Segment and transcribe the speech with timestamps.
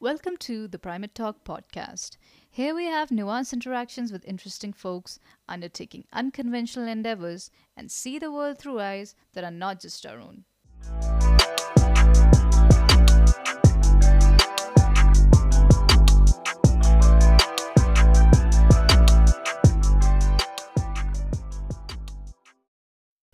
[0.00, 2.18] Welcome to the Primate Talk podcast.
[2.48, 8.60] Here we have nuanced interactions with interesting folks undertaking unconventional endeavors and see the world
[8.60, 10.44] through eyes that are not just our own.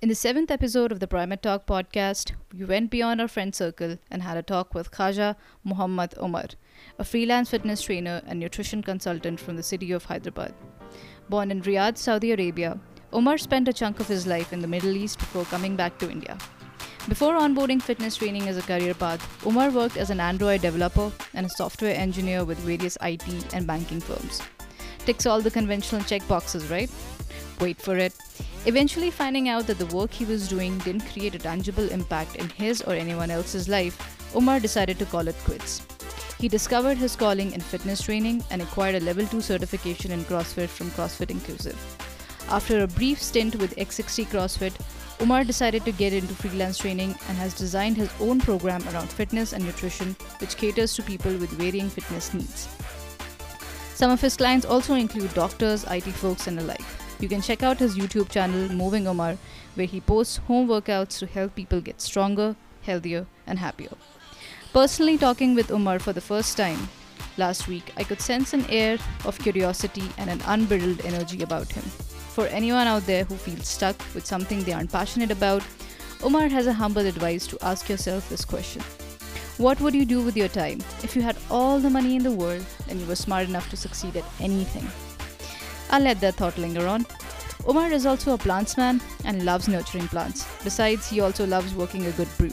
[0.05, 3.96] In the seventh episode of the Primate Talk podcast, we went beyond our friend circle
[4.11, 5.34] and had a talk with Khaja
[5.64, 6.48] Muhammad Omar,
[6.98, 10.52] a freelance fitness trainer and nutrition consultant from the city of Hyderabad.
[11.30, 12.78] Born in Riyadh, Saudi Arabia,
[13.14, 16.11] Omar spent a chunk of his life in the Middle East before coming back to
[16.11, 16.36] India.
[17.09, 21.47] Before onboarding fitness training as a career path, Omar worked as an Android developer and
[21.47, 24.42] a software engineer with various IT and banking firms.
[25.06, 26.91] Ticks all the conventional checkboxes, right?
[27.59, 28.12] Wait for it.
[28.66, 32.48] Eventually, finding out that the work he was doing didn't create a tangible impact in
[32.48, 35.82] his or anyone else's life, Omar decided to call it quits.
[36.41, 40.69] He discovered his calling in fitness training and acquired a level 2 certification in CrossFit
[40.69, 41.78] from CrossFit Inclusive.
[42.48, 44.74] After a brief stint with X60 CrossFit,
[45.20, 49.52] Omar decided to get into freelance training and has designed his own program around fitness
[49.52, 52.69] and nutrition, which caters to people with varying fitness needs.
[53.94, 56.84] Some of his clients also include doctors, IT folks, and the like.
[57.25, 59.39] You can check out his YouTube channel, Moving Omar,
[59.77, 63.94] where he posts home workouts to help people get stronger, healthier, and happier.
[64.75, 66.91] Personally, talking with Omar for the first time
[67.39, 71.84] last week, I could sense an air of curiosity and an unbridled energy about him.
[72.34, 75.62] For anyone out there who feels stuck with something they aren't passionate about,
[76.22, 78.83] Omar has a humble advice to ask yourself this question
[79.56, 82.39] What would you do with your time if you had all the money in the
[82.45, 84.86] world and you were smart enough to succeed at anything?
[85.90, 87.06] I'll let that thought linger on.
[87.66, 90.46] Omar is also a plants man and loves nurturing plants.
[90.62, 92.50] Besides, he also loves working a good brew.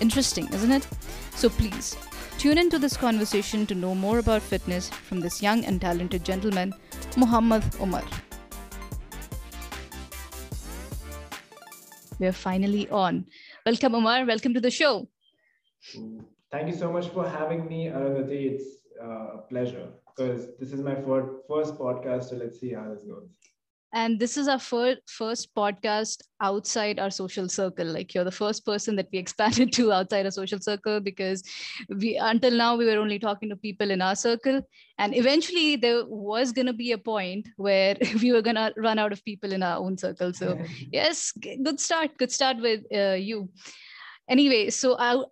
[0.00, 0.86] Interesting, isn't it?
[1.34, 1.96] So please,
[2.38, 6.74] tune into this conversation to know more about fitness from this young and talented gentleman,
[7.16, 8.04] Muhammad Omar.
[12.18, 13.26] We're finally on.
[13.66, 14.24] Welcome, Omar.
[14.24, 15.06] Welcome to the show.
[16.50, 18.52] Thank you so much for having me, Arundhati.
[18.52, 18.64] It's
[19.02, 22.30] uh, a pleasure because this is my first podcast.
[22.30, 23.28] So let's see how this goes.
[23.92, 27.86] And this is our first first podcast outside our social circle.
[27.86, 31.42] Like you're the first person that we expanded to outside our social circle because
[31.88, 34.60] we until now we were only talking to people in our circle,
[34.98, 39.24] and eventually there was gonna be a point where we were gonna run out of
[39.24, 40.32] people in our own circle.
[40.32, 40.58] So
[40.92, 42.18] yes, good start.
[42.18, 43.48] Good start with uh, you
[44.28, 45.22] anyway so I,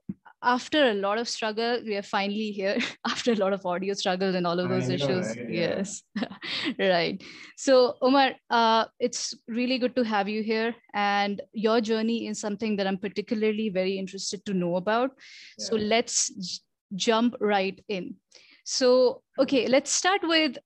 [0.45, 4.35] after a lot of struggle, we are finally here after a lot of audio struggles
[4.35, 5.37] and all of those know, issues.
[5.39, 5.49] Right?
[5.49, 6.03] Yes,
[6.79, 7.23] right.
[7.57, 10.75] So, Omar, uh, it's really good to have you here.
[10.95, 15.11] And your journey is something that I'm particularly very interested to know about.
[15.17, 15.23] Yeah.
[15.59, 16.61] So, let's j-
[16.95, 18.17] jump right in.
[18.65, 20.57] So, okay, let's start with,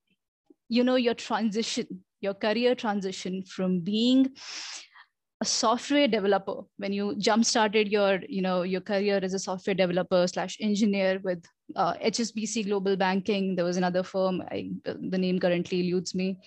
[0.69, 4.31] you know, your transition, your career transition from being
[5.41, 9.75] a software developer when you jump started your you know your career as a software
[9.75, 11.45] developer slash engineer with
[11.77, 16.39] uh, hsbc global banking there was another firm I, the name currently eludes me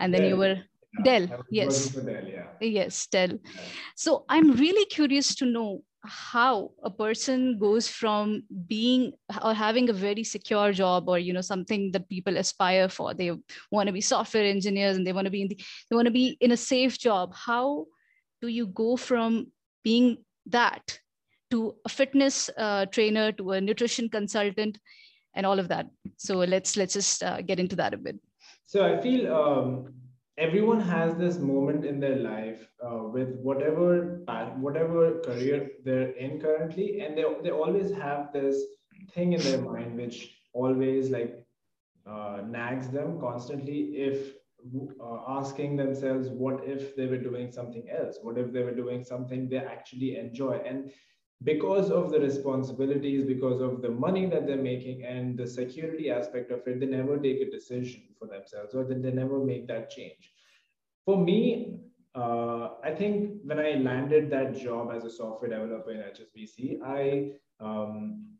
[0.00, 0.30] and then dell.
[0.30, 0.56] you were
[1.04, 2.46] yeah, dell yes dell, yeah.
[2.60, 3.60] yes dell yeah.
[3.94, 9.12] so i'm really curious to know how a person goes from being
[9.42, 13.30] or having a very secure job or you know something that people aspire for they
[13.70, 15.58] want to be software engineers and they want to be in the
[15.88, 17.86] they want to be in a safe job how
[18.44, 19.46] do you go from
[19.82, 20.98] being that
[21.50, 24.78] to a fitness uh, trainer to a nutrition consultant
[25.34, 25.86] and all of that?
[26.18, 28.18] So let's let's just uh, get into that a bit.
[28.66, 29.68] So i feel um,
[30.46, 33.88] everyone has this moment in their life uh, with whatever
[34.66, 38.62] whatever career they're in currently and they, they always have this
[39.14, 40.16] thing in their mind which
[40.52, 41.34] always like
[42.12, 44.34] uh, nags them constantly if
[45.02, 48.18] uh, asking themselves what if they were doing something else?
[48.22, 50.60] What if they were doing something they actually enjoy?
[50.66, 50.90] And
[51.42, 56.50] because of the responsibilities because of the money that they're making and the security aspect
[56.50, 60.32] of it they never take a decision for themselves or they never make that change.
[61.04, 61.80] For me
[62.14, 67.32] uh, i think when i landed that job as a software developer in hsbc i
[67.60, 68.33] um,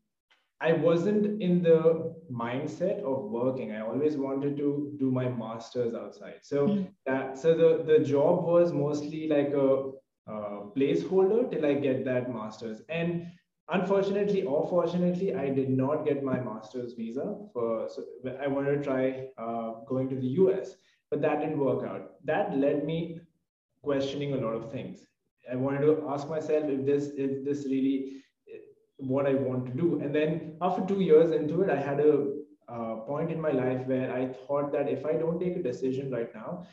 [0.60, 3.72] I wasn't in the mindset of working.
[3.72, 6.38] I always wanted to do my masters outside.
[6.42, 6.88] So mm.
[7.06, 9.90] that so the the job was mostly like a,
[10.26, 10.34] a
[10.76, 12.82] placeholder till I get that masters.
[12.88, 13.26] And
[13.68, 17.88] unfortunately or fortunately, I did not get my master's visa for.
[17.88, 18.04] So
[18.40, 20.76] I wanted to try uh, going to the US,
[21.10, 22.12] but that didn't work out.
[22.24, 23.20] That led me
[23.82, 25.06] questioning a lot of things.
[25.50, 28.23] I wanted to ask myself if this if this really
[28.96, 30.00] what I want to do.
[30.00, 32.32] And then after two years into it, I had a
[32.68, 36.10] uh, point in my life where I thought that if I don't take a decision
[36.10, 36.66] right now,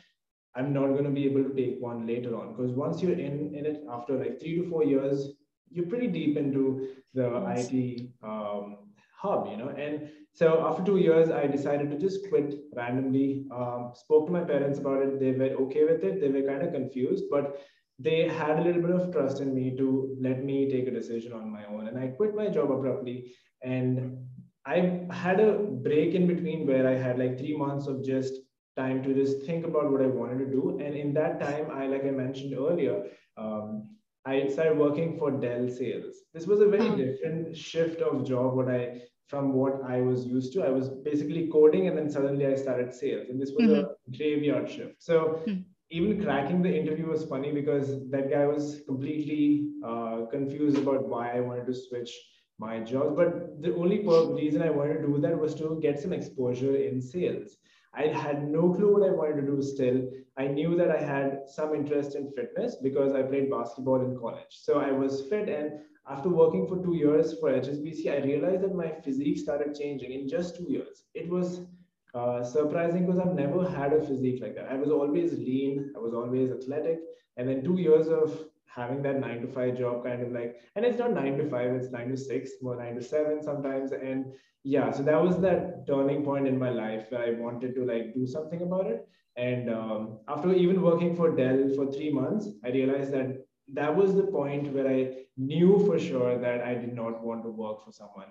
[0.54, 2.54] I'm not going to be able to take one later on.
[2.54, 5.30] Because once you're in, in it after like three to four years,
[5.70, 7.70] you're pretty deep into the yes.
[7.70, 8.78] IT um,
[9.18, 9.68] hub, you know.
[9.68, 13.46] And so after two years, I decided to just quit randomly.
[13.54, 15.20] Um, spoke to my parents about it.
[15.20, 16.20] They were okay with it.
[16.20, 17.60] They were kind of confused, but
[17.98, 21.32] they had a little bit of trust in me to let me take a decision
[21.32, 21.88] on my own.
[21.88, 23.32] And I quit my job abruptly.
[23.62, 24.18] And
[24.66, 28.34] I had a break in between where I had like three months of just
[28.76, 30.78] time to just think about what I wanted to do.
[30.82, 33.04] And in that time, I, like I mentioned earlier,
[33.36, 33.88] um,
[34.24, 36.16] I started working for Dell sales.
[36.32, 36.96] This was a very oh.
[36.96, 40.62] different shift of job what I from what I was used to.
[40.62, 43.28] I was basically coding and then suddenly I started sales.
[43.30, 43.84] And this was mm-hmm.
[43.86, 45.02] a graveyard shift.
[45.02, 45.62] So mm-hmm.
[45.92, 51.30] Even cracking the interview was funny because that guy was completely uh, confused about why
[51.36, 52.10] I wanted to switch
[52.58, 53.14] my jobs.
[53.14, 53.98] But the only
[54.34, 57.58] reason I wanted to do that was to get some exposure in sales.
[57.94, 60.08] I had no clue what I wanted to do still.
[60.38, 64.50] I knew that I had some interest in fitness because I played basketball in college.
[64.50, 65.48] So I was fit.
[65.50, 65.72] And
[66.08, 70.26] after working for two years for HSBC, I realized that my physique started changing in
[70.26, 71.04] just two years.
[71.14, 71.60] It was
[72.14, 74.70] uh, surprising because I've never had a physique like that.
[74.70, 77.00] I was always lean, I was always athletic.
[77.36, 80.84] And then two years of having that nine to five job kind of like, and
[80.84, 83.92] it's not nine to five, it's nine to six, more nine to seven sometimes.
[83.92, 84.26] And
[84.64, 88.14] yeah, so that was that turning point in my life where I wanted to like
[88.14, 89.08] do something about it.
[89.36, 94.14] And um, after even working for Dell for three months, I realized that that was
[94.14, 97.92] the point where I knew for sure that I did not want to work for
[97.92, 98.26] someone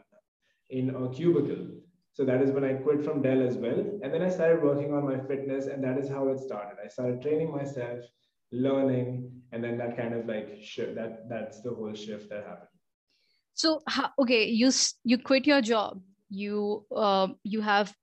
[0.69, 1.67] in a cubicle.
[2.13, 3.79] So that is when I quit from Dell as well.
[4.03, 6.77] And then I started working on my fitness, and that is how it started.
[6.83, 7.99] I started training myself,
[8.51, 12.67] learning, and then that kind of like shift that that's the whole shift that happened
[13.53, 13.81] so
[14.19, 14.71] okay you
[15.03, 17.93] you quit your job you uh, you have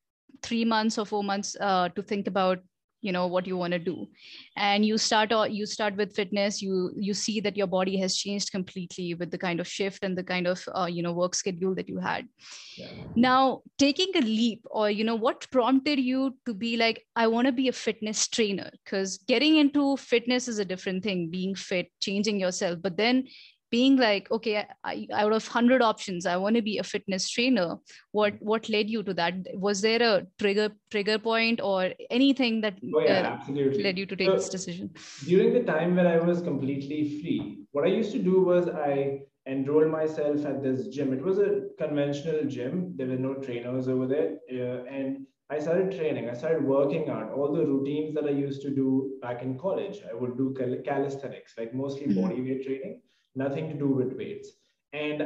[0.43, 2.59] three months or four months uh, to think about
[3.01, 4.09] you know what you want to do.
[4.57, 8.17] And you start or you start with fitness you you see that your body has
[8.17, 11.35] changed completely with the kind of shift and the kind of uh, you know work
[11.35, 12.29] schedule that you had.
[12.77, 12.87] Yeah.
[13.17, 17.47] now taking a leap or you know what prompted you to be like i want
[17.47, 21.91] to be a fitness trainer because getting into fitness is a different thing being fit
[22.01, 22.79] changing yourself.
[22.81, 23.27] But then
[23.71, 27.77] being like okay I, out of 100 options i want to be a fitness trainer
[28.13, 32.79] what what led you to that was there a trigger trigger point or anything that
[32.95, 33.83] oh, yeah, uh, absolutely.
[33.83, 34.91] led you to take so, this decision
[35.27, 39.19] during the time when i was completely free what i used to do was i
[39.47, 44.07] enrolled myself at this gym it was a conventional gym there were no trainers over
[44.07, 46.29] there uh, and I started training.
[46.29, 50.01] I started working out all the routines that I used to do back in college.
[50.07, 50.55] I would do
[50.85, 52.21] calisthenics, like mostly mm-hmm.
[52.21, 53.01] body weight training
[53.39, 54.51] nothing to do with weights.
[54.93, 55.23] And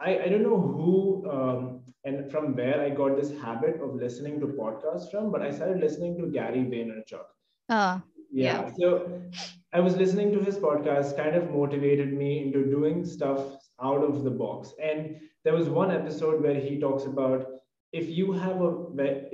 [0.00, 4.40] I, I don't know who um, and from where I got this habit of listening
[4.40, 7.26] to podcasts from, but I started listening to Gary Vaynerchuk.
[7.68, 8.00] Uh,
[8.32, 8.62] yeah.
[8.64, 8.70] yeah.
[8.78, 9.22] So
[9.72, 13.40] I was listening to his podcast, kind of motivated me into doing stuff
[13.82, 14.74] out of the box.
[14.82, 17.46] And there was one episode where he talks about
[17.92, 18.70] if you have a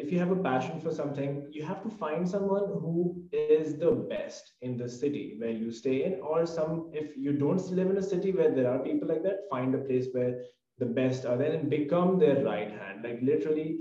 [0.02, 2.94] if you have a passion for something you have to find someone who
[3.32, 7.70] is the best in the city where you stay in or some if you don't
[7.80, 10.38] live in a city where there are people like that find a place where
[10.78, 13.02] the best are there and become their right hand.
[13.04, 13.78] Like literally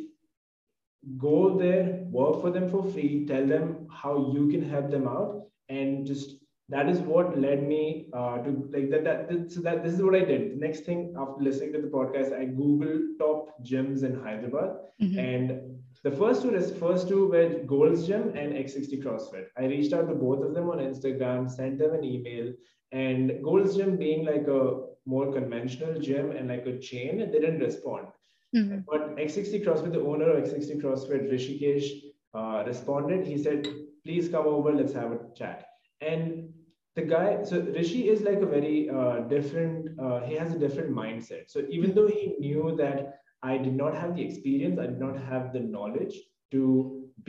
[1.18, 5.46] go there work for them for free tell them how you can help them out
[5.69, 6.37] and just
[6.69, 10.15] that is what led me uh, to like that, that so that this is what
[10.15, 10.51] i did.
[10.51, 14.77] The next thing after listening to the podcast i googled top gyms in hyderabad.
[15.01, 15.19] Mm-hmm.
[15.19, 15.62] and
[16.03, 19.45] the first two first two were gold's gym and x60 crossfit.
[19.57, 22.53] I reached out to both of them on instagram sent them an email.
[22.91, 27.59] And gold's gym being like a more conventional gym and like a chain they didn't
[27.59, 28.07] respond.
[28.55, 28.79] Mm-hmm.
[28.89, 31.88] but x60 crossfit the owner of x60 crossfit rishikesh
[32.33, 33.25] uh, responded.
[33.25, 33.67] He said
[34.05, 35.65] please come over let's have a chat.
[36.00, 36.50] And
[36.98, 40.92] the guy so rishi is like a very uh, different uh, he has a different
[41.01, 43.20] mindset so even though he knew that
[43.51, 46.16] i did not have the experience i did not have the knowledge
[46.56, 46.63] to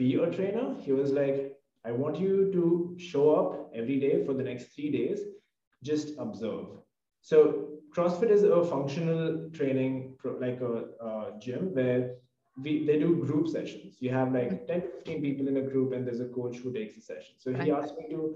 [0.01, 1.39] be a trainer he was like
[1.85, 2.63] i want you to
[3.09, 5.21] show up every day for the next three days
[5.91, 6.65] just observe
[7.31, 7.43] so
[7.95, 9.93] crossfit is a functional training
[10.45, 10.73] like a,
[11.09, 11.13] a
[11.45, 12.01] gym where
[12.63, 13.97] we, they do group sessions.
[13.99, 16.73] You have like 10 to 15 people in a group, and there's a coach who
[16.73, 17.35] takes the session.
[17.37, 18.35] So he asked me to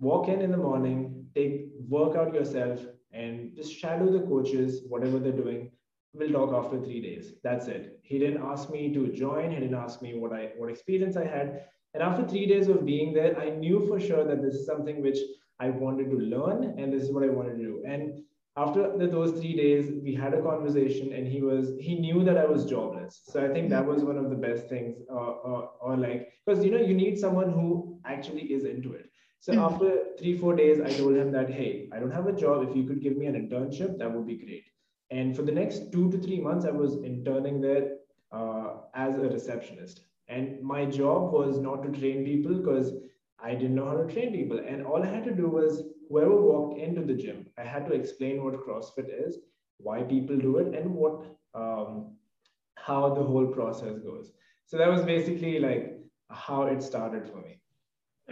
[0.00, 2.80] walk in in the morning, take work out yourself,
[3.12, 5.70] and just shadow the coaches, whatever they're doing.
[6.14, 7.32] We'll talk after three days.
[7.42, 7.98] That's it.
[8.02, 9.50] He didn't ask me to join.
[9.50, 11.64] He didn't ask me what I what experience I had.
[11.94, 15.02] And after three days of being there, I knew for sure that this is something
[15.02, 15.18] which
[15.60, 17.82] I wanted to learn, and this is what I wanted to do.
[17.86, 18.22] And
[18.56, 22.36] after the, those three days, we had a conversation, and he was he knew that
[22.36, 23.22] I was jobless.
[23.24, 26.32] So I think that was one of the best things, uh, or, uh, or like
[26.44, 29.10] because you know you need someone who actually is into it.
[29.44, 29.74] So mm-hmm.
[29.74, 32.66] after three four days, I told him that hey, I don't have a job.
[32.66, 34.64] If you could give me an internship, that would be great.
[35.10, 37.96] And for the next two to three months, I was interning there
[38.32, 40.00] uh, as a receptionist.
[40.28, 42.92] And my job was not to train people because
[43.38, 44.60] I didn't know how to train people.
[44.66, 47.92] And all I had to do was whoever walked into the gym, I had to
[47.92, 49.40] explain what CrossFit is,
[49.76, 52.16] why people do it, and what um,
[52.76, 54.32] how the whole process goes.
[54.64, 55.98] So that was basically like
[56.30, 57.60] how it started for me.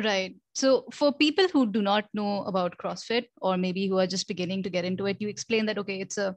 [0.03, 0.37] Right.
[0.55, 4.63] So for people who do not know about CrossFit or maybe who are just beginning
[4.65, 6.37] to get into it, you explain that okay, it's a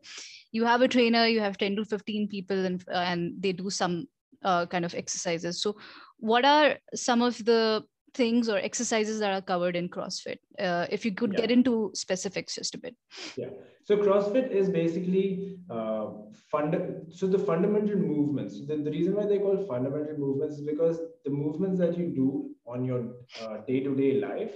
[0.51, 3.69] you have a trainer, you have 10 to 15 people and uh, and they do
[3.69, 4.07] some
[4.43, 5.61] uh, kind of exercises.
[5.61, 5.75] So
[6.17, 10.37] what are some of the things or exercises that are covered in CrossFit?
[10.57, 11.41] Uh, if you could yeah.
[11.41, 12.95] get into specifics just a bit.
[13.35, 13.49] Yeah.
[13.83, 16.07] So CrossFit is basically uh,
[16.49, 16.75] fund.
[17.11, 18.65] So the fundamental movements.
[18.65, 22.54] The, the reason why they call fundamental movements is because the movements that you do
[22.65, 23.03] on your
[23.41, 24.53] uh, day-to-day life,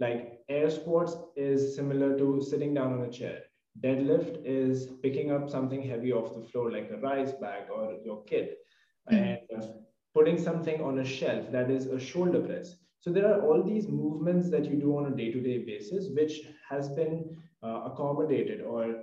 [0.00, 3.40] like air squats, is similar to sitting down on a chair.
[3.82, 8.24] Deadlift is picking up something heavy off the floor, like a rice bag or your
[8.24, 8.56] kid,
[9.10, 9.16] mm-hmm.
[9.16, 9.66] and uh,
[10.14, 13.88] putting something on a shelf that is a shoulder press so there are all these
[13.88, 18.94] movements that you do on a day-to-day basis, which has been uh, accommodated or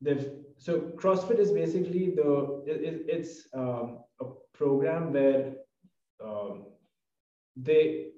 [0.00, 5.54] they've, so CrossFit is basically the, it, it's um, a program where
[6.24, 6.66] um,
[7.56, 8.08] they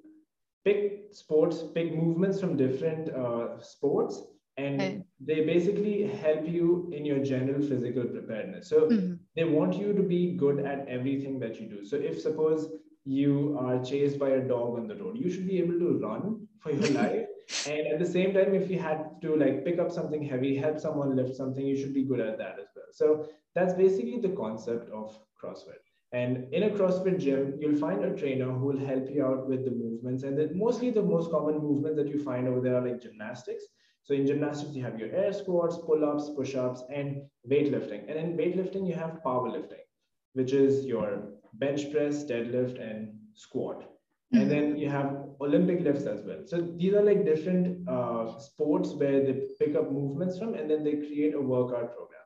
[0.65, 4.23] pick sports, pick movements from different uh, sports,
[4.57, 5.03] and okay.
[5.19, 8.69] they basically help you in your general physical preparedness.
[8.69, 9.13] So mm-hmm.
[9.35, 11.85] they want you to be good at everything that you do.
[11.85, 12.69] So if suppose
[13.07, 16.45] you are chased by a dog on the road you should be able to run
[16.59, 17.25] for your life
[17.65, 20.77] and at the same time if you had to like pick up something heavy help
[20.77, 23.25] someone lift something you should be good at that as well so
[23.55, 28.49] that's basically the concept of crossfit and in a CrossFit gym, you'll find a trainer
[28.51, 30.23] who will help you out with the movements.
[30.23, 33.65] And the, mostly the most common movements that you find over there are like gymnastics.
[34.03, 38.09] So in gymnastics, you have your air squats, pull-ups, push-ups, and weightlifting.
[38.09, 39.83] And in weightlifting, you have powerlifting,
[40.31, 41.23] which is your
[41.55, 43.81] bench press, deadlift, and squat.
[43.81, 44.41] Mm-hmm.
[44.41, 46.43] And then you have Olympic lifts as well.
[46.45, 50.85] So these are like different uh, sports where they pick up movements from, and then
[50.85, 52.21] they create a workout program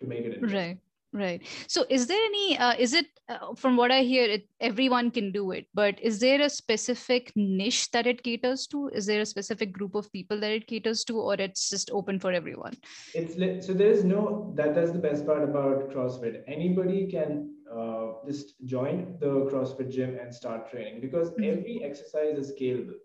[0.00, 0.58] to make it interesting.
[0.58, 0.78] Right
[1.12, 5.10] right so is there any uh, is it uh, from what i hear it everyone
[5.10, 9.20] can do it but is there a specific niche that it caters to is there
[9.20, 12.74] a specific group of people that it caters to or it's just open for everyone
[13.14, 18.54] it's so there's no that that's the best part about crossfit anybody can uh, just
[18.64, 21.44] join the CrossFit gym and start training because mm-hmm.
[21.44, 22.98] every exercise is scalable.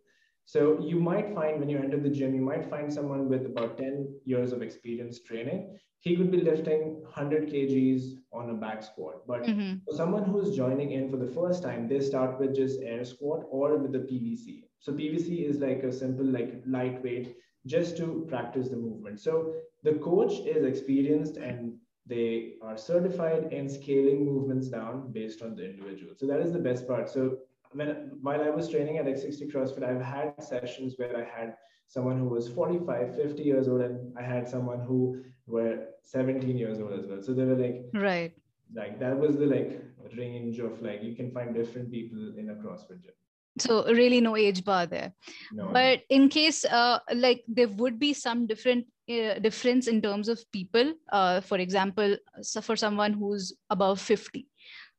[0.46, 3.78] So you might find when you enter the gym, you might find someone with about
[3.78, 5.78] 10 years of experience training.
[6.00, 9.26] He could be lifting 100 kgs on a back squat.
[9.28, 9.78] But mm-hmm.
[9.86, 13.44] for someone who's joining in for the first time, they start with just air squat
[13.50, 14.64] or with the PVC.
[14.80, 17.36] So PVC is like a simple, like lightweight,
[17.66, 19.20] just to practice the movement.
[19.20, 21.74] So the coach is experienced and
[22.06, 26.14] they are certified in scaling movements down based on the individual.
[26.16, 27.10] So that is the best part.
[27.10, 27.38] So
[27.78, 27.90] when
[28.22, 31.56] while I was training at X60 CrossFit, I've had sessions where I had
[31.88, 36.80] someone who was 45, 50 years old, and I had someone who were 17 years
[36.80, 37.22] old as well.
[37.22, 38.34] So they were like, right,
[38.74, 39.82] like that was the like
[40.18, 43.14] range of like you can find different people in a CrossFit gym
[43.60, 45.14] so really no age bar there
[45.52, 45.70] no.
[45.74, 50.40] but in case uh, like there would be some different uh, difference in terms of
[50.52, 54.48] people uh, for example so for someone who's above 50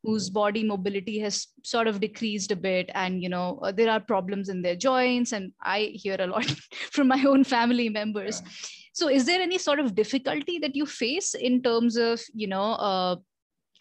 [0.08, 4.00] whose body mobility has sort of decreased a bit and you know uh, there are
[4.00, 6.46] problems in their joints and i hear a lot
[6.96, 8.52] from my own family members yeah.
[9.00, 12.68] so is there any sort of difficulty that you face in terms of you know
[12.88, 13.16] uh,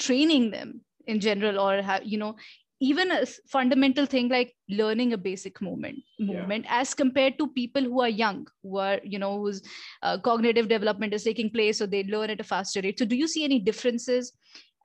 [0.07, 0.81] training them
[1.15, 2.35] in general or have you know
[2.79, 6.79] even a fundamental thing like learning a basic movement movement yeah.
[6.81, 9.61] as compared to people who are young who are you know whose
[10.03, 13.15] uh, cognitive development is taking place so they learn at a faster rate so do
[13.15, 14.33] you see any differences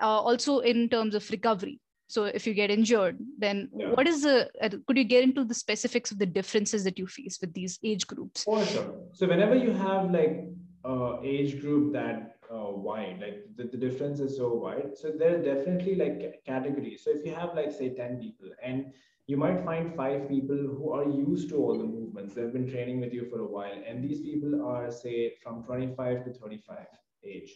[0.03, 1.81] uh, also in terms of recovery.
[2.09, 3.93] So if you get injured then yeah.
[3.93, 7.07] what is the uh, could you get into the specifics of the differences that you
[7.07, 8.45] face with these age groups?
[8.47, 8.95] Oh sure.
[9.13, 10.45] So whenever you have like
[10.85, 15.37] uh, age group that uh, wide like the, the difference is so wide so there
[15.37, 17.03] are definitely like categories.
[17.03, 18.93] So if you have like say 10 people and
[19.27, 23.01] you might find five people who are used to all the movements they've been training
[23.01, 26.87] with you for a while and these people are say from 25 to 35
[27.25, 27.53] age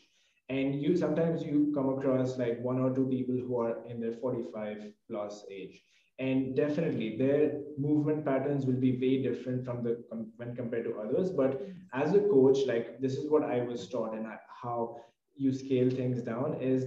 [0.48, 4.12] and you sometimes you come across like one or two people who are in their
[4.12, 5.82] 45 plus age.
[6.18, 10.02] And definitely their movement patterns will be way different from the
[10.36, 11.30] when compared to others.
[11.30, 11.60] But
[11.92, 14.26] as a coach like this is what i was taught and
[14.62, 14.96] how
[15.36, 16.86] you scale things down is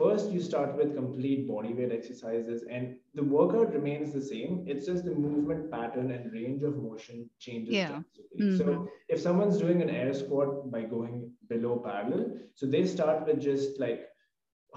[0.00, 4.86] first you start with complete body weight exercises and the workout remains the same it's
[4.86, 8.00] just the movement pattern and range of motion changes yeah.
[8.40, 8.56] Mm-hmm.
[8.56, 13.40] so if someone's doing an air squat by going below parallel so they start with
[13.40, 14.06] just like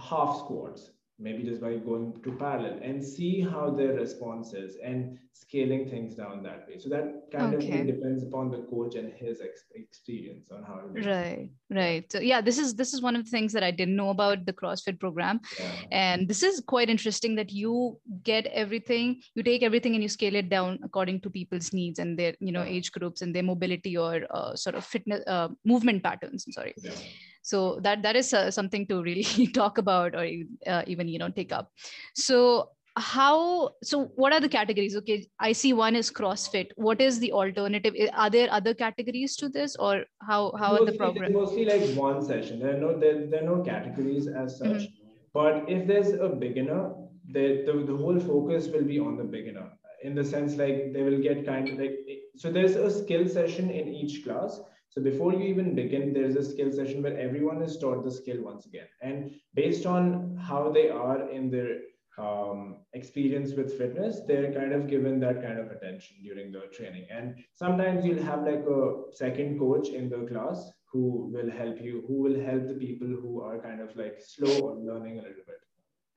[0.09, 0.91] half squats
[1.23, 6.15] maybe just by going to parallel and see how their response is and scaling things
[6.15, 7.79] down that way so that kind okay.
[7.79, 12.19] of depends upon the coach and his ex- experience on how It right right so
[12.19, 14.53] yeah this is this is one of the things that i didn't know about the
[14.53, 15.71] crossfit program yeah.
[15.91, 20.35] and this is quite interesting that you get everything you take everything and you scale
[20.35, 22.77] it down according to people's needs and their you know yeah.
[22.77, 26.73] age groups and their mobility or uh, sort of fitness uh, movement patterns I'm sorry
[26.77, 26.91] yeah
[27.43, 30.27] so that that is uh, something to really talk about or
[30.65, 31.71] uh, even you know take up.
[32.15, 34.95] So how so what are the categories?
[34.95, 36.67] Okay i see one is crossfit.
[36.75, 37.95] What is the alternative?
[38.13, 41.33] Are there other categories to this or how how mostly, are the program?
[41.33, 42.59] mostly like one session.
[42.59, 44.67] There are no there, there are no categories as such.
[44.67, 45.07] Mm-hmm.
[45.33, 46.93] but if there's a beginner
[47.29, 49.69] the, the the whole focus will be on the beginner.
[50.03, 51.97] In the sense like they will get kind of like
[52.35, 54.59] so there's a skill session in each class
[54.93, 58.43] so before you even begin, there's a skill session where everyone is taught the skill
[58.43, 58.85] once again.
[59.01, 61.79] And based on how they are in their
[62.19, 67.07] um, experience with fitness, they're kind of given that kind of attention during the training.
[67.09, 72.03] And sometimes you'll have like a second coach in the class who will help you,
[72.07, 75.43] who will help the people who are kind of like slow or learning a little
[75.47, 75.57] bit.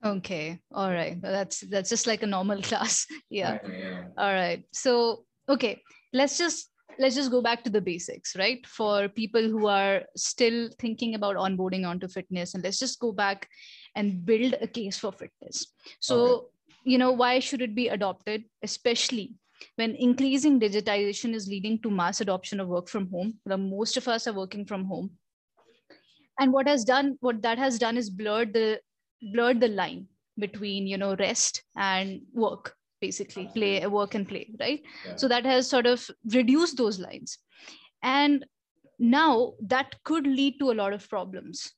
[0.05, 0.59] Okay.
[0.71, 1.19] All right.
[1.19, 3.07] That's that's just like a normal class.
[3.31, 3.57] yeah.
[3.67, 4.03] yeah.
[4.19, 4.63] All right.
[4.71, 5.81] So okay,
[6.13, 8.65] let's just let's just go back to the basics, right?
[8.65, 13.49] For people who are still thinking about onboarding onto fitness, and let's just go back
[13.95, 15.67] and build a case for fitness.
[15.99, 16.45] So, okay.
[16.83, 19.35] you know, why should it be adopted, especially
[19.75, 23.35] when increasing digitization is leading to mass adoption of work from home?
[23.45, 25.11] The most of us are working from home.
[26.39, 28.79] And what has done, what that has done is blurred the
[29.33, 34.49] blurred the line between you know rest and work basically play a work and play
[34.59, 35.15] right yeah.
[35.15, 37.37] so that has sort of reduced those lines
[38.03, 38.45] and
[38.99, 41.73] now that could lead to a lot of problems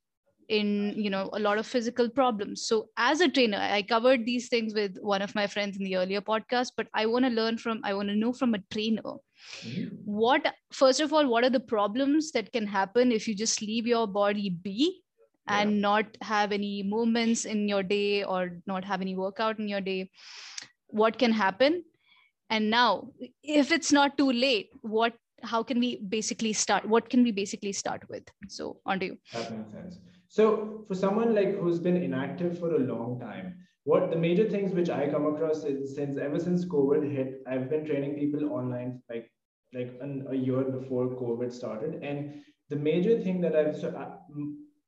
[0.49, 4.49] in you know a lot of physical problems so as a trainer i covered these
[4.49, 7.58] things with one of my friends in the earlier podcast but i want to learn
[7.58, 9.88] from i want to know from a trainer mm-hmm.
[10.05, 13.86] what first of all what are the problems that can happen if you just leave
[13.86, 15.01] your body be
[15.47, 15.82] and yeah.
[15.82, 20.10] not have any movements in your day or not have any workout in your day
[20.89, 21.84] what can happen.
[22.49, 23.12] And now
[23.43, 27.71] if it's not too late what how can we basically start what can we basically
[27.71, 28.23] start with?
[28.47, 29.17] So on to you.
[29.32, 29.99] That makes sense.
[30.28, 34.73] So for someone like who's been inactive for a long time what the major things
[34.73, 39.02] which i come across is since ever since covid hit i've been training people online
[39.10, 39.32] like
[39.73, 42.02] like an, a year before covid started.
[42.04, 44.17] And the major thing that i've so, uh,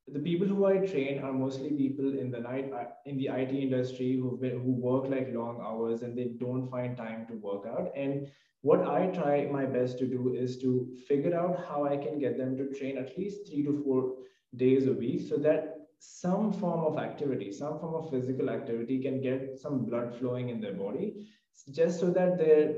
[0.08, 3.52] the people who I train are mostly people in the night uh, in the IT
[3.52, 7.92] industry who who work like long hours and they don't find time to work out.
[7.96, 8.28] And
[8.62, 12.38] what I try my best to do is to figure out how I can get
[12.38, 14.14] them to train at least three to four
[14.56, 19.22] days a week, so that some form of activity, some form of physical activity, can
[19.22, 21.28] get some blood flowing in their body,
[21.72, 22.76] just so that their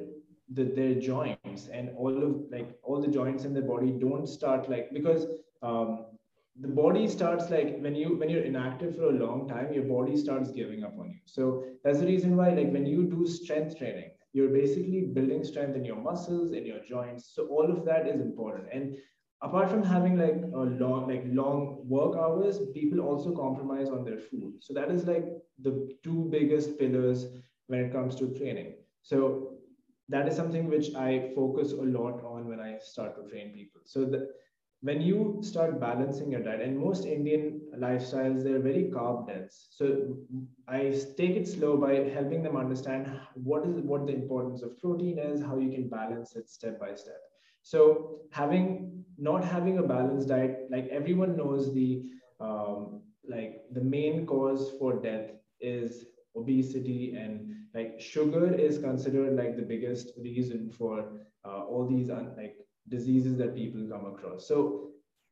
[0.52, 4.70] the, their joints and all of like all the joints in their body don't start
[4.70, 5.26] like because
[5.62, 6.06] um,
[6.60, 10.16] the body starts like when you when you're inactive for a long time your body
[10.16, 11.20] starts giving up on you.
[11.26, 15.76] So that's the reason why like when you do strength training you're basically building strength
[15.76, 17.34] in your muscles in your joints.
[17.36, 18.68] So all of that is important.
[18.72, 18.96] And
[19.42, 24.20] apart from having like a long like long work hours people also compromise on their
[24.20, 24.54] food.
[24.60, 25.26] So that is like
[25.62, 27.26] the two biggest pillars
[27.68, 28.76] when it comes to training.
[29.02, 29.54] So
[30.10, 33.82] that is something which i focus a lot on when i start to train people.
[33.86, 34.30] So the
[34.84, 37.46] when you start balancing your diet and most indian
[37.84, 39.68] lifestyles they're very carb dense.
[39.72, 39.86] So
[40.68, 40.80] i
[41.18, 43.08] take it slow by helping them understand
[43.50, 46.94] what is what the importance of protein is how you can balance it step by
[46.96, 47.22] step.
[47.64, 52.04] So having not having a balanced diet like everyone knows the
[52.40, 55.30] um, like the main cause for death
[55.62, 61.06] is obesity and like sugar is considered like the biggest reason for
[61.46, 62.58] uh, all these un- like
[62.90, 64.48] diseases that people come across.
[64.48, 64.90] So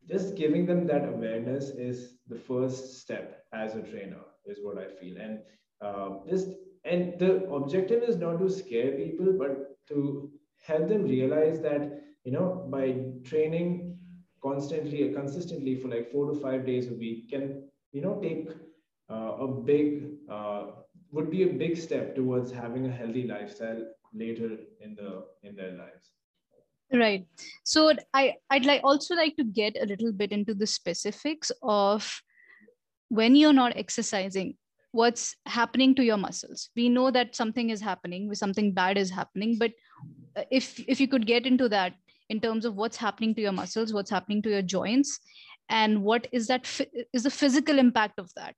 [0.07, 4.87] just giving them that awareness is the first step as a trainer is what I
[4.87, 5.17] feel.
[5.17, 5.39] And
[5.81, 6.49] uh, just
[6.83, 10.31] and the objective is not to scare people, but to
[10.65, 13.97] help them realize that you know by training
[14.43, 18.49] constantly consistently for like four to five days a week can you know take
[19.09, 20.67] uh, a big uh,
[21.11, 23.81] would be a big step towards having a healthy lifestyle
[24.13, 26.11] later in the in their lives
[26.93, 27.25] right.
[27.63, 32.21] So i i'd like also like to get a little bit into the specifics of
[33.09, 34.55] when you're not exercising
[34.93, 36.69] what's happening to your muscles?
[36.75, 39.71] We know that something is happening something bad is happening but
[40.35, 41.93] uh, if if you could get into that
[42.29, 45.19] in terms of what's happening to your muscles what's happening to your joints
[45.69, 46.67] and what is that
[47.13, 48.55] is the physical impact of that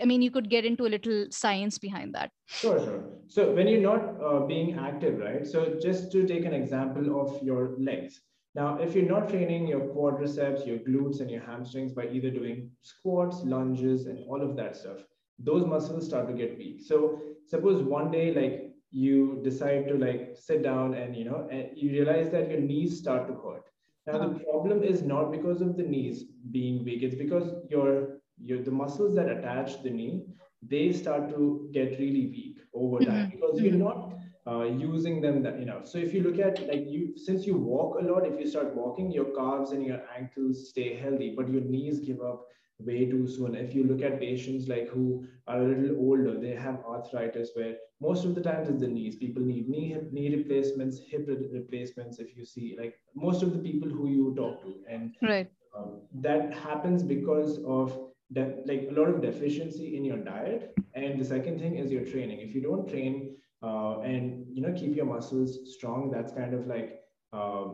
[0.00, 2.30] I mean, you could get into a little science behind that.
[2.46, 3.04] Sure, sure.
[3.28, 5.46] So when you're not uh, being active, right?
[5.46, 8.20] So just to take an example of your legs.
[8.54, 12.70] Now, if you're not training your quadriceps, your glutes, and your hamstrings by either doing
[12.82, 14.98] squats, lunges, and all of that stuff,
[15.40, 16.82] those muscles start to get weak.
[16.86, 21.70] So suppose one day, like you decide to like sit down and you know, and
[21.74, 23.64] you realize that your knees start to hurt.
[24.06, 28.62] Now, the problem is not because of the knees being weak, it's because your your
[28.62, 30.24] the muscles that attach the knee
[30.68, 33.30] they start to get really weak over time mm-hmm.
[33.30, 34.14] because you're not
[34.46, 35.86] uh, using them that enough.
[35.86, 38.74] So if you look at like you, since you walk a lot, if you start
[38.74, 42.46] walking, your calves and your ankles stay healthy, but your knees give up
[42.78, 43.54] way too soon.
[43.54, 47.76] If you look at patients like who are a little older, they have arthritis where
[48.00, 49.16] most of the times it's the knees.
[49.16, 52.18] People need knee knee replacements, hip replacements.
[52.18, 55.50] If you see like most of the people who you talk to, and right.
[55.76, 60.74] Um, that happens because of like a lot of deficiency in your diet.
[60.94, 62.40] And the second thing is your training.
[62.40, 66.66] If you don't train uh, and you know keep your muscles strong that's kind of
[66.66, 67.00] like
[67.32, 67.64] uh,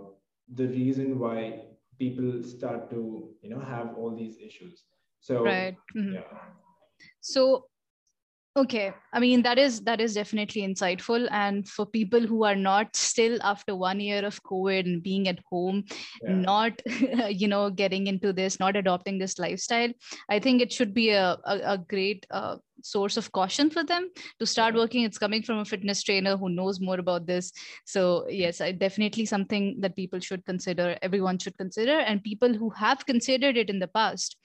[0.54, 1.62] the reason why
[1.98, 4.84] people start to you know have all these issues.
[5.20, 5.76] So right.
[5.96, 6.14] Mm-hmm.
[6.14, 6.20] yeah.
[7.20, 7.66] So
[8.60, 8.92] okay.
[9.12, 11.28] I mean that is that is definitely insightful.
[11.30, 15.38] And for people who are not still after one year of covid and being at
[15.50, 15.84] home
[16.22, 16.34] yeah.
[16.34, 16.82] not
[17.42, 19.92] you know getting into this not adopting this lifestyle
[20.28, 24.08] i think it should be a, a, a great uh, source of caution for them
[24.38, 25.04] to start working.
[25.04, 27.52] It's coming from a fitness trainer who knows more about this.
[27.84, 31.98] So yes i definitely something that people should consider everyone should consider.
[31.98, 34.36] And people who have considered it in the past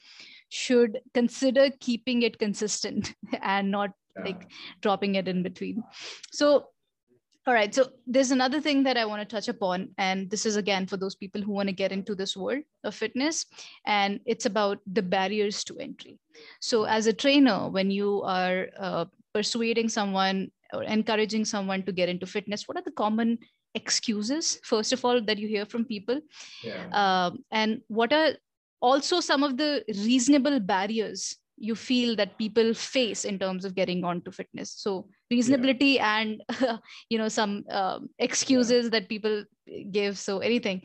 [0.50, 3.92] should consider keeping it consistent and not.
[4.24, 4.48] Like
[4.82, 5.84] dropping it in between.
[6.32, 6.68] So
[7.48, 10.56] all right so there's another thing that i want to touch upon and this is
[10.56, 13.46] again for those people who want to get into this world of fitness
[13.86, 16.18] and it's about the barriers to entry.
[16.60, 22.10] So as a trainer when you are uh, persuading someone or encouraging someone to get
[22.10, 23.38] into fitness what are the common
[23.76, 26.20] excuses first of all that you hear from people?
[26.64, 26.88] Yeah.
[26.92, 28.34] uh, and what are
[28.82, 34.04] also some of the reasonable barriers you feel that people face in terms of getting
[34.04, 36.18] onto fitness so reasonability yeah.
[36.18, 36.44] and
[37.10, 38.90] you know some uh, excuses yeah.
[38.90, 39.44] that people
[39.92, 40.82] give so anything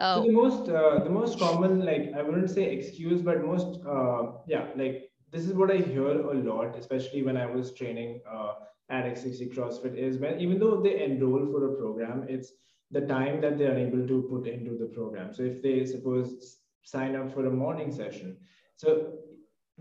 [0.00, 3.80] uh, so the most uh, the most common like i wouldn't say excuse but most
[3.86, 8.20] uh, yeah like this is what i hear a lot especially when i was training
[8.30, 8.52] uh,
[8.90, 12.52] at x60 crossfit is when even though they enroll for a program it's
[12.90, 16.58] the time that they are able to put into the program so if they suppose
[16.82, 18.36] sign up for a morning session.
[18.76, 19.14] So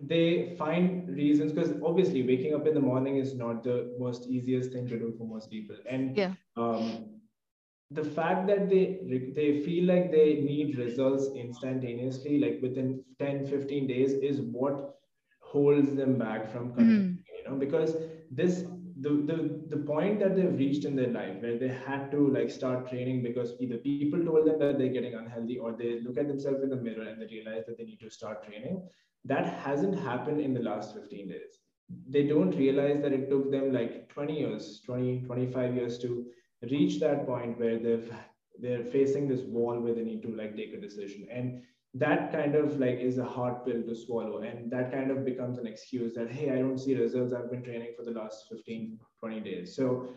[0.04, 4.72] they find reasons because obviously waking up in the morning is not the most easiest
[4.72, 5.76] thing to do for most people.
[5.90, 6.34] And yeah.
[6.58, 7.06] um,
[7.92, 9.00] the fact that they
[9.36, 14.96] they feel like they need results instantaneously, like within 10, 15 days, is what
[15.40, 17.18] holds them back from mm.
[17.38, 17.96] you know, because
[18.32, 18.64] this
[19.02, 22.50] the, the the point that they've reached in their life where they had to like
[22.50, 26.28] start training because either people told them that they're getting unhealthy or they look at
[26.28, 28.82] themselves in the mirror and they realize that they need to start training
[29.26, 31.60] that hasn't happened in the last 15 days.
[32.08, 36.26] They don't realize that it took them like 20 years 20 25 years to
[36.70, 38.12] reach that point where they've
[38.60, 41.28] they're facing this wall where they need to like take a decision.
[41.32, 41.62] And
[41.94, 44.42] that kind of like is a hard pill to swallow.
[44.42, 47.34] And that kind of becomes an excuse that hey i don't see results.
[47.34, 49.76] I've been training for the last 15 20 days.
[49.76, 50.08] So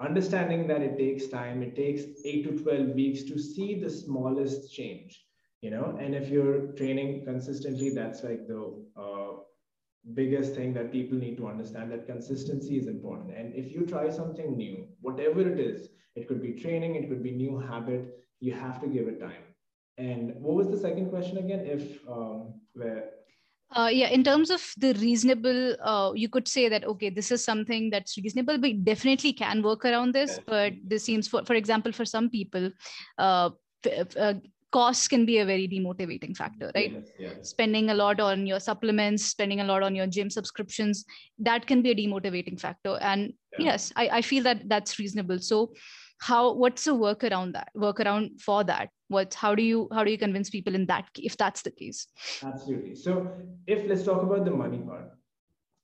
[0.00, 4.72] understanding that it takes time it takes 8 to 12 weeks to see the smallest
[4.74, 5.24] change
[5.64, 8.62] you know and if you're training consistently that's like the
[9.04, 9.32] uh,
[10.20, 14.04] biggest thing that people need to understand that consistency is important and if you try
[14.20, 18.52] something new whatever it is it could be training it could be new habit you
[18.52, 19.44] have to give it time
[19.96, 21.60] and what was the second question again?
[21.60, 23.10] If um, where
[23.74, 27.44] uh, yeah, in terms of the reasonable, uh, you could say that okay, this is
[27.44, 28.58] something that's reasonable.
[28.60, 32.70] We definitely can work around this, but this seems, for for example, for some people,
[33.18, 33.50] uh,
[34.74, 36.92] costs can be a very demotivating factor, right?
[36.92, 37.48] Yes, yes.
[37.50, 41.04] Spending a lot on your supplements, spending a lot on your gym subscriptions,
[41.38, 42.98] that can be a demotivating factor.
[43.00, 43.66] And yeah.
[43.66, 45.38] yes, I, I feel that that's reasonable.
[45.38, 45.72] So
[46.20, 50.04] how what's the work around that work around for that what how do you how
[50.04, 52.06] do you convince people in that if that's the case
[52.50, 53.30] absolutely so
[53.66, 55.10] if let's talk about the money part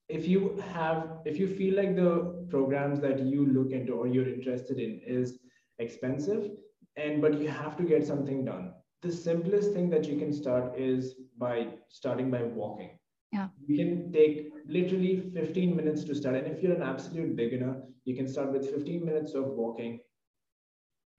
[0.09, 0.41] if you
[0.73, 5.01] have if you feel like the programs that you look into or you're interested in
[5.07, 5.39] is
[5.79, 6.51] expensive
[6.97, 10.79] and but you have to get something done the simplest thing that you can start
[10.79, 12.99] is by starting by walking.
[13.33, 13.49] Yeah.
[13.67, 16.37] You can take literally 15 minutes to start.
[16.37, 20.01] And if you're an absolute beginner you can start with 15 minutes of walking.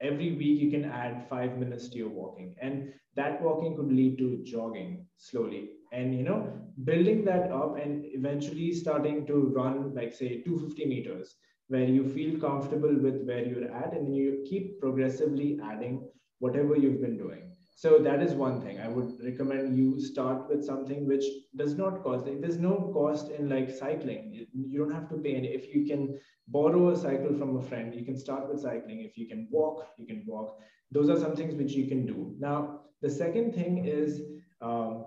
[0.00, 2.56] Every week you can add five minutes to your walking.
[2.60, 5.70] And that walking could lead to jogging slowly.
[5.92, 11.34] And you know building that up and eventually starting to run like say 250 meters
[11.68, 16.02] where you feel comfortable with where you're at and you keep progressively adding
[16.38, 18.80] whatever you've been doing so that is one thing.
[18.80, 21.24] I would recommend you start with something which
[21.56, 22.26] does not cost.
[22.26, 24.46] There's no cost in like cycling.
[24.52, 25.48] You don't have to pay any.
[25.48, 29.00] If you can borrow a cycle from a friend you can start with cycling.
[29.00, 30.58] If you can walk you can walk.
[30.90, 32.34] Those are some things which you can do.
[32.38, 34.20] Now the second thing is
[34.60, 35.06] um,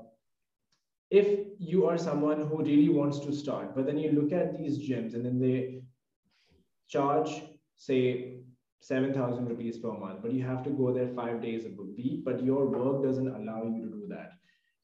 [1.11, 4.79] if you are someone who really wants to start but then you look at these
[4.79, 5.83] gyms and then they
[6.87, 7.43] charge
[7.77, 8.39] say
[8.81, 12.43] 7000 rupees per month but you have to go there 5 days a week but
[12.43, 14.33] your work doesn't allow you to do that.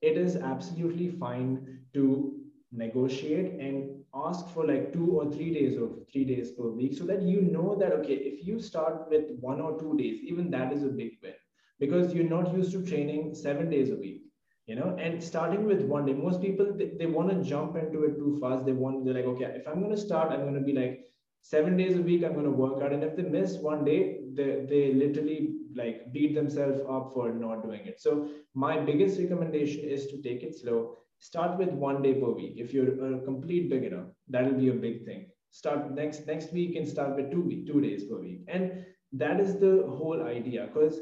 [0.01, 2.39] It is absolutely fine to
[2.71, 7.05] negotiate and ask for like two or three days of three days per week so
[7.05, 10.73] that you know that okay if you start with one or two days even that
[10.73, 11.33] is a big win
[11.79, 14.23] because you're not used to training seven days a week
[14.65, 14.95] you know?
[14.99, 18.37] And starting with one day most people they, they want to jump into it too
[18.41, 18.65] fast.
[18.65, 21.10] They want they're like okay if i'm going to start i'm going to be like
[21.41, 24.19] seven days a week i'm going to work out and if they miss one day
[24.33, 27.99] they, they literally like beat themselves up for not doing it.
[27.99, 30.97] So my biggest recommendation is to take it slow.
[31.19, 32.55] Start with one day per week.
[32.57, 35.27] If you're a complete beginner that'll be a big thing.
[35.51, 38.41] Start next next week and start with two week two days per week.
[38.47, 40.99] And that is the whole idea because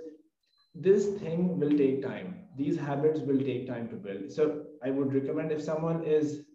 [0.76, 2.48] this thing will take time.
[2.58, 4.32] These habits will take time to build.
[4.32, 6.46] So i would recommend if someone is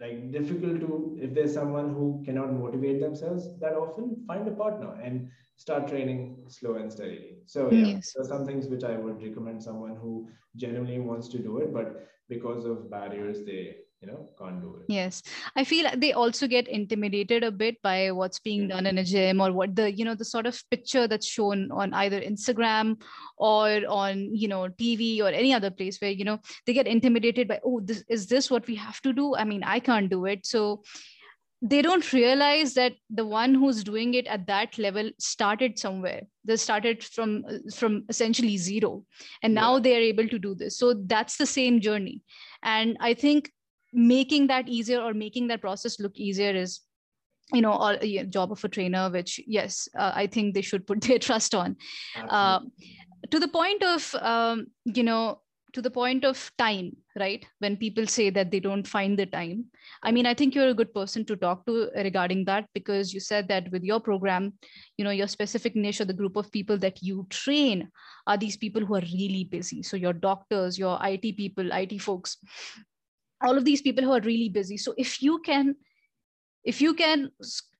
[0.00, 4.94] like difficult to if there's someone who cannot motivate themselves that often find a partner
[5.02, 8.14] and start training slow and steadily so yeah yes.
[8.18, 12.08] are some things which i would recommend someone who genuinely wants to do it but
[12.28, 14.86] because of barriers they you know can't do it.
[14.88, 15.22] Yes.
[15.54, 18.68] I feel they also get intimidated a bit by what's being hmm.
[18.68, 21.70] done in a gym or what the you know the sort of picture that's shown
[21.70, 23.00] on either instagram
[23.36, 27.46] or on you know tv or any other place where you know they get intimidated
[27.46, 29.34] by oh this is this what we have to do?
[29.36, 30.46] I mean i can't do it.
[30.46, 30.82] So
[31.64, 36.22] they don't realize that the one who's doing it at that level started somewhere.
[36.44, 39.04] They started from from essentially zero.
[39.44, 39.82] And now yeah.
[39.82, 40.76] they are able to do this.
[40.76, 42.22] So that's the same journey.
[42.64, 43.52] And i think
[43.92, 46.80] making that easier or making that process look easier is
[47.52, 50.86] you know all yeah, job of a trainer which yes uh, i think they should
[50.86, 51.76] put their trust on.
[52.28, 52.60] Uh,
[53.30, 55.40] to the point of um, you know
[55.72, 57.44] to the point of time right?
[57.58, 59.66] When people say that they don't find the time.
[60.02, 63.20] I mean i think you're a good person to talk to regarding that because you
[63.20, 64.54] said that with your program
[64.96, 67.90] you know your specific niche or the group of people that you train
[68.26, 69.82] are these people who are really busy.
[69.82, 72.38] So your doctors your it people it folks
[73.42, 74.76] all of these people who are really busy.
[74.76, 75.76] So if you can
[76.64, 77.30] if you can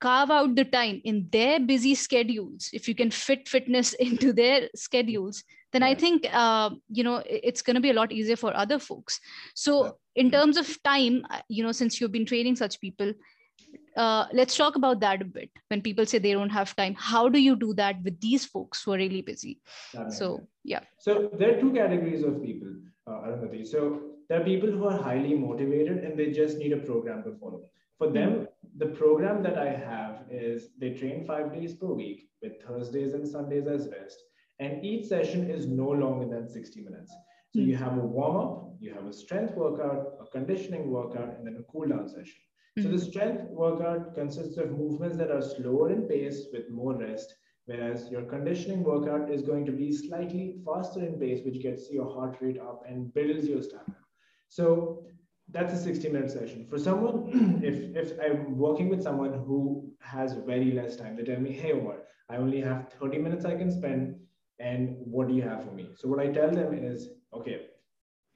[0.01, 4.69] carve out the time in their busy schedules if you can fit fitness into their
[4.75, 8.55] schedules then i think uh, you know it's going to be a lot easier for
[8.55, 9.19] other folks.
[9.55, 13.13] So in terms of time uh, you know since you've been training such people
[13.97, 15.51] uh, let's talk about that a bit.
[15.67, 18.83] When people say they don't have time how do you do that with these folks
[18.83, 19.59] who are really busy?
[20.09, 20.81] So yeah.
[20.99, 22.73] So there are two categories of people
[23.07, 27.21] uh, so there are people who are highly motivated and they just need a program
[27.21, 27.69] to follow.
[27.99, 28.79] For them, mm-hmm.
[28.79, 33.27] the program that I have is they train five days per week with Thursdays and
[33.27, 34.17] Sundays as rest.
[34.57, 37.13] And each session is no longer than 60 minutes.
[37.53, 41.45] So you have a warm up, you have a strength workout, a conditioning workout, and
[41.45, 42.41] then a cool down session.
[42.79, 43.09] So the mm-hmm.
[43.11, 47.35] strength workout consists of movements that are slower in pace with more rest,
[47.67, 52.11] whereas your conditioning workout is going to be slightly faster in pace, which gets your
[52.11, 53.97] heart rate up and builds your stamina.
[54.53, 55.03] So
[55.49, 56.67] that's a 60 minute session.
[56.69, 61.39] For someone, if, if I'm working with someone who has very less time, they tell
[61.39, 61.97] me, hey, Omar,
[62.29, 64.15] I only have 30 minutes I can spend.
[64.59, 65.89] And what do you have for me?
[65.95, 67.61] So what I tell them is, okay,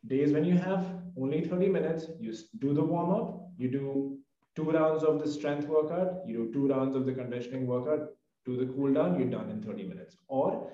[0.08, 0.84] days when you have
[1.22, 4.18] only 30 minutes, you do the warm up, you do
[4.56, 8.10] two rounds of the strength workout, you do two rounds of the conditioning workout,
[8.44, 10.18] do the cool down, you're done in 30 minutes.
[10.28, 10.72] Or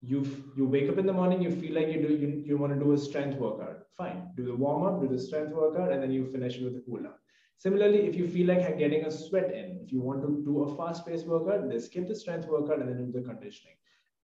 [0.00, 0.24] you
[0.56, 2.78] you wake up in the morning you feel like you do you, you want to
[2.78, 4.28] do a strength workout fine.
[4.36, 7.02] Do the warm up do the strength workout and then you finish with the cool
[7.02, 7.14] down.
[7.58, 10.76] Similarly if you feel like getting a sweat in if you want to do a
[10.76, 13.76] fast paced workout then skip the strength workout and then do the conditioning.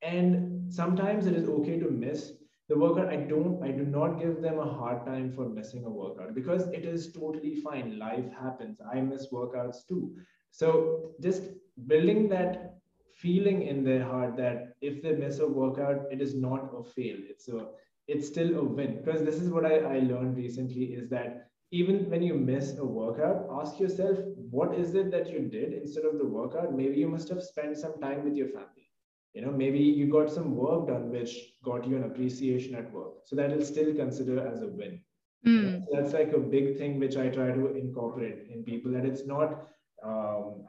[0.02, 2.34] And sometimes it is okay to miss
[2.68, 3.10] the workout.
[3.10, 6.68] I don't i do not give them a hard time for missing a workout because
[6.68, 8.00] it is totally fine.
[8.00, 8.80] Life happens.
[8.94, 10.16] I miss workouts too.
[10.52, 11.44] So just
[11.88, 12.78] building that
[13.16, 17.18] feeling in their heart that if they miss a workout it is not a fail.
[17.30, 17.68] It's a
[18.08, 19.02] it's still a win.
[19.04, 22.86] Because this is what I, I learned recently is that even when you miss a
[22.86, 24.18] workout ask yourself
[24.50, 26.74] what is it that you did instead of the workout?
[26.74, 28.90] Maybe you must have spent some time with your family.
[29.34, 33.14] You know maybe you got some work done which got you an appreciation at work.
[33.26, 35.02] So that is still considered as a win.
[35.46, 35.62] Mm.
[35.62, 39.06] you so that's like a big thing which i try to incorporate in people that
[39.06, 39.68] it's not
[40.04, 40.64] um,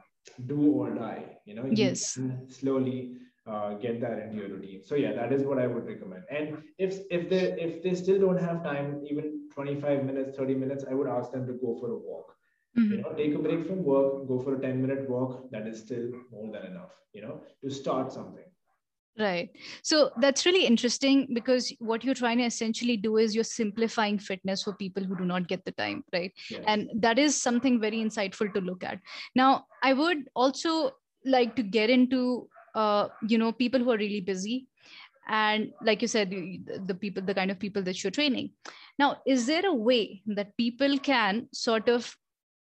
[0.45, 1.37] do or die.
[1.45, 2.19] You know Yes.
[2.19, 3.13] can slowly
[3.47, 6.57] uh, get that into your routine so yeah that is what i would recommend and
[6.77, 10.93] if if they if they still don't have time even 25 minutes 30 minutes i
[10.93, 12.35] would ask them to go for a walk
[12.77, 12.91] Mhm.
[12.91, 15.79] you know take a break from work go for a 10 minute walk that is
[15.85, 18.49] still more than enough you know to start something
[19.19, 19.51] Right.
[19.83, 24.63] So that's really interesting because what you're trying to essentially do is you're simplifying fitness
[24.63, 26.31] for people who do not get the time, right?
[26.49, 26.63] yes.
[26.65, 28.99] And that is something very insightful to look at.
[29.35, 30.91] Now, I would also
[31.25, 34.67] like to get into, uh, you know, people who are really busy.
[35.27, 38.51] And like you said, the the people, the kind of people that you're training.
[38.99, 42.15] Now, is there a way that people can sort of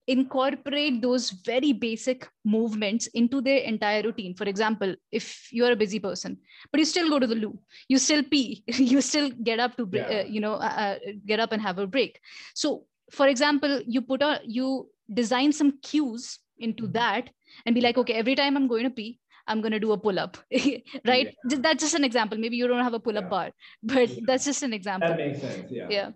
[0.07, 5.99] incorporate those very basic movements into their entire routine for example if you're a busy
[5.99, 6.37] person
[6.73, 9.87] but you still go to the loo you still pee you still get up to
[9.93, 10.07] Yeah.
[10.21, 12.19] uh, you know uh, uh, get up and have a break
[12.55, 16.93] so for example you put a you design some cues into Mhm.
[16.95, 17.31] that
[17.67, 19.99] and be like okay every time i'm going to pee i'm going to do a
[19.99, 20.37] pull up
[21.07, 23.29] right Ju- that's just an example maybe you don't have a pull up Yeah.
[23.29, 23.51] bar
[23.83, 24.25] but Yeah.
[24.27, 26.11] that's just an example that makes sense yeah Yeah.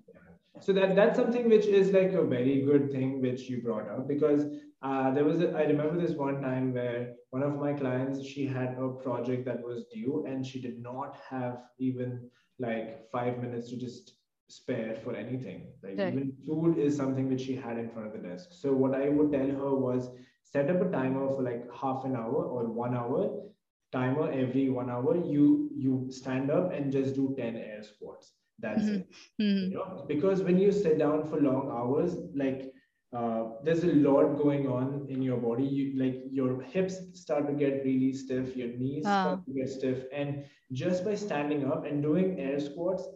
[0.61, 4.07] so that that's something which is like a very good thing which you brought up
[4.09, 4.47] because
[4.83, 8.47] uh, there was a, i remember this one time where one of my clients she
[8.47, 12.21] had a project that was due and she did not have even
[12.59, 14.15] like five minutes to just
[14.49, 16.13] spare for anything like Right.
[16.13, 19.09] even food is something which she had in front of the desk so what i
[19.09, 20.11] would tell her was
[20.53, 23.23] set up a timer for like half an hour or one hour
[23.93, 28.89] timer every one hour you you stand up and just do 10 air squats that's
[28.89, 28.97] Mhm.
[28.97, 29.07] it
[29.41, 29.71] Mhm.
[29.71, 32.63] you know because when you sit down for long hours like
[33.13, 37.53] uh, there's a lot going on in your body you like your hips start to
[37.65, 39.19] get really stiff your knees Ah.
[39.19, 40.45] start to get stiff and
[40.83, 43.09] just by standing up and doing air squats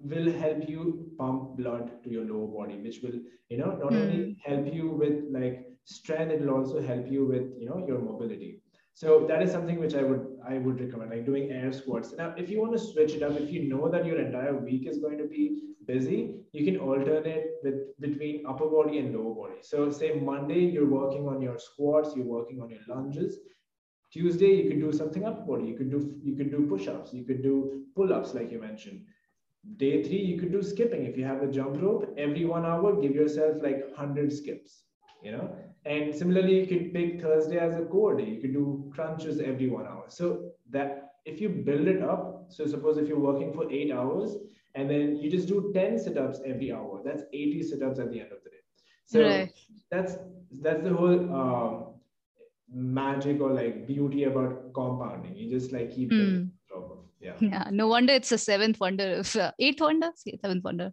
[0.00, 3.18] will help you pump blood to your lower body which will
[3.50, 7.52] you know not only help you with like strength it will also help you with
[7.58, 8.60] you know your mobility.
[8.94, 12.14] So that is something which i would i would recommend like doing air squats.
[12.16, 14.86] Now if you want to switch it up if you know that your entire week
[14.86, 15.44] is going to be
[15.86, 16.18] busy
[16.52, 19.60] you can alternate with between upper body and lower body.
[19.62, 23.38] So say monday you're working on your squats you're working on your lunges.
[24.12, 25.66] Tuesday you could do something upper body.
[25.66, 27.12] You could do you could do push-ups.
[27.14, 29.02] You could do pull-ups like you mentioned.
[29.76, 31.04] Day three you could do skipping.
[31.06, 34.82] If you have a jump rope every one hour give yourself like 100 skips
[35.22, 35.48] you know
[35.84, 38.24] and similarly you could pick thursday as a core day.
[38.24, 40.04] You could do crunches every one hour.
[40.08, 44.36] So that if you build it up so suppose if you're working for eight hours
[44.74, 48.32] and then you just do 10 sit-ups every hour that's 80 sit-ups at the end
[48.32, 48.62] of the day.
[49.04, 49.52] So Right.
[49.90, 50.16] that's
[50.62, 51.86] that's the whole um,
[52.72, 55.36] magic or like beauty about compounding.
[55.36, 56.50] You just like keep on
[57.20, 57.32] yeah.
[57.40, 60.92] Yeah, no wonder it's a seventh wonder of uh, eighth wonder, seventh wonder,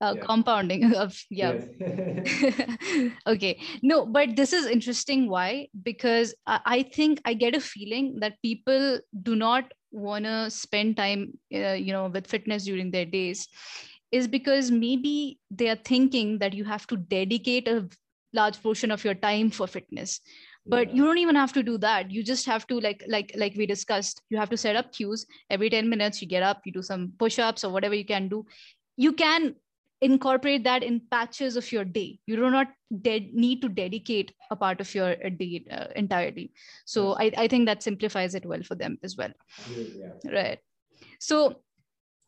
[0.00, 0.26] uh, Yeah.
[0.26, 1.54] compounding of yeah.
[1.54, 2.24] Yes.
[3.26, 5.28] okay, no, but this is interesting.
[5.28, 5.68] Why?
[5.82, 10.96] Because I, I think I get a feeling that people do not want to spend
[10.96, 13.48] time, uh, you know, with fitness during their days,
[14.12, 17.88] is because maybe they are thinking that you have to dedicate a
[18.32, 20.20] large portion of your time for fitness
[20.66, 20.94] but Yeah.
[20.94, 23.64] you don't even have to do that you just have to like like like we
[23.66, 26.82] discussed you have to set up cues every 10 minutes you get up you do
[26.82, 28.44] some push-ups or whatever you can do
[28.96, 29.54] you can
[30.00, 32.20] incorporate that in patches of your day.
[32.26, 32.68] You do not
[33.02, 36.52] de- need to dedicate a part of your uh, day uh, entirely
[36.84, 39.30] so I, I think that simplifies it well for them as well.
[39.68, 40.32] Yeah.
[40.32, 40.58] right.
[41.20, 41.62] So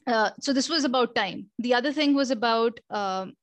[0.07, 1.51] uh, so this was about time.
[1.59, 3.35] The other thing was about um,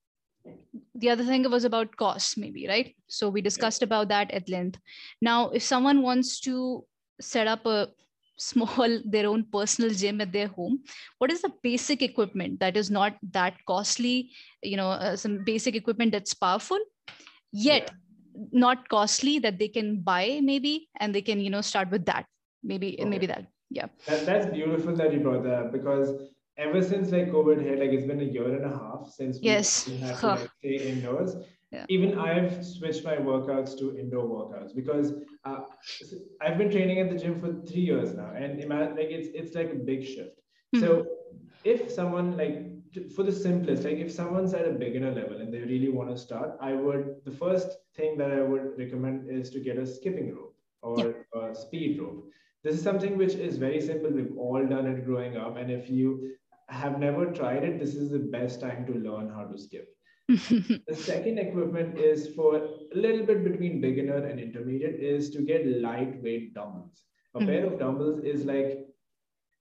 [0.96, 2.96] the other thing was about costs maybe right?
[3.08, 4.80] So we discussed about that at length.
[5.22, 6.86] Now if someone wants to
[7.22, 7.90] set up a
[8.38, 10.80] small their own personal gym at their home
[11.19, 14.31] what is the basic equipment that is not that costly
[14.63, 16.79] you know uh, some basic equipment that's powerful
[17.52, 17.92] yet
[18.52, 22.25] not costly that they can buy maybe and they can you know start with that?
[22.63, 23.88] Maybe maybe that yeah.
[24.06, 26.13] That, that's beautiful that you brought that because
[26.58, 29.48] ever since like COVID hit, like it's been a year and a half since we
[29.48, 29.85] Yes.
[30.02, 31.35] had to like, stay indoors.
[31.72, 31.86] Yeah.
[31.90, 35.13] Even I've switched my workouts to indoor workouts because
[35.44, 35.60] uh,
[36.42, 39.54] I've been training at the gym for three years now, and imagine like it's it's
[39.54, 40.40] like a big shift.
[40.74, 40.80] Hmm.
[40.80, 41.06] So
[41.65, 45.60] if someone like for the simplest, like if someone's at a beginner level and they
[45.60, 49.60] really want to start, I would the first thing that I would recommend is to
[49.60, 51.50] get a skipping rope or yeah.
[51.50, 52.30] a speed rope.
[52.63, 54.10] This is something which is very simple.
[54.10, 56.32] We've all done it growing up, and if you
[56.70, 59.96] have never tried it, this is the best time to learn how to skip.
[60.88, 65.65] the second equipment is for a little bit between beginner and intermediate is to get
[65.65, 67.04] lightweight dumbbells.
[67.36, 67.48] A mm-hmm.
[67.48, 68.88] pair of dumbbells is like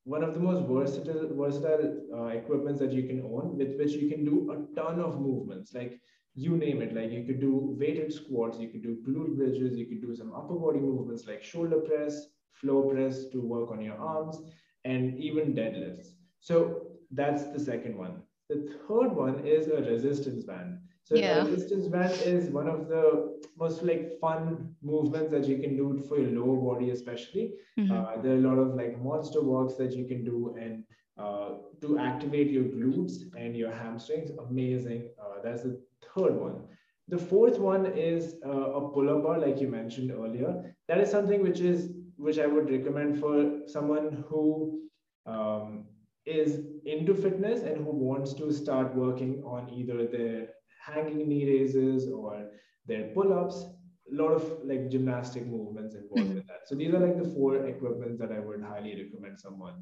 [0.07, 4.09] one of the most versatile versatile uh, equipments that you can own with which you
[4.09, 6.01] can do a ton of movements like
[6.35, 9.87] you name it like you could do weighted squats you could do glute bridges you
[9.87, 13.99] could do some upper body movements like shoulder press floor press to work on your
[13.99, 14.39] arms
[14.85, 20.79] and even deadlifts so that's the second one the third one is a resistance band
[21.07, 21.45] so yeah.
[21.45, 26.19] resistance band is one of the most like fun movements that you can do for
[26.19, 27.53] your lower body, especially.
[27.79, 27.93] Mm-hmm.
[27.93, 30.83] Uh, there are a lot of like monster walks that you can do and
[31.17, 34.31] uh, to activate your glutes and your hamstrings.
[34.51, 35.11] Amazing.
[35.21, 36.65] Uh, that's the third one.
[37.07, 40.75] The fourth one is uh, a pull-up bar, like you mentioned earlier.
[40.89, 44.81] That is something which is which I would recommend for someone who
[45.25, 45.85] um,
[46.27, 50.49] is into fitness and who wants to start working on either their
[50.85, 52.51] hanging knee raises or
[52.87, 53.67] their pull-ups
[54.13, 56.35] a lot of like gymnastic movements involved mm-hmm.
[56.37, 56.61] with that.
[56.67, 59.75] So these are like the four equipments that i would highly recommend someone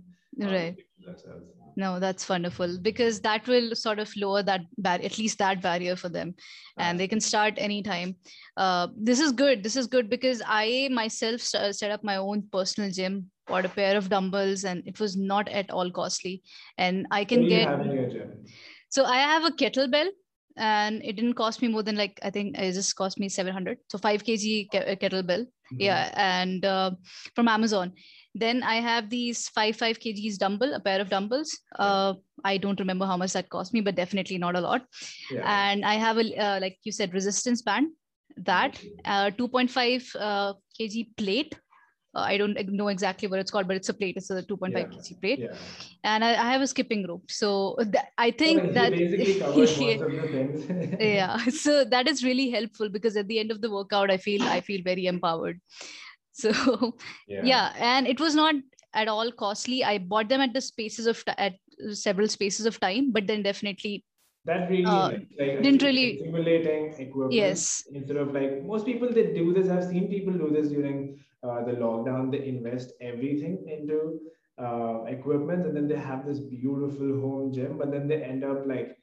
[0.42, 0.76] um, right.
[1.76, 5.94] no that's wonderful because that will sort of lower that bar- at least that barrier
[5.94, 6.34] for them
[6.78, 8.16] and they can start anytime.
[8.56, 12.90] Uh, this is good this is good because i myself set up my own personal
[12.90, 16.42] gym bought a pair of dumbbells and it was not at all costly.
[16.78, 17.68] And i can get
[18.88, 20.08] so i have a kettlebell
[20.56, 23.78] and it didn't cost me more than like i think it just cost me 700
[23.88, 25.46] so 5 kg ke- kettlebell.
[25.46, 25.80] Mm-hmm.
[25.80, 26.90] yeah and uh,
[27.34, 27.92] from amazon.
[28.42, 31.58] Then i have these 5 5 kgs dumbbell a pair of dumbbells.
[31.78, 32.14] Uh,
[32.44, 34.82] i don't remember how much that cost me but definitely not a lot.
[35.30, 35.42] Yeah.
[35.58, 37.88] and i have a uh, like you said resistance band.
[38.36, 41.54] That uh, 2.5 uh, kg plate
[42.14, 44.16] uh, I don't know exactly what it's called, but it's a plate.
[44.16, 44.84] It's a 2.5 yeah.
[44.84, 45.54] kg plate, yeah.
[46.04, 47.30] and I, I, have a skipping rope.
[47.30, 47.76] So
[48.18, 48.92] I think well, that
[51.00, 54.42] yeah, so that is really helpful because at the end of the workout, I feel
[54.42, 55.60] I feel very empowered.
[56.32, 56.96] So
[57.28, 58.54] yeah, yeah and it was not
[58.92, 59.84] at all costly.
[59.84, 61.54] I bought them at the spaces of at
[61.92, 64.04] several spaces of time, but then definitely
[64.44, 65.08] that really uh,
[65.38, 69.84] like, didn't really simulating equipment yes instead of like most people they do this i've
[69.84, 74.18] seen people do this during the lockdown, they invest everything into
[74.58, 78.66] uh, equipment and then they have this beautiful home gym, but then they end up
[78.66, 78.96] like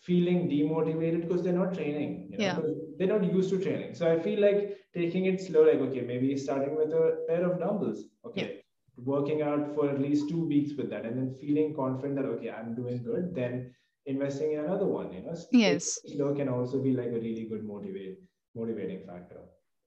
[0.00, 2.28] feeling demotivated because they're not training.
[2.30, 2.44] You know?
[2.44, 2.58] yeah.
[2.98, 3.94] They're not used to training.
[3.94, 7.58] So I feel like taking it slow, like, okay, maybe starting with a pair of
[7.58, 8.04] dumbbells.
[8.24, 8.40] Okay.
[8.40, 8.60] Yeah.
[8.96, 12.50] Working out for at least two weeks with that and then feeling confident that, okay,
[12.50, 13.34] I'm doing good.
[13.34, 13.74] Then
[14.06, 15.34] investing in another one, you know?
[15.50, 15.98] Yes.
[16.06, 18.18] Slow can also be like a really good motivate,
[18.54, 19.40] motivating factor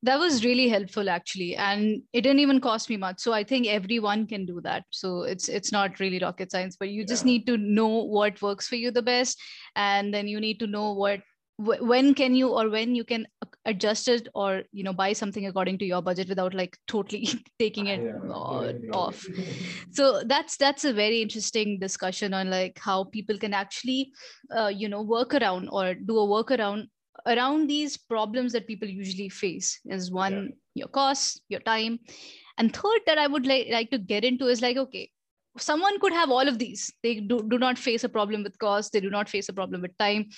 [0.03, 1.55] that was really helpful actually.
[1.55, 3.19] And it didn't even cost me much.
[3.19, 4.83] So i think everyone can do that.
[4.89, 7.07] So it's it's not really rocket science but you yeah.
[7.07, 9.39] just need to know what works for you the best.
[9.75, 11.21] And then you need to know what
[11.59, 13.25] when can you or when you can
[13.65, 17.27] adjust it or you know buy something according to your budget without like totally
[17.59, 19.25] taking it yeah, off.
[19.91, 24.11] So that's that's a very interesting discussion on like how people can actually
[24.55, 26.89] uh, you know work around or do a workaround
[27.27, 30.49] around these problems that people usually face is one yeah.
[30.75, 31.99] your cost your time.
[32.57, 35.09] And third that i would like, like to get into is like okay
[35.59, 36.93] someone could have all of these.
[37.03, 38.93] They do, do not face a problem with cost.
[38.93, 40.29] They do not face a problem with time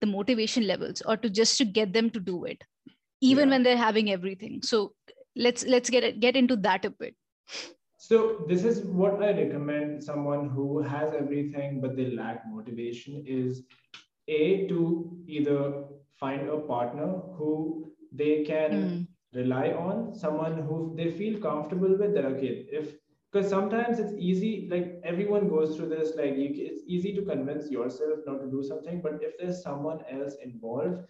[0.00, 2.62] the motivation levels or to just to get them to do it
[3.20, 3.54] even yeah.
[3.54, 4.62] when they're having everything.
[4.62, 4.92] So
[5.34, 7.14] let's let's get it, get into that a bit.
[8.00, 13.64] So this is what i recommend someone who has everything but they lack motivation is
[14.28, 15.84] a to either
[16.18, 19.06] find a partner who they can mm.
[19.34, 22.14] rely on, someone who they feel comfortable with.
[22.14, 22.96] That okay, if
[23.32, 27.70] because sometimes it's easy, like everyone goes through this, like you, it's easy to convince
[27.70, 29.00] yourself not to do something.
[29.02, 31.02] But if there's someone else involved,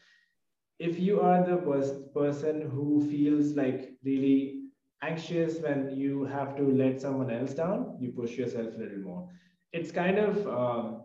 [0.78, 4.62] if you are the pers- person who feels like really
[5.02, 9.28] anxious when you have to let someone else down, you push yourself a little more.
[9.72, 11.02] It's kind of um,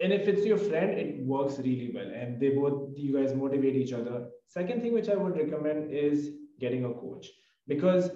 [0.00, 2.06] and if it's your friend it works really well.
[2.06, 4.28] And they both you guys motivate each other.
[4.46, 6.30] Second thing which i would recommend is
[6.60, 7.28] getting a coach.
[7.66, 8.10] Because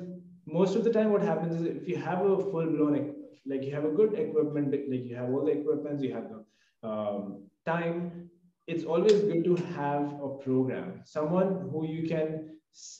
[0.47, 3.15] most of the time what happens is if you have a full blown
[3.47, 6.89] like you have a good equipment like you have all the equipment you have the
[6.89, 8.29] um, time
[8.67, 11.01] it's always good to have a program.
[11.05, 12.51] Someone who you can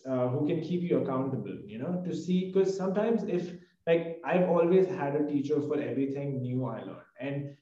[0.07, 3.53] uh, who can keep you accountable you know to see because sometimes if
[3.87, 7.11] like i've always had a teacher for everything new i learned.
[7.21, 7.57] And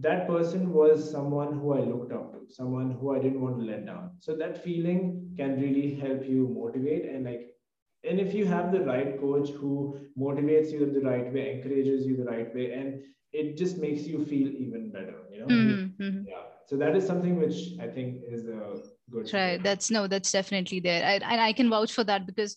[0.00, 3.64] that person was someone who I looked up to, someone who I didn't want to
[3.64, 4.10] let down.
[4.18, 7.50] So that feeling can really help you motivate and like
[8.02, 12.06] and if you have the right coach who motivates you in the right way encourages
[12.06, 15.46] you the right way and it just makes you feel even better you know?
[15.46, 16.22] Mm-hmm, mm-hmm.
[16.28, 16.42] yeah.
[16.66, 19.62] So that is something which i think is a good right.
[19.62, 21.04] that's no that's definitely there.
[21.04, 22.56] I, and i can vouch for that because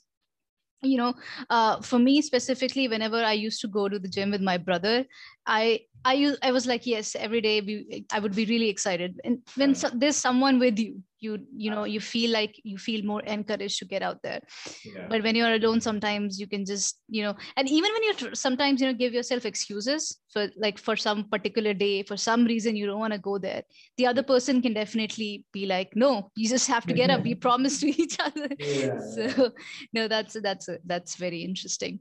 [0.82, 1.14] you know
[1.50, 5.06] uh, for me specifically whenever i used to go to the gym with my brother
[5.46, 9.20] i i use, i was like yes every day we, i would be really excited.
[9.24, 13.04] And when so, there's someone with you you you know you feel like you feel
[13.06, 14.42] more encouraged to get out there.
[14.86, 15.08] Yeah.
[15.10, 18.36] But when you're alone sometimes you can just you know and even when you tr-
[18.36, 22.76] sometimes you know give yourself excuses for like for some particular day for some reason
[22.76, 23.64] you don't want to go there
[23.98, 27.24] the other person can definitely be like no you just have to get up.
[27.24, 28.50] We promised to each other.
[28.60, 29.52] Yeah, so
[29.94, 32.00] no that's that's that's very interesting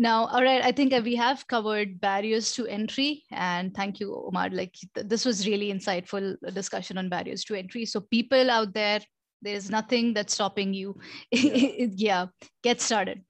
[0.00, 4.48] now all right i think we have covered barriers to entry and thank you omar.
[4.48, 7.84] Like th- this was really insightful discussion on barriers to entry.
[7.84, 9.00] So people out there
[9.42, 10.98] there's nothing that's stopping you.
[11.32, 11.86] Yeah.
[12.06, 12.26] yeah
[12.62, 13.22] get started.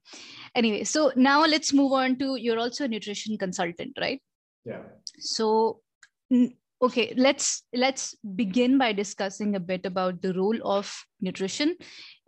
[0.55, 4.21] Anyway so now let's move on to you're also a nutrition consultant right?
[4.63, 4.83] Yeah.
[5.19, 5.81] So
[6.81, 11.75] okay let's let's begin by discussing a bit about the role of nutrition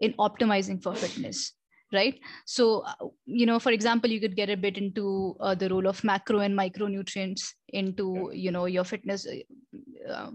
[0.02, 1.54] in optimizing for fitness
[1.94, 5.70] right so uh, you know for example you could get a bit into uh, the
[5.70, 10.32] role of macro and micronutrients into you know your fitness uh, uh,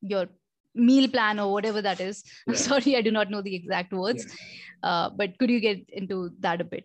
[0.00, 0.26] your
[0.74, 2.60] meal plan or whatever that is i'm Yeah.
[2.68, 4.88] sorry i do not know the exact words Yeah.
[4.88, 6.84] uh, but could you get into that a bit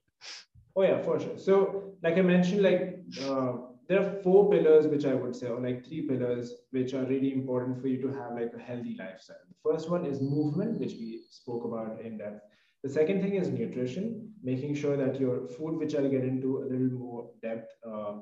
[0.76, 1.38] Oh yeah, for sure.
[1.38, 3.54] So like I mentioned, like uh,
[3.88, 7.34] there are four pillars which I would say, or like three pillars which are really
[7.34, 9.44] important for you to have like a healthy lifestyle.
[9.50, 12.44] The first one is movement, which we spoke about in depth.
[12.84, 16.66] The second thing is nutrition, making sure that your food, which I'll get into a
[16.72, 18.18] little more depth uh,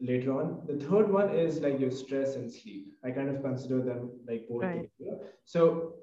[0.00, 0.62] later on.
[0.66, 2.92] The third one is like your stress and sleep.
[3.04, 4.88] I kind of consider them like both Right.
[5.44, 5.94] So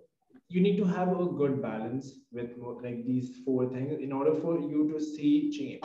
[0.49, 4.33] you need to have a good balance with mo- like these four things in order
[4.33, 5.83] for you to see change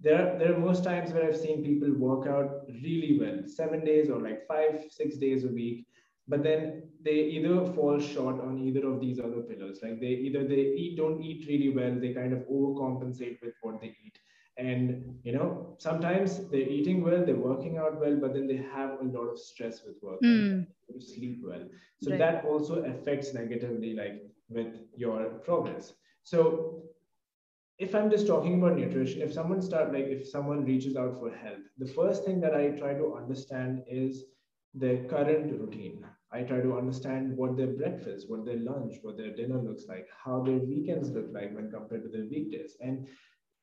[0.00, 4.10] there, there are most times where i've seen people work out really well seven days
[4.10, 5.86] or like five six days a week
[6.28, 9.80] but then they either fall short on either of these other pillars.
[9.82, 13.80] Like they either they eat don't eat really well they kind of overcompensate with what
[13.80, 14.18] they eat.
[14.58, 19.00] And you know sometimes they're eating well they're working out well but then they have
[19.00, 20.22] a lot of stress with work.
[20.22, 20.62] Hmm.
[20.98, 21.64] sleep well.
[22.00, 22.18] So Right.
[22.18, 25.94] that also affects negatively like with your progress.
[26.24, 26.82] So
[27.86, 31.30] if i'm just talking about nutrition if someone start like if someone reaches out for
[31.42, 34.24] help the first thing that i try to understand is
[34.74, 39.34] their current routine i try to understand what their breakfast what their lunch what their
[39.34, 43.06] dinner looks like how their weekends look like when compared to their weekdays and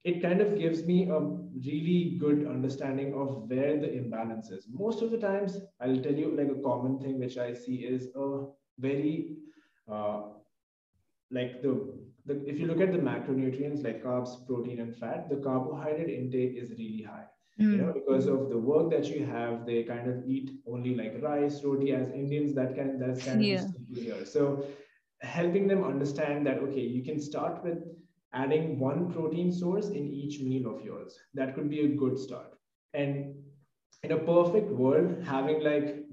[0.03, 4.67] it kind of gives me a really good understanding of where the imbalance is.
[4.69, 8.09] Most of the times, I'll tell you like a common thing which I see is
[8.15, 8.45] a
[8.79, 9.37] very
[9.89, 10.23] uh,
[11.31, 15.37] like the, the if you look at the macronutrients like carbs, protein, and fat, the
[15.37, 17.25] carbohydrate intake is really high.
[17.57, 17.77] You hmm.
[17.77, 21.63] know, because of the work that you have, they kind of eat only like rice,
[21.63, 21.91] roti.
[21.93, 23.59] As Indians, that can that's kind of Yeah.
[23.59, 24.25] simple here.
[24.25, 24.65] So
[25.21, 27.77] helping them understand that okay, you can start with
[28.33, 31.19] adding one protein source in each meal of yours.
[31.33, 32.53] That could be a good start.
[32.93, 33.35] And
[34.03, 36.05] in a perfect world, having like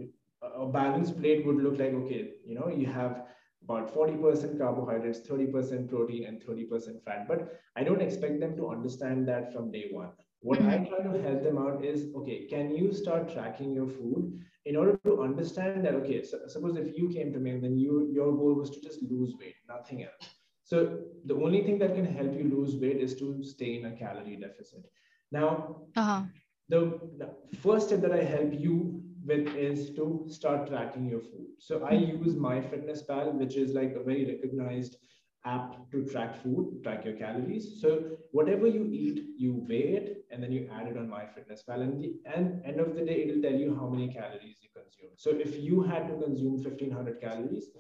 [0.42, 3.24] a balanced plate would look like okay, you know, you have
[3.64, 7.26] about 40% carbohydrates, 30% protein, and 30% fat.
[7.28, 10.12] But I don't expect them to understand that from day one.
[10.42, 14.40] What I try to help them out is okay, can you start tracking your food
[14.64, 17.76] in order to understand that okay, so, suppose if you came to me and then
[17.76, 20.34] you your goal was to just lose weight, nothing else.
[20.64, 23.96] So the only thing that can help you lose weight is to stay in a
[23.96, 24.84] calorie deficit.
[25.32, 26.22] Now, uh-huh.
[26.68, 31.48] the, the first step that I help you with is to start tracking your food.
[31.58, 34.96] So I use MyFitnessPal, which is like a very recognized
[35.44, 37.80] app to track food, track your calories.
[37.80, 41.82] So whatever you eat, you weigh it, and then you add it on MyFitnessPal.
[41.82, 45.10] And the and end of the day, it'll tell you how many calories you consume.
[45.16, 47.70] So if you had to consume 1500 calories,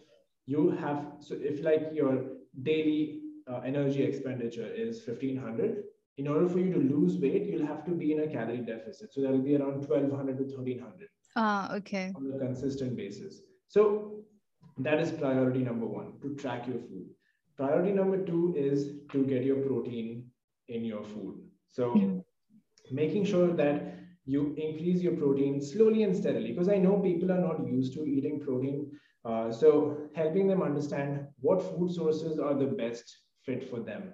[0.46, 2.14] you have so if like your
[2.62, 5.84] daily uh, energy expenditure is 1500
[6.18, 9.12] in order for you to lose weight you'll have to be in a calorie deficit
[9.12, 13.84] so that'll be around 1200 to 1300 ah okay on a consistent basis so
[14.78, 17.08] that is priority number one to track your food
[17.60, 20.26] priority number two is to get your protein
[20.68, 21.40] in your food.
[21.70, 21.86] So
[22.90, 23.94] making sure that
[24.24, 28.04] you increase your protein slowly and steadily because i know people are not used to
[28.14, 28.90] eating protein
[29.24, 34.12] uh, so helping them understand what food sources are the best fit for them.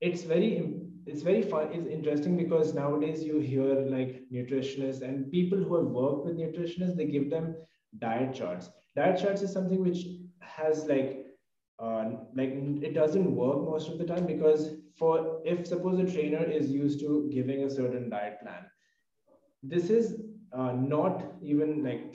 [0.00, 0.74] It's very
[1.06, 5.86] it's very fun it's interesting because nowadays you hear like nutritionists and people who have
[5.86, 7.56] worked with nutritionists they give them
[7.98, 8.70] diet charts.
[8.94, 10.06] Diet charts is something which
[10.40, 11.25] has like
[11.78, 12.04] uh,
[12.34, 12.52] like
[12.82, 17.00] it doesn't work most of the time because for if suppose a trainer is used
[17.00, 18.64] to giving a certain diet plan
[19.62, 20.20] this is
[20.52, 22.14] uh, not even like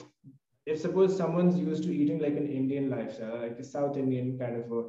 [0.66, 4.56] if suppose someone's used to eating like an indian lifestyle like a south indian kind
[4.56, 4.82] of a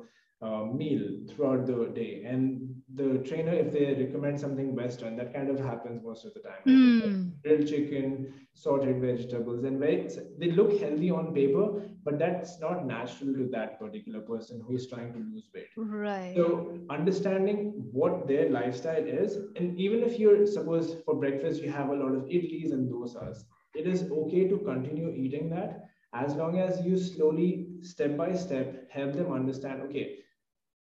[0.44, 2.24] uh, meal throughout the day.
[2.26, 6.42] And the trainer if they recommend something western that kind of happens most of the
[6.42, 6.64] time.
[6.68, 7.32] Mm.
[7.44, 10.08] grilled chicken sorted vegetables and very,
[10.40, 14.88] they look healthy on paper but that's not natural to that particular person who is
[14.88, 15.70] trying to lose weight.
[15.78, 16.36] Right.
[16.36, 21.90] So understanding what their lifestyle is and even if you're suppose for breakfast you have
[21.90, 23.44] a lot of idlis and dosas
[23.76, 28.90] it is okay to continue eating that as long as you slowly step by step
[28.92, 30.18] help them understand okay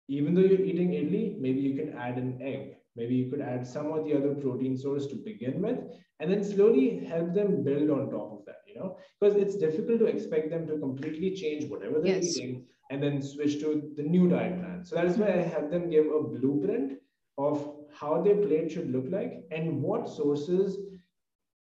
[0.08, 2.76] even though you're eating idli, maybe you can add an egg.
[2.96, 5.80] Maybe you could add some of the other protein source to begin with,
[6.20, 10.00] and then slowly help them build on top of that, you know, because it's difficult
[10.00, 12.38] to expect them to completely change whatever they're yes.
[12.38, 14.84] eating and then switch to the new diet plan.
[14.84, 17.00] So that is why I help them give a blueprint
[17.38, 20.78] of how their plate should look like and what sources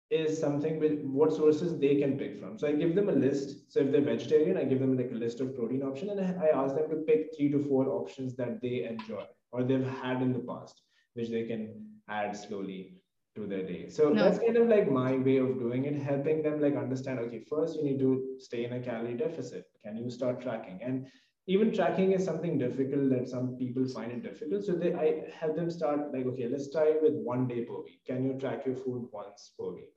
[0.10, 2.57] is something with what sources they can pick from.
[2.57, 3.72] So I give them a list.
[3.72, 6.47] So if they're vegetarian, I give them like a list of protein options and I
[6.47, 10.34] ask them to pick three to four options that they enjoy or they've had in
[10.34, 10.82] the past,
[11.14, 12.95] which they can add slowly
[13.36, 13.89] to their day.
[13.89, 14.24] So no.
[14.24, 17.76] that's kind of like my way of doing it, helping them like understand, okay, first
[17.76, 19.66] you need to stay in a calorie deficit.
[19.84, 20.80] Can you start tracking?
[20.84, 21.07] And
[21.56, 24.66] even tracking is something difficult that some people find it difficult.
[24.66, 25.08] So they I
[25.39, 28.02] help them start like, okay, let's try with one day per week.
[28.06, 29.95] Can you track your food once per week?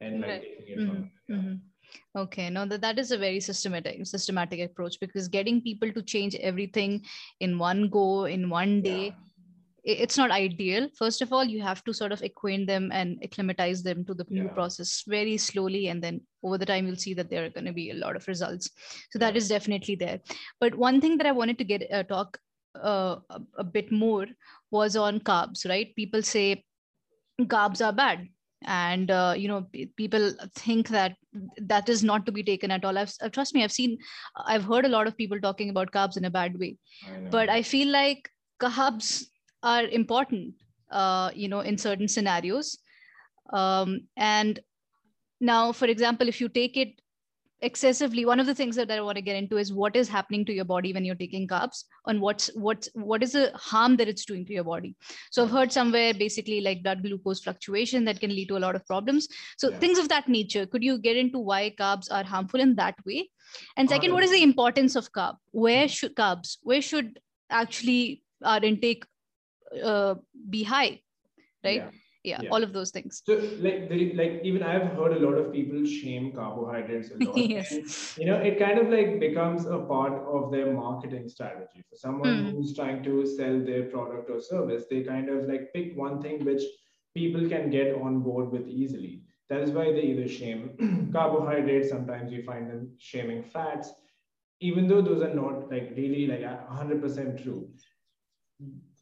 [0.00, 0.42] and like right.
[0.42, 0.88] taking it mm-hmm.
[0.88, 1.36] from yeah.
[1.36, 2.18] mm-hmm.
[2.18, 6.34] okay no that, that is a very systematic systematic approach because getting people to change
[6.36, 7.02] everything
[7.40, 9.24] in one go in one day yeah
[9.88, 10.88] it's not ideal.
[10.94, 14.26] First of all you have to sort of acquaint them and acclimatize them to the
[14.28, 14.52] new yeah.
[14.52, 17.72] process very slowly and then over the time you'll see that there are going to
[17.72, 18.70] be a lot of results.
[19.10, 20.20] So that is definitely there.
[20.60, 22.38] But one thing that i wanted to get uh, talk
[22.76, 24.26] uh, a, a, bit more
[24.70, 25.96] was on carbs right?
[25.96, 26.64] People say
[27.40, 28.28] carbs are bad.
[28.64, 29.66] And uh, you know
[29.96, 31.14] people think that
[31.58, 32.98] that is not to be taken at all.
[32.98, 33.98] I've, uh, trust me i've seen
[34.46, 36.76] i've heard a lot of people talking about carbs in a bad way.
[37.06, 38.28] I but i feel like
[38.60, 39.28] carbs
[39.62, 40.54] are important
[40.90, 42.78] uh, you know in certain scenarios.
[43.52, 44.60] Um, and
[45.40, 47.00] now for example if you take it
[47.60, 50.44] excessively one of the things that i want to get into is what is happening
[50.44, 54.06] to your body when you're taking carbs and what's what's what is the harm that
[54.06, 54.94] it's doing to your body.
[55.32, 58.76] So i've heard somewhere basically like blood glucose fluctuation that can lead to a lot
[58.76, 59.26] of problems.
[59.56, 59.78] So yeah.
[59.78, 63.28] things of that nature could you get into why carbs are harmful in that way?
[63.76, 65.36] And second what is the importance of carb?
[65.50, 67.18] Where should carbs where should
[67.50, 69.04] actually our intake
[69.82, 70.14] uh,
[70.48, 71.00] be high
[71.64, 71.76] right?
[71.76, 71.90] Yeah.
[72.24, 73.22] Yeah, yeah, all of those things.
[73.24, 77.36] So like the, like even i've heard a lot of people shame carbohydrates a lot.
[77.52, 77.70] Yes.
[77.70, 77.86] And,
[78.18, 81.84] you know it kind of like becomes a part of their marketing strategy.
[81.88, 82.50] For someone mm.
[82.50, 86.44] who's trying to sell their product or service they kind of like pick one thing
[86.44, 86.62] which
[87.14, 89.22] people can get on board with easily.
[89.48, 93.92] That is why they either shame carbohydrates sometimes you find them shaming fats
[94.60, 97.68] even though those are not like really like 100% true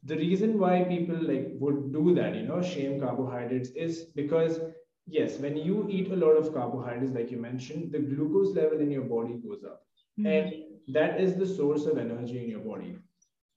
[0.03, 4.59] the reason why people like would do that you know shame carbohydrates is because
[5.07, 8.91] yes when you eat a lot of carbohydrates like you mentioned the glucose level in
[8.91, 9.81] your body goes up.
[10.19, 10.27] Mm-hmm.
[10.27, 12.97] and that is the source of energy in your body.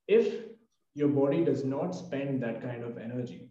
[0.08, 0.46] If
[0.94, 3.48] your body does not spend that kind of energy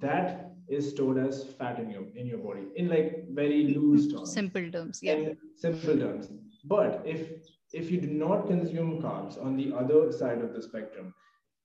[0.00, 4.32] that is stored as fat in your in your body in like very loose terms.
[4.32, 5.14] Simple terms yeah.
[5.14, 6.28] in simple terms.
[6.64, 7.28] But if
[7.72, 11.14] if you do not consume carbs on the other side of the spectrum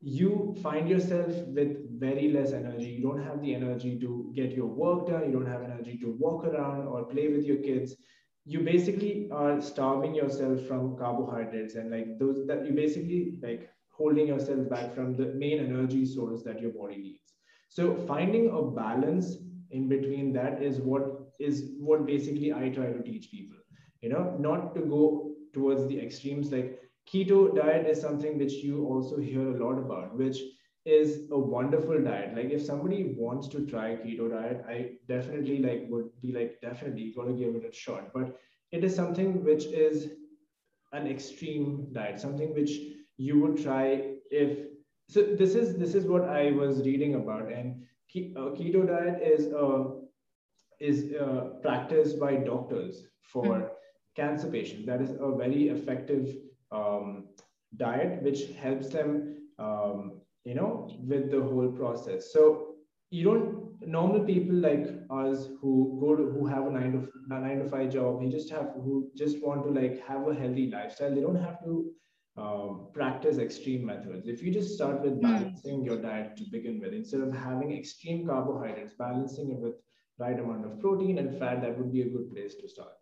[0.06, 2.86] you find yourself with very less energy.
[2.86, 5.26] You don't have the energy to get your work done.
[5.26, 7.96] You don't have energy to walk around or play with your kids.
[8.46, 14.28] You basically are starving yourself from carbohydrates and like those that you basically like holding
[14.28, 17.34] yourself back from the main energy source that your body needs.
[17.70, 19.38] So finding a balance
[19.72, 23.58] in between that is what is what basically I try to teach people.
[24.02, 26.80] You know, not to go towards the extremes like
[27.12, 30.40] keto diet is something which you also hear a lot about which
[30.86, 32.36] is a wonderful diet.
[32.36, 37.12] Like if somebody wants to try keto diet i definitely like would be like definitely
[37.16, 38.14] going to give it a shot.
[38.14, 38.38] But
[38.72, 40.12] it is something which is
[40.94, 42.72] an extreme diet something which
[43.18, 44.68] you would try if
[45.10, 47.52] so this is this is what i was reading about.
[47.52, 47.84] And
[48.16, 49.84] uh, keto diet is uh,
[50.80, 53.70] is uh, practiced by doctors for mm.
[54.16, 54.86] cancer patients.
[54.86, 56.36] That is a very effective
[56.76, 57.26] um,
[57.78, 62.76] diet, which helps them um, you know with the whole process so
[63.12, 67.60] you don't normal people like us who go to who have a nine to nine
[67.60, 71.14] to five job you just have who just want to like have a healthy lifestyle
[71.14, 71.92] they don't have to
[72.38, 75.22] um, practice extreme methods if you just start with Hmm.
[75.22, 79.76] balancing your diet to begin with instead of having extreme carbohydrates balancing it with
[80.20, 82.94] right amount of protein and fat that would be a good place to start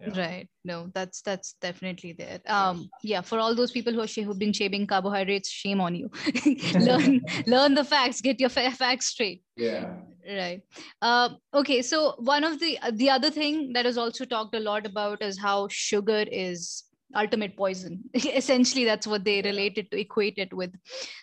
[0.00, 0.16] Yeah.
[0.16, 0.49] Right.
[0.64, 2.40] No, that's that's definitely there.
[2.46, 6.10] Um, yeah, for all those people who sh- who've been shaving carbohydrates, shame on you.
[6.74, 8.20] learn learn the facts.
[8.20, 9.42] Get your fa- facts straight.
[9.56, 9.86] yeah
[10.28, 10.60] Right.
[11.00, 11.80] Uh, okay.
[11.80, 15.38] So one of the the other thing that is also talked a lot about is
[15.38, 16.84] how sugar is
[17.16, 18.02] ultimate poison.
[18.14, 20.74] Essentially, that's what they related to, equate it with.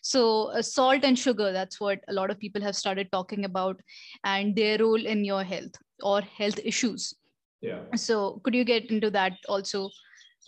[0.02, 1.52] So uh, salt and sugar.
[1.52, 3.80] That's what a lot of people have started talking about,
[4.24, 7.14] and their role in your health or health issues.
[7.62, 9.89] Yeah So could you get into that also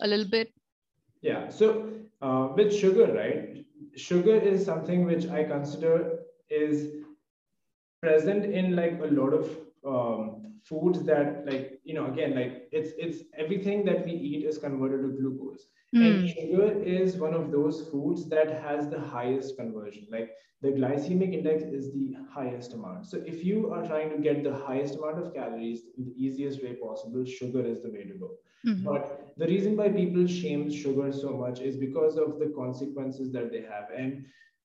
[0.00, 0.52] a little bit?
[1.22, 1.48] Yeah.
[1.48, 1.92] So
[2.22, 3.64] uh, with sugar, right?
[3.96, 6.92] Sugar is something which I consider is
[8.02, 12.92] present in like a lot of um, foods that like you know again like it's
[12.98, 15.66] it's everything that we eat is converted to glucose
[15.98, 16.32] and Hmm.
[16.32, 20.30] sugar is one of those foods that has the highest conversion like
[20.62, 24.54] the glycemic index is the highest amount so if you are trying to get the
[24.54, 28.30] highest amount of calories in the easiest way possible sugar is the way to go
[28.64, 28.88] Mhm.
[28.88, 33.50] but the reason why people shame sugar so much is because of the consequences that
[33.50, 33.88] they have.
[33.96, 34.24] And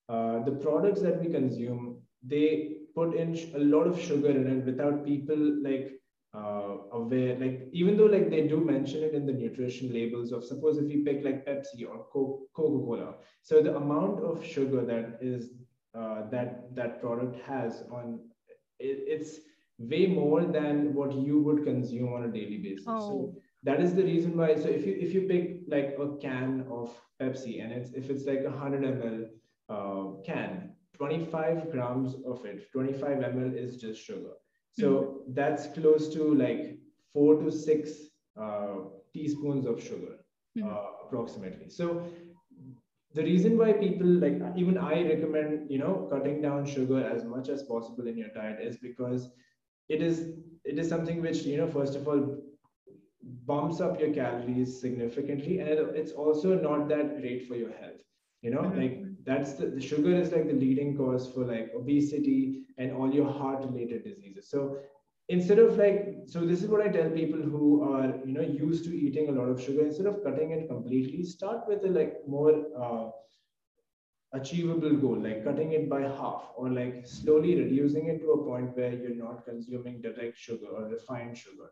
[0.09, 4.65] uh, the products that we consume, they put in a lot of sugar in it
[4.65, 5.91] without people like
[6.35, 7.37] uh, aware.
[7.39, 10.89] Like even though like they do mention it in the nutrition labels of suppose if
[10.91, 15.51] you pick like Pepsi or Co- Coca-Cola, so the amount of sugar that is
[15.95, 18.19] uh, that that product has on
[18.79, 19.39] it, it's
[19.77, 23.05] way more than what you would consume on a daily basis.
[23.07, 23.35] So Oh.
[23.63, 26.89] that is the reason why so if you if you pick like a can of
[27.21, 29.27] pepsi and it's if it's like a 100 ml
[29.69, 34.35] uh, can 25 grams of it 25 ml is just sugar
[34.75, 36.79] so that's close to like
[37.13, 37.93] four to six
[38.39, 38.75] uh,
[39.13, 40.15] teaspoons of sugar
[40.55, 40.67] Mhm.
[40.69, 41.87] uh, approximately so
[43.13, 47.49] the reason why people like even i recommend you know cutting down sugar as much
[47.49, 49.29] as possible in your diet is because
[49.89, 50.21] it is
[50.65, 52.23] it is something which you know first of all
[53.45, 58.01] bumps up your calories significantly and it, it's also not that great for your health
[58.41, 58.77] you know Mhm.
[58.77, 63.13] like that's the, the sugar is like the leading cause for like obesity and all
[63.13, 64.49] your heart related diseases.
[64.49, 64.77] So
[65.29, 68.83] instead of like so this is what i tell people who are you know used
[68.85, 72.15] to eating a lot of sugar instead of cutting it completely start with a like
[72.27, 73.09] more uh,
[74.33, 78.75] achievable goal like cutting it by half or like slowly reducing it to a point
[78.77, 81.69] where you're not consuming direct sugar or refined sugar.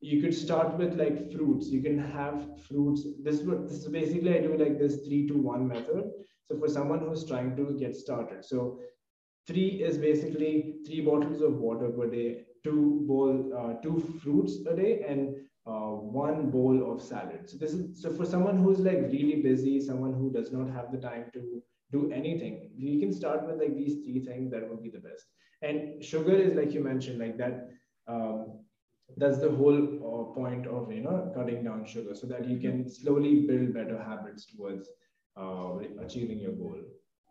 [0.00, 1.68] You could start with like fruits.
[1.68, 3.04] You can have fruits.
[3.22, 6.10] This is what this is basically i do like this three to one method
[6.48, 8.78] so for someone who's trying to get started so
[9.46, 14.76] three is basically three bottles of water per day two bowl uh, two fruits a
[14.76, 15.34] day and
[15.66, 17.48] uh, one bowl of salad.
[17.48, 20.90] So this is so for someone who's like really busy someone who does not have
[20.90, 21.62] the time to
[21.92, 25.26] do anything you can start with like these three things that would be the best.
[25.62, 27.68] And sugar is like you mentioned like that
[28.08, 28.60] um,
[29.16, 32.88] that's the whole uh, point of you know cutting down sugar so that you can
[32.88, 34.88] slowly build better habits towards
[35.36, 36.78] uh, achieving your goal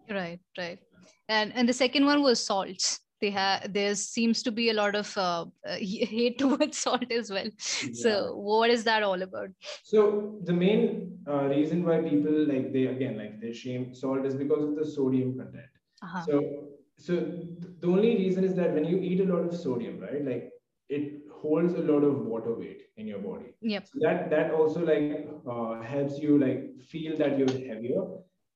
[0.10, 0.80] Right, right.
[1.28, 3.00] And and the second one was salts.
[3.22, 7.46] They have there seems to be a lot of uh, hate towards salt as well.
[7.46, 7.90] Yeah.
[7.94, 9.50] So what is that all about?
[9.84, 14.36] So the main uh, reason why people like they again like they shame salt is
[14.36, 15.66] because of the sodium content.
[16.02, 16.26] Uh-huh.
[16.26, 16.42] So
[16.98, 20.24] so th- the only reason is that when you eat a lot of sodium, right?
[20.26, 20.50] Like
[20.90, 23.54] it holds a lot of water weight in your body.
[23.62, 23.90] Yep.
[23.92, 28.04] So that that also like uh, helps you like feel that you're heavier,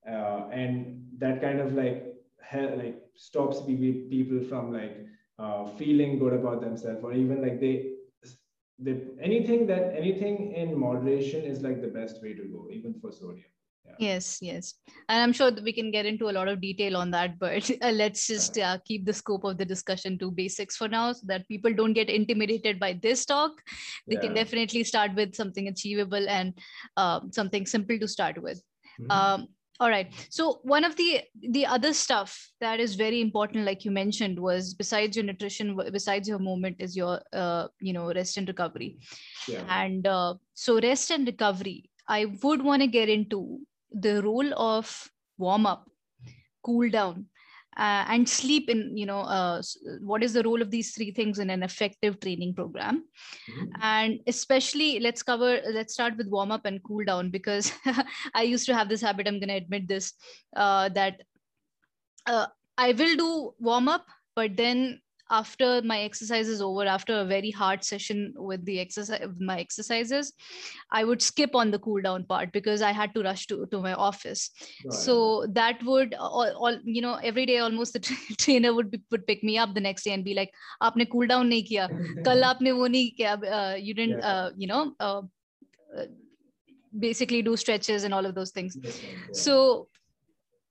[0.09, 1.99] uh, and that kind of like
[2.51, 4.97] he- like stops people from like
[5.39, 7.75] uh, feeling good about themselves or even like they
[8.79, 13.11] they anything that anything in moderation is like the best way to go even for
[13.11, 13.52] sodium
[13.99, 14.73] Yes, yes.
[15.07, 17.69] And I'm sure that we can get into a lot of detail on that, but
[17.81, 21.21] uh, let's just uh, keep the scope of the discussion to basics for now so
[21.27, 23.51] that people don't get intimidated by this talk.
[24.07, 26.57] They can definitely start with something achievable and
[26.97, 28.61] um, something simple to start with.
[28.99, 29.11] Mhm.
[29.11, 29.47] Um,
[29.79, 30.11] all right.
[30.29, 34.73] So one of the the other stuff that is very important, like you mentioned, was
[34.73, 38.97] besides your nutrition, besides your movement, is your uh, you know rest and recovery.
[39.47, 43.61] yeah And uh, so rest and recovery, I would want to get into
[43.93, 45.89] the role of warm up,
[46.63, 47.27] cool down,
[47.77, 48.69] uh, and sleep.
[48.69, 49.61] In you know uh,
[50.01, 53.03] what is the role of these three things in an effective training program?
[53.49, 53.71] Mhm.
[53.81, 57.71] and especially let's cover let's start with warm up and cool down because
[58.35, 60.13] i used to have this habit i'm going to admit this
[60.55, 61.21] uh, that
[62.25, 65.01] uh, I will do warm up, but then
[65.37, 69.21] after my exercise is over after a very hard session with the exercise
[69.51, 70.31] my exercises
[70.99, 73.81] i would skip on the cool down part because i had to rush to, to
[73.85, 74.49] my office
[74.85, 74.93] right.
[74.93, 77.99] so that would all, all, you know every day almost the
[78.45, 81.27] trainer would be, would pick me up the next day and be like aapne cool
[81.35, 81.87] down nahi kiya
[82.29, 84.33] kal aapne wo nahi kiya uh, you didn't yeah.
[84.33, 85.21] uh, you know uh,
[85.97, 86.07] uh,
[87.07, 88.91] basically do stretches and all of those things yeah.
[89.45, 89.55] so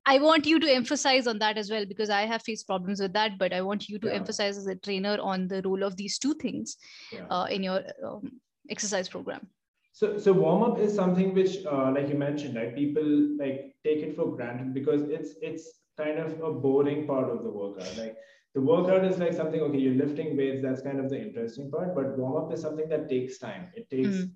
[0.04, 3.12] I want you to emphasize on that as well because I have faced problems with
[3.12, 3.38] that.
[3.38, 4.14] But I want you to yeah.
[4.14, 6.76] emphasize as a trainer on the role of these two things
[7.12, 7.26] yeah.
[7.30, 9.48] uh, in your um, exercise program.
[9.92, 12.74] So, so warm up is something which, uh, like you mentioned, right?
[12.74, 17.44] People like take it for granted because it's it's kind of a boring part of
[17.44, 17.96] the workout.
[17.96, 18.16] Like
[18.54, 19.60] the workout is like something.
[19.60, 20.62] Okay, you're lifting weights.
[20.62, 21.94] That's kind of the interesting part.
[21.94, 23.68] But warm up is something that takes time.
[23.74, 24.30] It takes mm.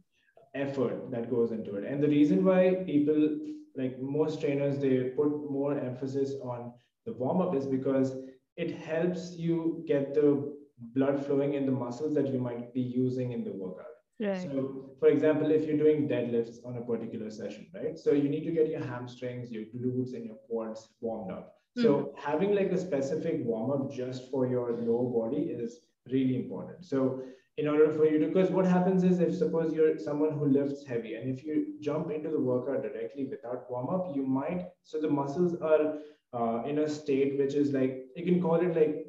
[0.54, 1.84] effort that goes into it.
[1.84, 3.38] And the reason why people
[3.76, 6.72] like most trainers they put more emphasis on
[7.04, 8.16] the warm up is because
[8.56, 10.54] it helps you get the
[10.94, 14.42] blood flowing in the muscles that you might be using in the workout right.
[14.42, 18.44] so for example if you're doing deadlifts on a particular session right so you need
[18.44, 22.30] to get your hamstrings your glutes and your quads warmed up so mm-hmm.
[22.30, 27.22] having like a specific warm up just for your lower body is really important so
[27.58, 30.84] in order for you to because what happens is if suppose you're someone who lifts
[30.84, 35.00] heavy and if you jump into the workout directly without warm up you might so
[35.00, 35.94] the muscles are
[36.34, 39.06] uh, in a state which is like you can call it like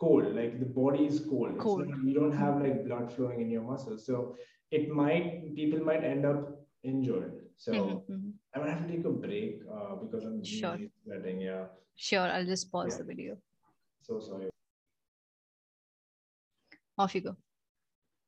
[0.00, 1.86] cold like the body is cold, cold.
[2.04, 4.36] You don't have like blood flowing in your muscles so
[4.70, 8.12] it might people might end up injured so mm-hmm.
[8.12, 8.30] mm-hmm.
[8.54, 10.72] i might have to take a break uh, because i'm sure.
[10.72, 11.64] really sweating yeah
[11.96, 12.98] sure i'll just pause yeah.
[12.98, 13.36] the video
[14.00, 14.48] so sorry
[16.96, 17.36] off you go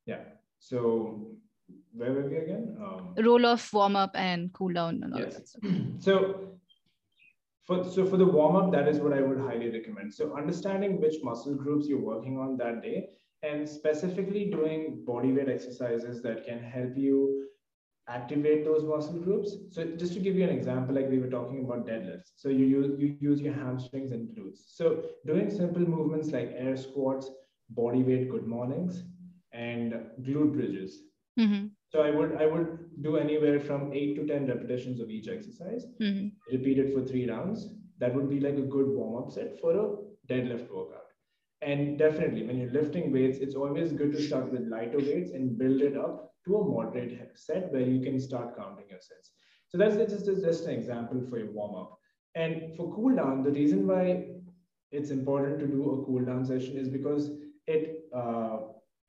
[0.07, 0.22] yeah.
[0.59, 1.36] So
[1.94, 2.76] where were we again?
[2.80, 5.57] Um, Role off, warm up, and cool down, and all yes.
[5.62, 5.84] that.
[6.00, 6.59] So
[7.64, 10.12] for so for the warm up, that is what I would highly recommend.
[10.12, 13.11] So understanding which muscle groups you're working on that day,
[13.42, 17.48] and specifically doing body weight exercises that can help you
[18.09, 19.57] activate those muscle groups.
[19.70, 22.32] So just to give you an example, like we were talking about deadlifts.
[22.36, 24.62] So you use you use your hamstrings and glutes.
[24.66, 27.30] So doing simple movements like air squats,
[27.70, 29.05] body weight good mornings,
[29.53, 31.03] and glute bridges.
[31.38, 31.66] Mm-hmm.
[31.90, 35.86] So I would I would do anywhere from eight to ten repetitions of each exercise.
[36.00, 36.28] Mm-hmm.
[36.57, 37.74] Repeat it for three rounds.
[37.98, 41.03] That would be like a good warm up set for a deadlift workout.
[41.61, 45.57] And definitely, when you're lifting weights, it's always good to start with lighter weights and
[45.57, 49.30] build it up to a moderate set where you can start counting your sets.
[49.68, 51.98] So that's just, just an example for your warm up.
[52.34, 54.26] And for cool down, the reason why
[54.90, 57.30] it's important to do a cool down session is because
[57.66, 58.59] it uh,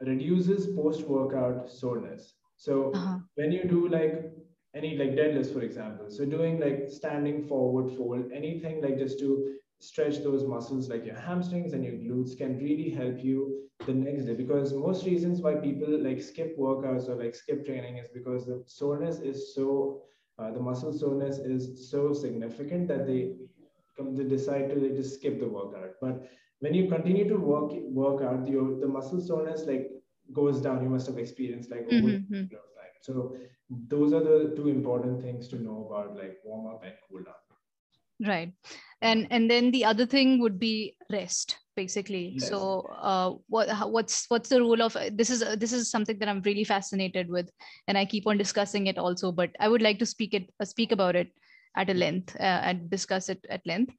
[0.02, 2.36] reduces post-workout soreness.
[2.58, 3.20] So uh-huh.
[3.36, 4.32] when you do like
[4.76, 9.56] any like deadlifts, for example, so doing like standing forward fold, anything like just to
[9.84, 14.24] stretch those muscles like your hamstrings and your glutes can really help you the next
[14.24, 18.46] day because most reasons why people like skip workouts or like skip training is because
[18.46, 20.02] the soreness is so
[20.40, 23.34] uh, the muscle soreness is so significant that they
[23.98, 26.30] come to decide to they just skip the workout but
[26.64, 29.90] when you continue to work work out, your the muscle soreness like
[30.42, 30.82] goes down.
[30.82, 32.36] You must have experienced like over mm-hmm.
[32.36, 32.94] time.
[33.02, 33.36] So
[33.94, 37.42] those are the two important things to know about like warm up and cool down.
[38.30, 38.54] Right,
[39.02, 42.50] and and then the other thing would be rest basically yes.
[42.50, 46.30] so uh, what what's what's the role of this is uh, this is something that
[46.30, 47.50] i'm really fascinated with
[47.88, 50.66] and i keep on discussing it also but i would like to speak it uh,
[50.66, 51.32] speak about it
[51.76, 53.92] at a length uh, and discuss it at length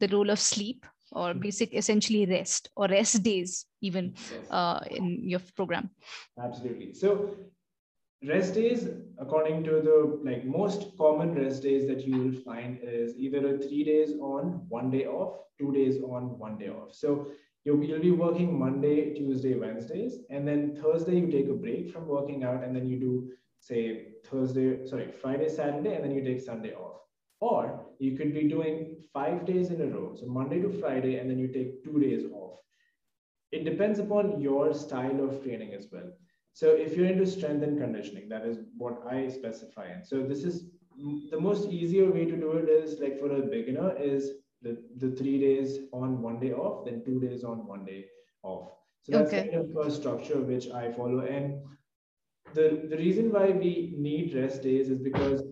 [0.00, 4.14] the role of sleep or basic essentially rest or rest days even
[4.50, 5.90] uh, in your program.
[6.42, 6.94] Absolutely.
[6.94, 7.36] So
[8.26, 8.88] rest days
[9.18, 13.58] according to the like most common rest days that you will find is either a
[13.58, 16.94] three days on one day off two days on one day off.
[16.94, 17.28] So
[17.64, 22.06] you'll, you'll be working monday tuesday wednesdays and then thursday you take a break from
[22.06, 26.40] working out and then you do say thursday sorry friday saturday and then you take
[26.40, 27.01] sunday off
[27.48, 28.74] or you could be doing
[29.12, 32.24] five days in a row, so Monday to Friday, and then you take two days
[32.32, 32.58] off.
[33.50, 36.10] It depends upon your style of training as well.
[36.54, 39.86] So if you're into strength and conditioning, that is what I specify.
[39.86, 40.66] And so this is
[41.30, 44.30] the most easier way to do it is like for a beginner is
[44.62, 48.04] the, the three days on one day off, then two days on one day
[48.44, 48.68] off.
[49.02, 49.48] So that's okay.
[49.48, 51.20] kind of a structure which I follow.
[51.20, 51.60] And
[52.54, 55.42] the, the reason why we need rest days is because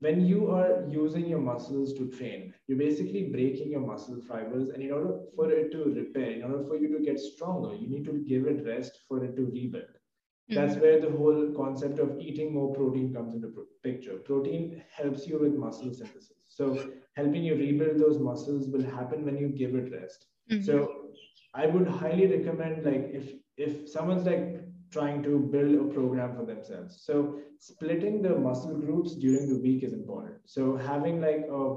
[0.00, 4.68] when you are using your muscles to train, you're basically breaking your muscle fibers.
[4.68, 7.88] And in order for it to repair, in order for you to get stronger, you
[7.88, 9.84] need to give it rest for it to rebuild.
[9.84, 10.54] Mm-hmm.
[10.54, 14.16] That's where the whole concept of eating more protein comes into picture.
[14.18, 16.32] Protein helps you with muscle synthesis.
[16.46, 20.26] So helping you rebuild those muscles will happen when you give it rest.
[20.50, 20.62] Mm-hmm.
[20.64, 21.10] So
[21.54, 26.44] I would highly recommend like if if someone's like trying to build a program for
[26.44, 27.02] themselves.
[27.02, 30.36] So splitting the muscle groups during the week is important.
[30.46, 31.76] So having like a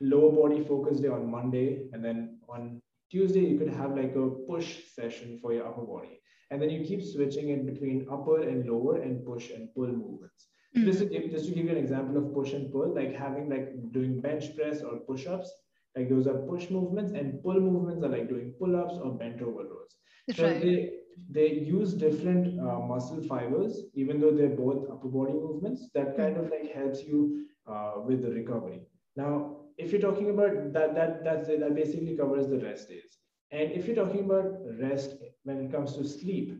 [0.00, 2.80] lower body focus day on Monday and then on
[3.10, 6.20] Tuesday you could have like a push session for your upper body.
[6.50, 10.48] And then you keep switching it between upper and lower and push and pull movements.
[10.76, 10.86] Mm-hmm.
[10.86, 13.48] Just, to give, just to give you an example of push and pull, like having
[13.48, 15.52] like doing bench press or push-ups,
[15.96, 19.64] like those are push movements and pull movements are like doing pull-ups or bent over
[19.64, 19.96] rows.
[20.36, 20.60] So right.
[20.60, 20.90] they
[21.28, 25.88] they use different uh, muscle fibers, even though they're both upper body movements.
[25.94, 28.80] That kind of like helps you uh, with the recovery.
[29.16, 33.18] Now, if you're talking about that, that that's that basically covers the rest days.
[33.50, 34.44] And if you're talking about
[34.80, 35.14] rest
[35.44, 36.56] when it comes to sleep,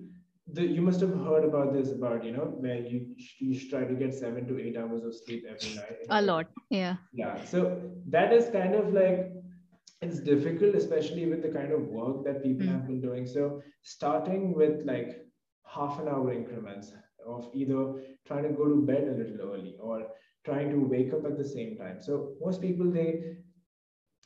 [0.53, 3.95] the, you must have heard about this about you know where you you try to
[3.95, 5.97] get seven to eight hours of sleep every night.
[6.11, 6.97] A lot, yeah.
[7.13, 9.33] Yeah, so that is kind of like
[10.03, 12.73] it's difficult, especially with the kind of work that people mm.
[12.73, 13.27] have been doing.
[13.27, 15.19] So starting with like
[15.67, 16.93] half an hour increments
[17.27, 17.95] of either
[18.27, 20.07] trying to go to bed a little early or
[20.45, 22.01] trying to wake up at the same time.
[22.01, 23.37] So most people they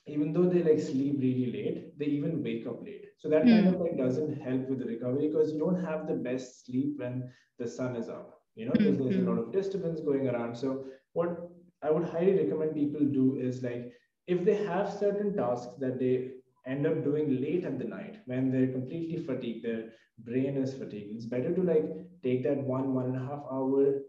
[0.06, 3.06] even though they like sleep really late, they even wake up late.
[3.18, 3.82] So that kind of hmm.
[3.82, 7.66] like doesn't help with the recovery because you don't have the best sleep when the
[7.66, 9.28] sun is up, you know, because there's a hmm.
[9.28, 10.54] lot of disturbance going around.
[10.56, 11.48] So what
[11.82, 13.92] I would highly recommend people do is like
[14.26, 16.32] if they have certain tasks that they
[16.66, 21.14] end up doing late at the night when they're completely fatigued, their brain is fatigued,
[21.14, 21.84] it's better to like
[22.22, 24.00] take that one, one and a half hour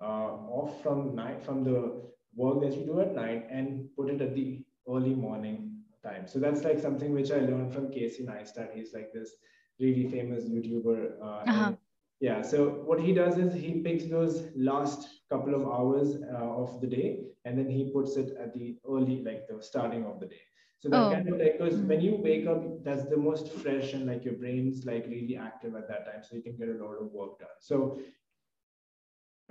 [0.00, 2.02] uh, off from night from the
[2.34, 6.26] work that you do at night and put it at the early morning time.
[6.26, 8.74] So that's like something which I learned from Casey Neistat.
[8.74, 9.32] He's like this
[9.80, 11.20] really famous YouTuber.
[11.20, 11.72] Uh, uh-huh.
[12.20, 12.42] Yeah.
[12.42, 16.86] So what he does is he picks those last couple of hours uh, of the
[16.86, 20.42] day and then he puts it at the early, like the starting of the day.
[20.80, 21.10] So that oh.
[21.12, 21.88] kind of like, because mm-hmm.
[21.88, 25.74] when you wake up, that's the most fresh and like your brain's like really active
[25.74, 26.22] at that time.
[26.22, 27.48] So you can get a lot of work done.
[27.60, 28.00] So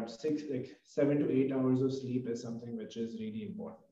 [0.05, 3.87] six, like seven to eight hours of sleep is something which is really important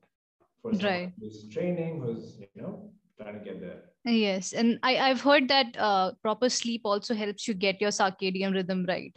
[0.62, 1.12] for right.
[1.18, 2.90] who's training, who's you know
[3.20, 3.82] trying to get there.
[4.04, 8.54] Yes, and I I've heard that uh, proper sleep also helps you get your circadian
[8.54, 9.16] rhythm right.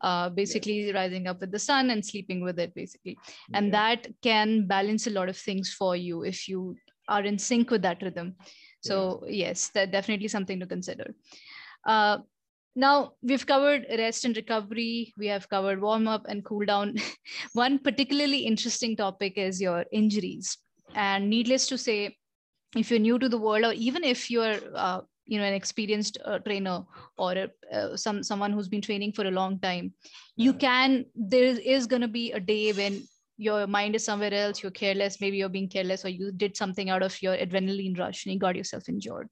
[0.00, 0.94] Uh, basically yes.
[0.94, 3.16] rising up with the sun and sleeping with it basically
[3.54, 3.72] and yeah.
[3.72, 6.76] that can balance a lot of things for you if you
[7.08, 8.34] are in sync with that rhythm
[8.82, 9.46] so yeah.
[9.46, 11.14] yes that definitely something to consider
[11.86, 12.18] uh,
[12.76, 16.94] now we've covered rest and recovery we have covered warm up and cool down
[17.54, 20.58] one particularly interesting topic is your injuries
[20.94, 22.16] and needless to say,
[22.76, 26.18] if you're new to the world, or even if you're uh, you know an experienced
[26.24, 26.84] uh, trainer
[27.16, 29.92] or uh, some someone who's been training for a long time,
[30.36, 33.02] you can there is going to be a day when
[33.36, 36.88] your mind is somewhere else you're careless maybe you're being careless or you did something
[36.88, 39.28] out of your adrenaline rush and you got yourself injured.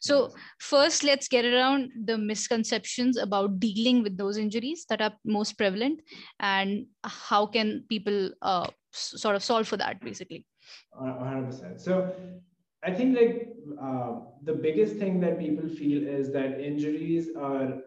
[0.00, 5.56] So first let's get around the misconceptions about dealing with those injuries that are most
[5.56, 6.00] prevalent
[6.40, 10.44] and how can people uh, sort of solve for that basically.
[11.00, 11.80] 100%.
[11.80, 12.12] So
[12.84, 13.48] I think like
[13.80, 17.78] uh, the biggest thing that people feel is that injuries are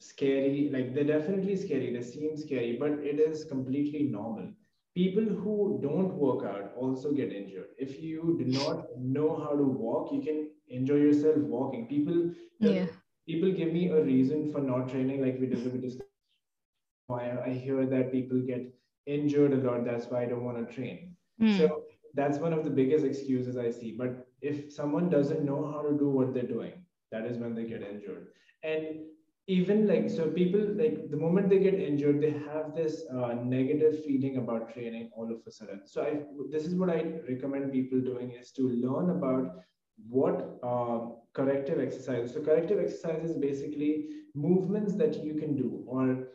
[0.00, 0.70] scary.
[0.72, 1.92] Like they're definitely scary.
[1.94, 4.48] They seem scary, but it is completely normal.
[4.94, 7.68] People who don't work out also get injured.
[7.78, 11.86] If you do not know how to walk, you can enjoy yourself walking.
[11.86, 12.86] People, yeah.
[13.26, 16.02] people give me a reason for not training, like we discussed.
[17.10, 18.74] I, I hear that people get
[19.06, 19.84] injured a lot.
[19.84, 21.16] That's why I don't want to train.
[21.40, 21.56] Mm.
[21.56, 21.82] So
[22.14, 23.94] that's one of the biggest excuses I see.
[23.96, 27.64] But if someone doesn't know how to do what they're doing, that is when they
[27.64, 28.28] get injured.
[28.62, 29.00] And
[29.48, 34.04] even like so people like the moment they get injured they have this uh, negative
[34.04, 36.12] feeling about training all of a sudden so i
[36.52, 39.62] this is what i recommend people doing is to learn about
[40.16, 40.98] what uh,
[41.32, 43.92] corrective exercises so corrective exercises basically
[44.34, 46.28] movements that you can do or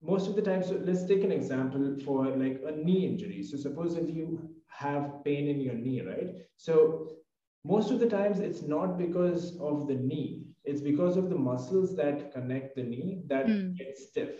[0.00, 3.56] most of the time so let's take an example for like a knee injury so
[3.56, 4.28] suppose if you
[4.72, 6.34] have pain in your knee, right?
[6.56, 7.08] So
[7.64, 11.96] most of the times it's not because of the knee, it's because of the muscles
[11.96, 13.76] that connect the knee that mm.
[13.76, 14.30] get stiff.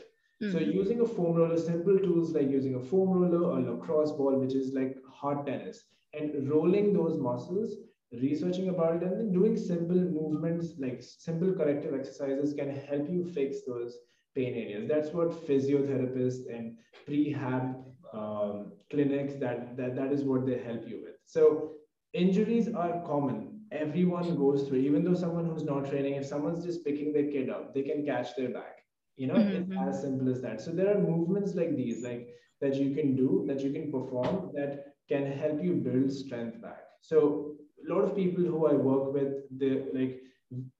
[0.43, 0.53] Mm.
[0.53, 4.39] So using a foam roller, simple tools like using a foam roller or lacrosse ball,
[4.39, 7.76] which is like hard tennis, and rolling those muscles,
[8.12, 13.24] researching about it, and then doing simple movements like simple corrective exercises can help you
[13.24, 13.97] fix those
[14.35, 14.89] pain areas.
[14.89, 16.76] That's what physiotherapists and
[17.09, 21.72] prehab um, clinics that, that that is what they help you with so
[22.12, 26.84] injuries are common everyone goes through even though someone who's not training if someone's just
[26.84, 28.78] picking their kid up they can catch their back
[29.16, 29.72] you know mm-hmm.
[29.72, 32.28] it's as simple as that so there are movements like these like
[32.60, 36.82] that you can do that you can perform that can help you build strength back.
[37.00, 40.20] So a lot of people who I work with, they like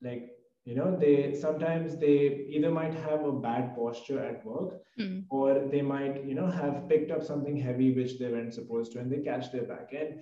[0.03, 0.31] like
[0.65, 2.17] you know they sometimes they
[2.57, 5.25] either might have a bad posture at work Mm.
[5.31, 8.99] or they might you know have picked up something heavy which they weren't supposed to
[8.99, 9.93] and they catch their back.
[9.93, 10.21] And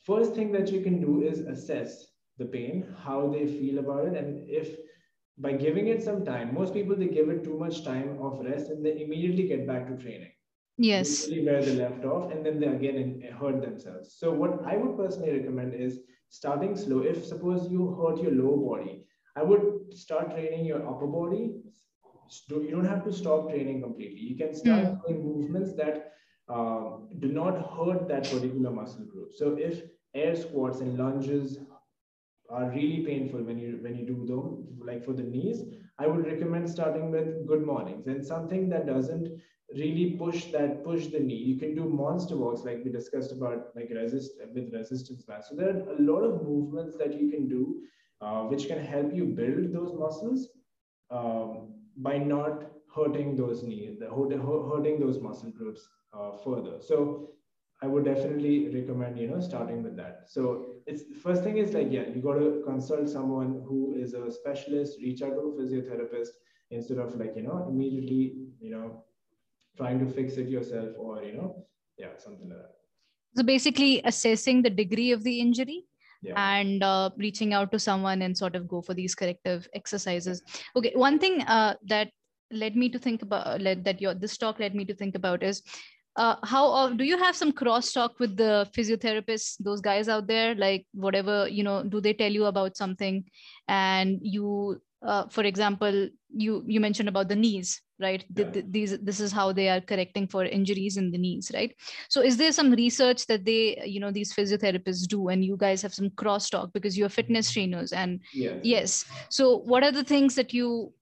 [0.00, 2.06] first thing that you can do is assess
[2.38, 4.16] the pain how they feel about it.
[4.16, 4.76] And if
[5.38, 8.70] by giving it some time most people they give it too much time of rest
[8.70, 10.32] and they immediately get back to training
[10.80, 11.28] Yes.
[11.44, 14.14] where they left off and then they again hurt themselves.
[14.18, 17.00] So what i would personally recommend is starting slow.
[17.00, 19.06] If suppose you hurt your lower body
[19.36, 21.42] i would start training your upper body.
[22.48, 24.20] You don't have to stop training completely.
[24.20, 24.94] You can start Hmm.
[25.06, 26.12] doing movements that
[26.48, 29.32] um, do not hurt that particular muscle group.
[29.32, 29.82] So if
[30.14, 31.58] air squats and lunges
[32.50, 34.46] are really painful when you when you do them
[34.88, 35.60] like for the knees
[35.98, 38.06] i would recommend starting with good mornings.
[38.06, 39.28] And something that doesn't
[39.76, 43.68] really push that push the knee you can do monster walks like we discussed about
[43.76, 47.48] like resist with resistance bands so there are a lot of movements that you can
[47.48, 47.80] do
[48.20, 50.48] uh, which can help you build those muscles
[51.10, 52.64] um, by not
[52.94, 56.80] hurting those knees hurting those muscle groups uh, further.
[56.80, 57.30] So
[57.82, 60.24] I would definitely recommend, you know, starting with that.
[60.26, 64.30] So it's first thing is like, yeah, you got to consult someone who is a
[64.30, 66.28] specialist, reach out to a physiotherapist
[66.70, 69.04] instead of like, you know, immediately, you know,
[69.80, 71.50] trying to fix it yourself or, you know,
[71.98, 72.74] yeah, something like that.
[73.36, 75.78] So basically, assessing the degree of the injury
[76.28, 76.36] Yeah.
[76.36, 80.42] and uh, reaching out to someone and sort of go for these corrective exercises.
[80.80, 82.10] Okay, one thing uh, that
[82.62, 85.44] led me to think about led that your this talk led me to think about
[85.50, 85.62] is
[86.16, 90.26] uh, how uh, do you have some cross talk with the physiotherapists those guys out
[90.32, 93.22] there like whatever you know do they tell you about something
[93.68, 98.44] and you uh, for example you you mentioned about the knees right Yeah.
[98.52, 101.74] th- these this is how they are correcting for injuries in the knees right
[102.08, 105.82] so is there some research that they you know these physiotherapists do and you guys
[105.82, 108.58] have some cross talk because you're fitness trainers and Yes.
[108.62, 110.92] yes so what are the things that you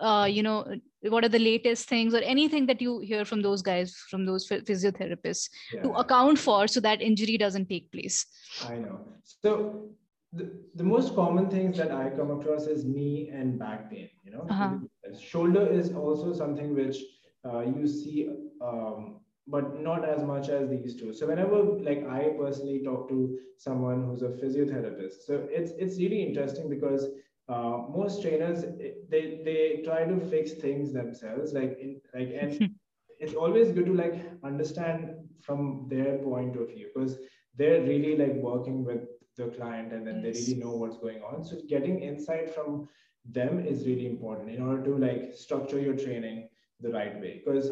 [0.00, 0.66] uh, you know
[1.02, 4.46] what are the latest things or anything that you hear from those guys from those
[4.46, 5.48] phy- physiotherapists
[5.82, 8.26] to account for so that injury doesn't take place
[8.68, 9.00] I know.
[9.42, 9.90] So
[10.32, 14.08] the, the most common things that I come across is knee and back pain.
[14.24, 14.78] You know, Uh-huh.
[15.18, 16.96] shoulder is also something which
[17.44, 18.30] uh, you see,
[18.62, 21.12] um, but not as much as these two.
[21.12, 26.22] So whenever, like, I personally talk to someone who's a physiotherapist, so it's it's really
[26.22, 27.06] interesting because
[27.48, 32.60] uh, most trainers eh, they they try to fix things themselves, like in like and
[33.18, 34.14] it's always good to like
[34.44, 35.10] understand
[35.40, 37.18] from their point of view because
[37.56, 39.06] they're really like working with
[39.36, 40.24] the client and then Yes.
[40.24, 41.44] they really know what's going on.
[41.44, 42.88] So getting insight from
[43.24, 46.48] them is really important in order to like structure your training
[46.80, 47.42] the right way.
[47.44, 47.70] Because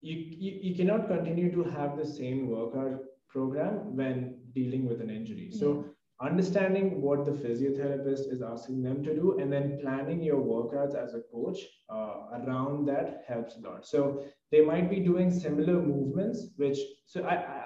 [0.00, 5.10] you, you you cannot continue to have the same workout program when dealing with an
[5.10, 5.50] injury.
[5.50, 5.84] So
[6.20, 11.14] understanding what the physiotherapist is asking them to do and then planning your workouts as
[11.14, 11.58] a coach
[11.90, 13.86] uh, around that helps a lot.
[13.86, 17.64] So they might be doing similar movements which so i, I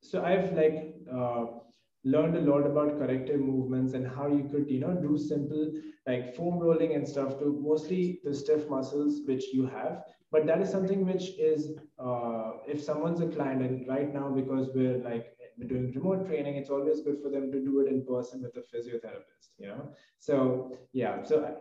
[0.00, 1.44] so i've like uh,
[2.04, 5.72] learned a lot about corrective movements and how you could you know do simple
[6.06, 10.02] like foam rolling and stuff to mostly the stiff muscles which you have.
[10.30, 14.68] But that is something which is uh, if someone's a client and right now because
[14.74, 18.04] we're like we're doing remote training it's always good for them to do it in
[18.04, 19.90] person with a physiotherapist you know?
[20.18, 21.54] So yeah so I-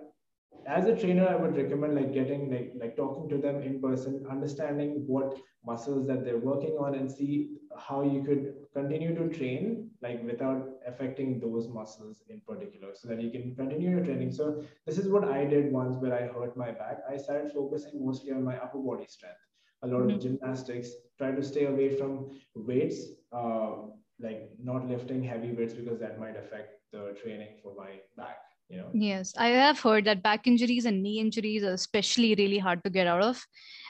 [0.66, 4.26] as a trainer i would recommend like getting like like talking to them in person
[4.30, 5.36] understanding what
[5.66, 10.70] muscles that they're working on and see how you could continue to train like without
[10.88, 14.32] affecting those muscles in particular so that you can continue your training.
[14.32, 17.00] So this is what i did once where i hurt my back.
[17.10, 19.46] I started focusing mostly on my upper body strength.
[19.84, 20.10] A lot Mhm.
[20.10, 23.02] of gymnastics try to stay away from weights
[23.32, 23.74] uh,
[24.20, 28.38] like not lifting heavy weights because that might affect the training for my back
[28.70, 32.60] you know Yes, I have heard that back injuries and knee injuries are especially really
[32.60, 33.44] hard to get out of.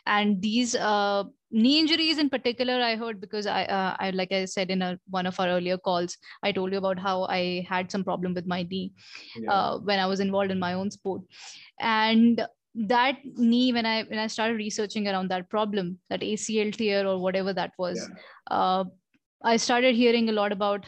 [0.05, 4.45] And these uh, knee injuries in particular, I heard because I, uh, I like I
[4.45, 7.91] said in a, one of our earlier calls, I told you about how I had
[7.91, 8.93] some problem with my knee
[9.35, 9.51] yeah.
[9.51, 11.21] uh, when I was involved in my own sport.
[11.79, 12.45] And
[12.75, 17.19] that knee, when I when I started researching around that problem, that ACL tear or
[17.19, 18.09] whatever that was,
[18.49, 18.85] uh,
[19.43, 20.85] I started hearing a lot about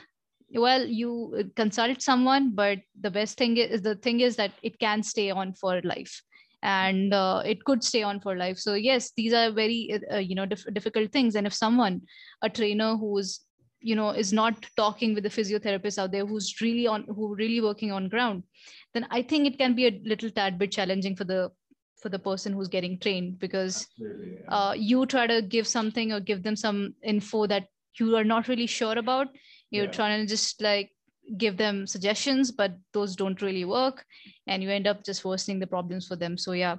[0.56, 4.80] well you uh, consult someone but the best thing is the thing is that it
[4.80, 6.22] can stay on for life.
[6.64, 8.58] And uh, it could stay on for life.
[8.58, 11.36] So yes these are very uh, you know dif- difficult things.
[11.36, 12.02] And if someone
[12.42, 13.42] a trainer who's
[13.82, 17.62] you know is not talking with the physiotherapist out there who's really on who really
[17.62, 18.42] working on ground
[18.96, 21.52] then i think it can be a little tad bit challenging for the
[22.06, 23.40] for the person who's getting trained.
[23.40, 24.08] Because yeah.
[24.50, 27.68] uh, you try to give something or give them some info that
[28.00, 29.28] you are not really sure about
[29.76, 30.00] you're Yeah.
[30.00, 30.92] trying to just like
[31.44, 34.06] give them suggestions but those don't really work
[34.48, 36.38] and you end up just worsening the problems for them.
[36.38, 36.76] So yeah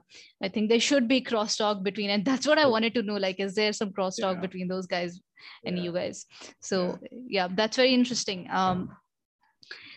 [0.47, 3.41] i think there should be crosstalk between and that's what i wanted to know like
[3.47, 4.41] is there some crosstalk Yeah.
[4.47, 5.19] between those guys
[5.65, 5.85] and Yeah.
[5.85, 6.27] you guys?
[6.61, 6.99] So
[7.39, 7.49] yeah.
[7.59, 8.47] that's very interesting.
[8.51, 8.89] Um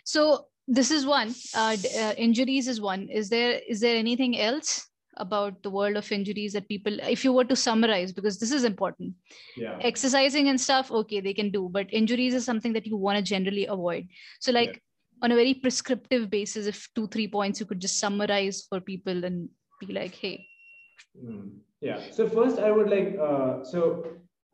[0.03, 1.33] so this is one.
[1.55, 3.07] Uh, uh, injuries is one.
[3.09, 4.88] Is there is there anything else
[5.19, 8.63] about the world of injuries that people if you were to summarize because this is
[8.63, 9.13] important
[9.57, 13.17] yeah exercising and stuff okay they can do but injuries is something that you want
[13.17, 14.07] to generally avoid
[14.39, 14.81] so like
[15.21, 19.25] on a very prescriptive basis if two three points you could just summarize for people
[19.25, 20.45] and be like hey
[21.17, 21.99] Mm, Yeah.
[22.11, 23.17] So first, I would like.
[23.19, 24.05] Uh, so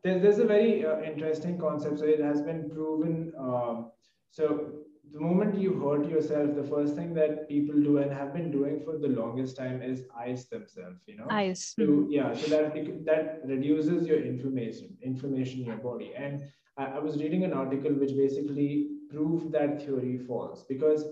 [0.04, 1.98] there's there's a very uh, interesting concept.
[1.98, 3.32] So it has been proven.
[3.38, 3.90] Um,
[4.30, 8.50] so the moment you hurt yourself, the first thing that people do and have been
[8.50, 11.02] doing for the longest time is ice themselves.
[11.06, 11.26] You know.
[11.30, 11.74] ice.
[11.78, 16.12] So yeah, so that that reduces your inflammation, inflammation in your body.
[16.16, 16.42] And
[16.76, 21.04] I, I was reading an article which basically proved that theory false because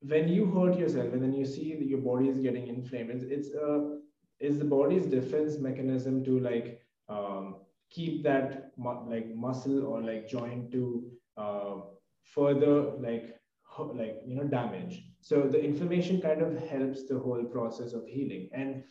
[0.00, 3.24] when you hurt yourself and then you see that your body is getting inflamed, it's
[3.24, 3.80] it's uh,
[4.40, 7.56] is the body's defense mechanism to like um,
[7.90, 11.76] keep that mu- like muscle or like joint to uh,
[12.34, 13.34] further like
[13.94, 15.02] like you know damage.
[15.20, 18.84] So the inflammation kind of helps the whole process of healing and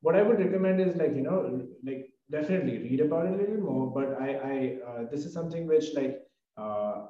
[0.00, 3.60] what I would recommend is like you know like definitely read about it a little
[3.60, 3.92] more.
[3.92, 4.56] But I I
[4.90, 6.18] uh, this is something which like
[6.56, 7.06] uh,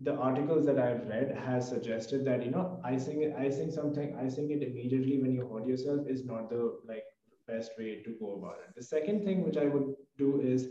[0.00, 4.62] the articles that I've read has suggested that you know icing icing something icing it
[4.62, 7.04] immediately when you hurt yourself is not the like
[7.46, 8.74] best way to go about it.
[8.76, 10.68] The second thing which I would do is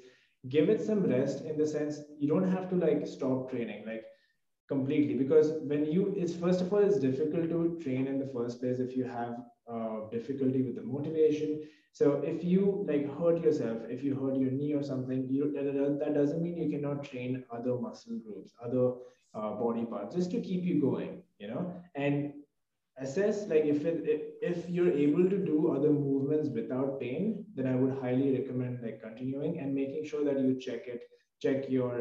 [0.49, 4.03] give it some rest in the sense you don't have to like stop training like
[4.71, 5.15] completely.
[5.23, 8.79] Because when you it's first of all it's difficult to train in the first place
[8.87, 9.37] if you have
[9.73, 11.63] uh, difficulty with the motivation.
[11.99, 16.13] So if you like hurt yourself if you hurt your knee or something you that,
[16.19, 18.85] doesn't mean you cannot train other muscle groups other
[19.33, 21.73] uh, body parts just to keep you going you know?
[21.95, 22.33] And
[22.97, 24.09] assess like if it
[24.41, 29.01] if you're able to do other movements without pain then i would highly recommend like
[29.03, 31.07] continuing and making sure that you check it
[31.45, 31.93] check your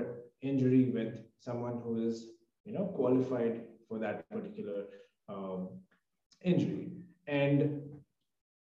[0.43, 2.25] injury with someone who is
[2.71, 4.85] you know qualified for that particular
[5.29, 5.69] um,
[6.43, 6.93] injury.
[7.27, 7.83] And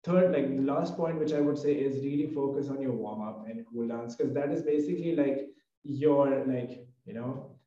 [0.03, 3.21] third like the last point which i would say is really focus on your warm
[3.27, 5.47] up and cool downs because that is basically like
[5.84, 7.57] your like you know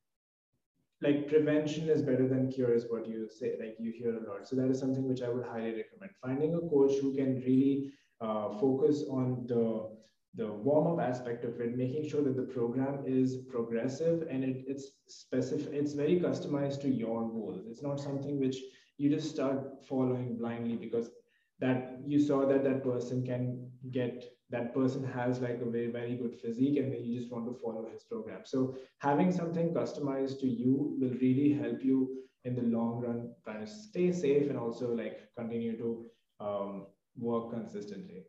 [1.02, 4.46] like prevention is better than cure is what you say like you hear a lot.
[4.46, 6.12] So that is something which i would highly recommend.
[6.22, 9.90] Finding a coach who can really uh, focus on the
[10.35, 14.93] the warm-up aspect of it making sure that the program is progressive and it, it's
[15.09, 17.66] specific it's very customized to your goals.
[17.69, 18.57] It's not something which
[18.97, 21.11] you just start following blindly because
[21.59, 26.16] that you saw that that person can get that person has like a very very
[26.16, 28.43] good physique and then you just want to follow his program.
[28.44, 32.09] So having something customized to you will really help you
[32.44, 36.07] in the long run kind of stay safe and also like continue to
[36.40, 36.86] um,
[37.19, 38.24] work consistently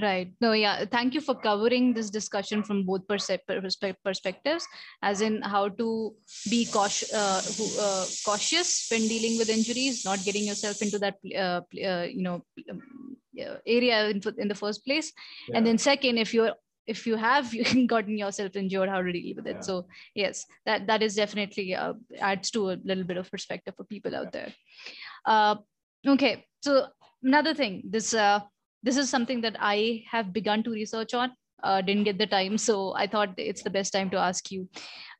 [0.00, 0.32] Right.
[0.40, 0.86] No, yeah.
[0.86, 4.66] Thank you for covering this discussion from both perspectives,
[5.02, 6.14] as in how to
[6.48, 7.42] be cautious, uh,
[7.78, 12.42] uh, cautious when dealing with injuries, not getting yourself into that, uh, uh, you know,
[12.70, 13.18] um,
[13.66, 15.12] area in, in the first place.
[15.52, 16.54] And then second, if you're
[16.86, 17.54] if you have
[17.86, 19.56] gotten yourself injured, how to deal with it.
[19.56, 19.60] Yeah.
[19.60, 23.84] So yes, that that is definitely uh, adds to a little bit of perspective for
[23.84, 24.54] people out there.
[25.26, 25.56] Uh,
[26.08, 26.46] okay.
[26.62, 26.86] So
[27.22, 28.14] another thing, this.
[28.82, 31.32] This is something that I have begun to research on.
[31.62, 34.68] Uh, didn't get the time, so I thought it's the best time to ask you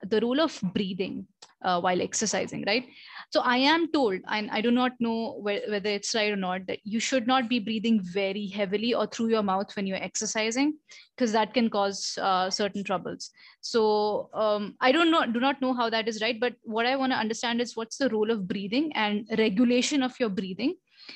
[0.03, 1.29] the role of breathing
[1.63, 2.89] uh, while exercising, right?
[3.31, 6.67] So I am told, and I do not know whe- whether it's right or not,
[6.67, 10.75] that you should not be breathing very heavily or through your mouth when you're exercising,
[11.17, 13.31] because that can cause uh, certain troubles.
[13.61, 16.97] So um, I don't know, do not know how that is right, but what I
[16.97, 20.75] want to understand is what's the role of breathing and regulation of your breathing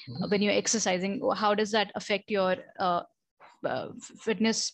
[0.08, 0.30] Mhm.
[0.30, 3.02] when you're exercising how does that affect your uh,
[3.64, 3.88] uh,
[4.26, 4.72] fitness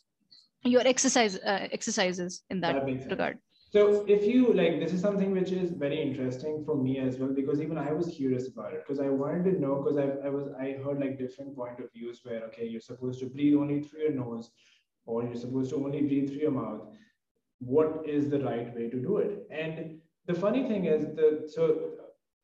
[0.64, 3.38] your exercise uh, exercises in that, That regard
[3.74, 7.32] So if you like, this is something which is very interesting for me as well,
[7.38, 10.30] because even I was curious about it because I wanted to know because I, I
[10.36, 13.80] was I heard like different point of views where okay you're supposed to breathe only
[13.82, 14.50] through your nose
[15.06, 16.82] or you're supposed to only breathe through your mouth.
[17.60, 19.46] What is the right way to do it?
[19.50, 21.92] And the funny thing is that so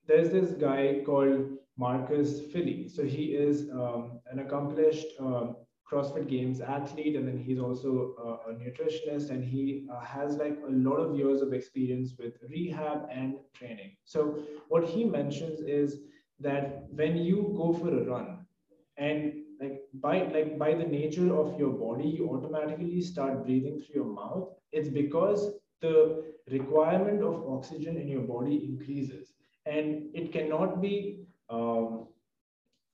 [0.06, 2.88] there's this guy called Marcus Filly.
[2.88, 5.56] So he is um, an accomplished um,
[5.90, 10.58] CrossFit Games athlete, and then he's also uh, a nutritionist, and he uh, has like
[10.66, 13.96] a lot of years of experience with rehab and training.
[14.04, 16.00] So what he mentions is
[16.40, 18.46] that when you go for a run,
[18.98, 24.02] and like by like by the nature of your body, you automatically start breathing through
[24.02, 24.50] your mouth.
[24.72, 29.32] It's because the requirement of oxygen in your body increases
[29.66, 32.06] and it cannot be um,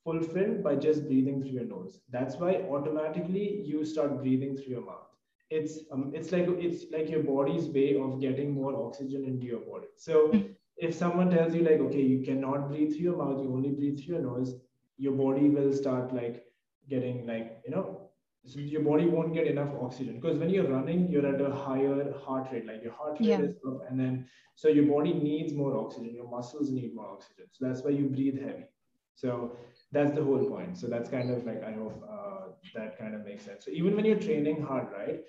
[0.05, 2.01] fulfilled by just breathing through your nose.
[2.11, 5.09] That's why automatically you start breathing through your mouth.
[5.51, 9.61] It's um, it's like it's like your body's way of getting more oxygen into your
[9.61, 9.89] body.
[9.97, 10.33] So
[10.77, 13.99] if someone tells you like okay you cannot breathe through your mouth you only breathe
[14.01, 14.55] through your nose
[14.97, 16.45] your body will start like
[16.89, 18.04] getting like you know
[18.47, 20.21] so your body won't get enough oxygen.
[20.21, 23.41] Because when you're running you're at a higher heart rate like your heart rate yeah.
[23.41, 27.47] is up and then so your body needs more oxygen your muscles need more oxygen.
[27.53, 28.67] So that's why you breathe heavy.
[29.15, 29.57] So
[29.93, 30.77] that's the whole point.
[30.77, 33.65] So that's kind of like i hope uh, that kind of makes sense.
[33.65, 35.21] So even when you're training hard right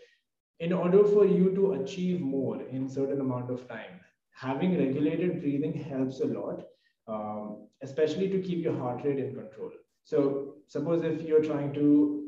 [0.60, 4.00] in order for you to achieve more in certain amount of time
[4.32, 6.66] having regulated breathing helps a lot
[7.08, 9.72] um, especially to keep your heart rate in control.
[10.04, 12.24] So suppose if you're trying to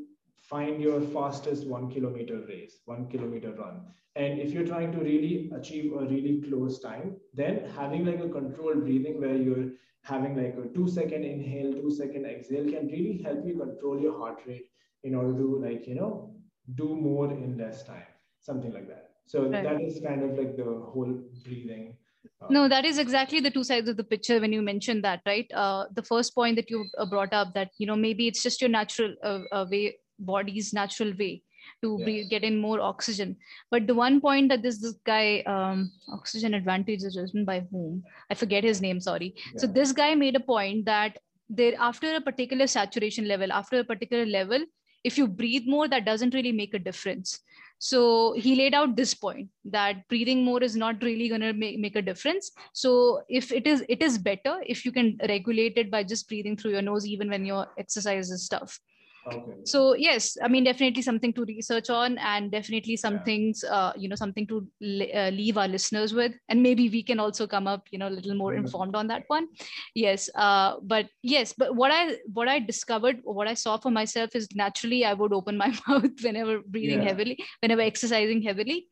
[0.49, 3.81] find your fastest one kilometer race, one kilometer run.
[4.15, 8.29] And if you're trying to really achieve a really close time, then having like a
[8.29, 9.71] controlled breathing where you're
[10.03, 14.17] having like a two second inhale, two second exhale can really help you control your
[14.17, 14.69] heart rate
[15.03, 16.33] in order to like, you know,
[16.75, 18.07] do more in less time,
[18.41, 19.11] something like that.
[19.25, 19.63] So right.
[19.63, 21.97] that is kind of like the whole breathing
[22.41, 25.21] uh, no that is exactly the two sides of the picture when you mentioned that
[25.25, 28.61] right uh, the first point that you brought up that you know maybe it's just
[28.61, 31.44] your natural uh, uh way body's natural way
[31.81, 32.27] to yes.
[32.30, 33.35] get in more oxygen.
[33.69, 38.03] But the one point that this this guy um, oxygen advantage is written by whom
[38.30, 38.99] I forget his name.
[38.99, 39.35] Sorry.
[39.53, 39.61] Yeah.
[39.61, 41.18] So this guy made a point that
[41.49, 44.65] there after a particular saturation level, after a particular level,
[45.03, 47.39] if you breathe more, that doesn't really make a difference.
[47.80, 51.80] So he laid out this point that breathing more is not really going to make,
[51.80, 52.52] make a difference.
[52.73, 56.57] So if it is, it is better if you can regulate it by just breathing
[56.57, 58.80] through your nose, even when your exercise is tough.
[59.27, 59.43] Okay.
[59.65, 63.23] So yes, I mean definitely something to research on, and definitely some yeah.
[63.23, 64.67] things, uh, you know, something to
[65.13, 68.15] uh, leave our listeners with, and maybe we can also come up, you know, a
[68.17, 68.65] little more mm-hmm.
[68.65, 69.47] informed on that one.
[69.95, 74.35] Yes, uh, but yes, but what I what I discovered, what I saw for myself
[74.35, 77.09] is naturally I would open my mouth whenever breathing yeah.
[77.09, 78.87] heavily, whenever exercising heavily,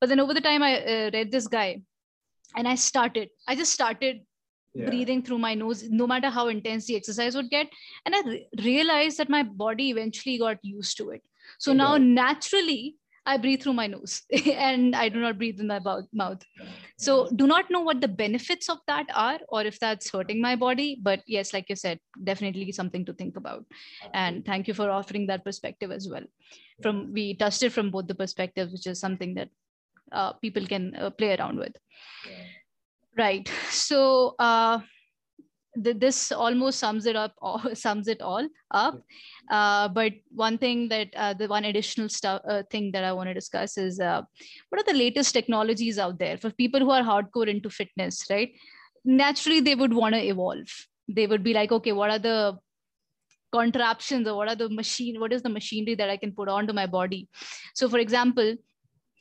[0.00, 1.82] but then over the time I uh, read this guy,
[2.56, 4.20] and I started, I just started
[4.74, 4.86] yeah.
[4.86, 7.68] breathing through my nose no matter how intense the exercise would get.
[8.06, 11.22] And i re- realized that my body eventually got used to it.
[11.58, 11.78] So yeah.
[11.78, 14.22] now naturally i breathe through my nose
[14.66, 15.80] and i do not breathe in my
[16.12, 16.42] mouth.
[16.96, 20.56] So do not know what the benefits of that are or if that's hurting my
[20.56, 23.64] body but yes like you said definitely something to think about.
[24.14, 26.24] And thank you for offering that perspective as well.
[26.82, 29.50] From we touched it from both the perspectives which is something that
[30.12, 31.76] uh, people can uh, play around with.
[32.26, 32.44] Yeah
[33.16, 33.50] Right.
[33.70, 34.80] So uh,
[35.82, 37.34] th- this almost sums it up,
[37.74, 39.02] sums it all up.
[39.50, 43.28] Uh, but one thing that uh, the one additional stuff uh, thing that I want
[43.28, 44.22] to discuss is uh,
[44.68, 48.52] what are the latest technologies out there for people who are hardcore into fitness, right?
[49.04, 50.68] Naturally, they would want to evolve.
[51.08, 52.58] They would be like, okay, what are the
[53.52, 56.72] contraptions or what are the machine what is the machinery that i can put onto
[56.72, 57.28] my body
[57.74, 58.54] so for example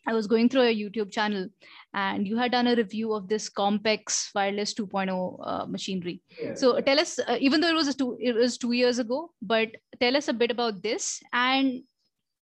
[0.09, 1.47] I was going through a YouTube channel
[1.93, 6.21] and you had done a review of this Compex wireless 2.0 uh, machinery.
[6.41, 6.55] Yeah.
[6.55, 9.69] So tell us, uh, even though it was two, it was two years ago, but
[9.99, 11.83] tell us a bit about this and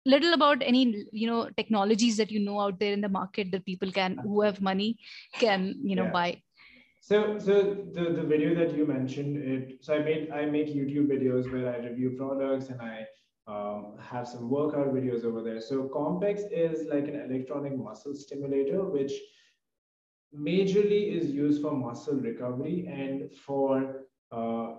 [0.05, 3.65] little about any you know technologies that you know out there in the market that
[3.65, 4.97] people can who have money
[5.41, 6.19] can you know yeah.
[6.19, 6.43] buy.
[7.01, 7.53] So, so
[7.95, 11.75] the, the video that you mentioned, it so I made I make YouTube videos where
[11.75, 13.07] I review products and I
[13.47, 15.61] um, have some workout videos over there.
[15.61, 19.13] So Compex is like an electronic muscle stimulator, which
[20.35, 24.75] majorly is used for muscle recovery and for uh,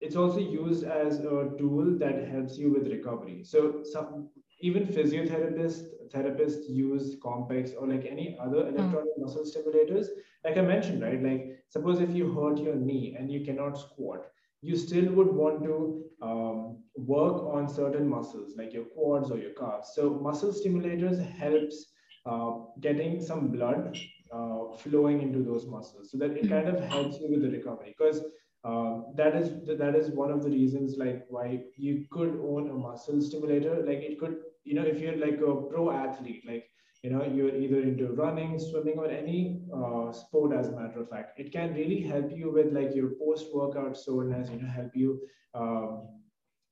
[0.00, 3.44] it's also used as a tool that helps you with recovery.
[3.44, 4.28] So some
[4.60, 8.76] even physiotherapists therapists use Compex or like any other hmm.
[8.76, 9.22] electronic mm.
[9.22, 10.06] muscle stimulators.
[10.44, 11.22] Like I mentioned, right?
[11.22, 14.26] Like suppose if you hurt your knee and you cannot squat,
[14.62, 19.52] you still would want to um, work on certain muscles like your quads or your
[19.54, 19.92] calves.
[19.94, 21.92] So muscle stimulators helps
[22.26, 23.98] uh, getting some blood
[24.32, 27.94] uh, flowing into those muscles so that it kind of helps you with the recovery
[27.96, 28.22] because
[28.64, 32.74] uh, that is that is one of the reasons like why you could own a
[32.74, 36.64] muscle stimulator like it could you know if you're like a pro athlete like
[37.02, 41.08] you know you're either into running swimming or any uh, sport as a matter of
[41.10, 41.38] fact.
[41.38, 45.20] It can really help you with like your post workout soreness you know help you
[45.54, 46.08] um,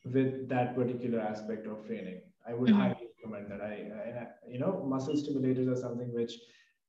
[0.05, 2.20] with that particular aspect of training.
[2.47, 2.81] I would mm-hmm.
[2.81, 3.61] highly recommend that.
[3.61, 3.73] I,
[4.20, 6.35] I, you know muscle stimulators are something which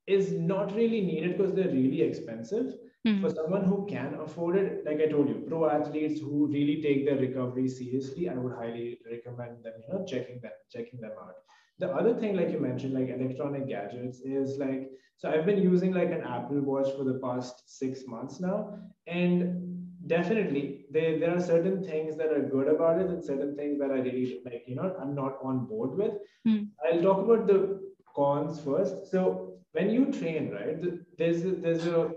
[0.07, 2.73] is not really needed because they're really expensive.
[3.07, 3.21] Mm-hmm.
[3.21, 7.03] for someone who can afford it like i told you pro athletes who really take
[7.03, 11.33] their recovery seriously i would highly recommend them you know checking them checking them out
[11.81, 15.93] the other thing like you mentioned like electronic gadgets is like so i've been using
[15.99, 18.77] like an apple watch for the past six months now.
[19.07, 23.79] And definitely there, there are certain things that are good about it and certain things
[23.79, 26.13] that i really like you know i'm not on board with.
[26.45, 26.63] Hmm.
[26.85, 27.79] i'll talk about the
[28.15, 29.11] cons first.
[29.11, 30.81] So when you train right
[31.17, 32.11] there's a, there's a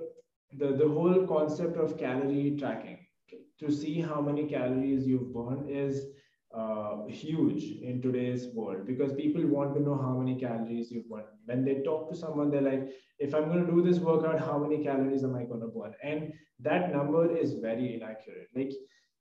[0.58, 2.98] the, the whole concept of calorie tracking.
[3.60, 6.06] To see how many calories you've burned is
[6.54, 11.26] uh, huge in today's world because people want to know how many calories you've burned.
[11.46, 14.58] When they talk to someone, they're like, if I'm going to do this workout, how
[14.58, 15.94] many calories am I going to burn?
[16.02, 18.48] And that number is very inaccurate.
[18.54, 18.72] Like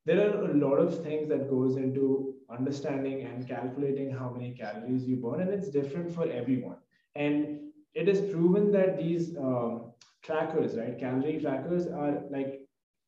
[0.06, 5.06] there are a lot of things that goes into understanding and calculating how many calories
[5.06, 6.78] you burn, and it's different for everyone.
[7.16, 7.60] And
[7.94, 9.92] it is proven that these um,
[10.24, 12.62] trackers, right, calorie trackers are like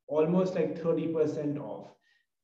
[0.08, 1.95] almost like 30% off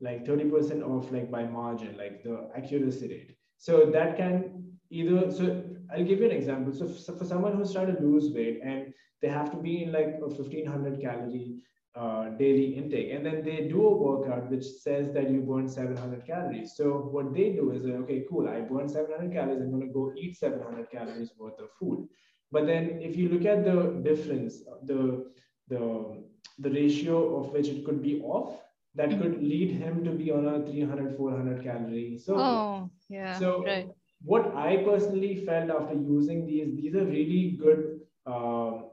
[0.02, 3.38] like 30% off like by margin like the accuracy rate.
[3.58, 6.74] So that can either so i'll give you an example.
[6.74, 9.92] So, so for someone who's trying to lose weight and they have to be in
[9.92, 11.62] like a 1500 calorie
[11.96, 16.26] uh, daily intake and then they do a workout which says that you burn 700
[16.26, 16.74] calories.
[16.76, 20.38] So what they do is okay cool i burn 700 calories i'm to go eat
[20.38, 22.08] 700 calories worth of food.
[22.52, 25.32] But then if you look at the difference the
[25.68, 26.24] the
[26.60, 28.60] the ratio of which it could be off
[28.96, 29.22] that Mhm.
[29.22, 33.40] could lead him to be on a 300 400 calorie so Oh, yeah.
[33.40, 33.90] so right.
[34.32, 38.86] what i personally felt after using these these are really good um,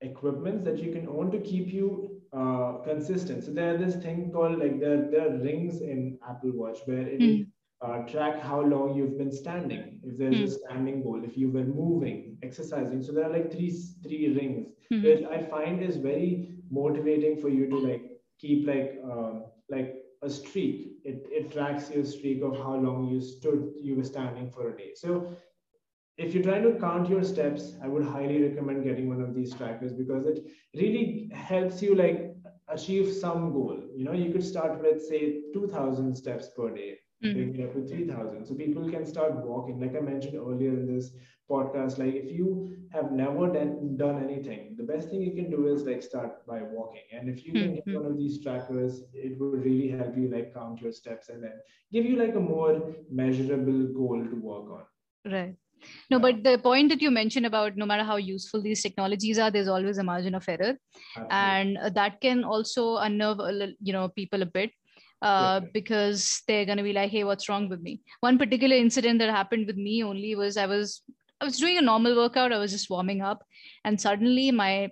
[0.00, 1.88] equipments that you can own to keep you
[2.32, 6.78] uh, consistent so there's this thing called like there, there are rings in apple watch
[6.86, 7.46] where it Mm.
[7.82, 10.58] uh, track how long you've been standing if there's a Mm.
[10.58, 13.70] standing goal if you were moving exercising so there are like three
[14.04, 15.02] three rings Mhm.
[15.04, 16.28] which i find is very
[16.70, 18.09] motivating for you to like
[18.40, 20.92] keep like um, like a streak.
[21.04, 24.76] It, it tracks your streak of how long you stood you were standing for a
[24.76, 24.92] day.
[24.94, 25.28] So
[26.16, 29.54] if you're trying to count your steps i would highly recommend getting one of these
[29.54, 30.40] trackers because it
[30.80, 32.34] really helps you like
[32.68, 33.78] achieve some goal.
[33.96, 37.86] You know you could start with say 2000 steps per day Bring it up to
[37.86, 39.80] 3000 so people can start walking.
[39.80, 41.10] Like i mentioned earlier in this
[41.50, 45.66] podcast like if you have never done, done anything the best thing you can do
[45.66, 47.02] is like start by walking.
[47.18, 47.96] And if you can get Mhm.
[48.00, 51.56] one of these trackers it would really help you like count your steps and then
[51.92, 52.72] give you like a more
[53.10, 54.84] measurable goal to work on.
[55.32, 55.56] Right.
[56.10, 59.50] No, but the point that you mentioned about no matter how useful these technologies are,
[59.50, 60.74] there's always a margin of error,
[61.16, 61.30] Absolutely.
[61.30, 63.40] and uh, that can also unnerve
[63.80, 64.70] you know people a bit
[65.22, 69.30] uh, because they're gonna be like, "Hey, what's wrong with me?" One particular incident that
[69.30, 71.02] happened with me only was I was
[71.40, 72.52] I was doing a normal workout.
[72.52, 73.44] I was just warming up,
[73.84, 74.90] and suddenly my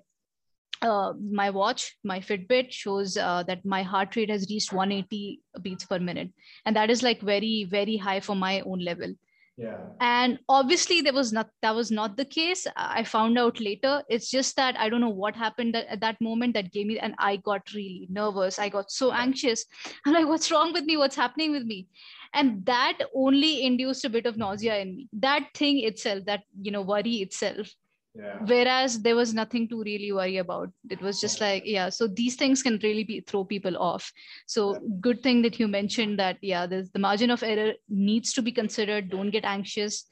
[0.83, 5.85] uh, my watch, my Fitbit shows uh, that my heart rate has reached 180 beats
[5.85, 6.33] per minute,
[6.65, 9.15] and that is like very very high for my own level
[9.59, 9.89] yeah.
[9.99, 12.69] And obviously there was not that was not the case.
[12.77, 14.05] I found out later.
[14.09, 16.99] It's just that i don't know what happened that, at that moment that gave me
[17.01, 18.61] and i got really nervous.
[18.61, 19.65] I got so anxious.
[20.07, 20.97] I'm like what's wrong with me?
[20.97, 21.89] What's happening with me?
[22.35, 25.09] And that only induced a bit of nausea in me.
[25.13, 27.75] That thing itself that you know worry itself
[28.19, 28.35] yeah.
[28.41, 30.71] Whereas there was nothing to really worry about.
[30.91, 34.13] It was just like yeah so these things can really be throw people off.
[34.47, 38.43] So good thing that you mentioned that yeah there's the margin of error needs to
[38.43, 39.11] be considered.
[39.11, 40.05] Don't get anxious.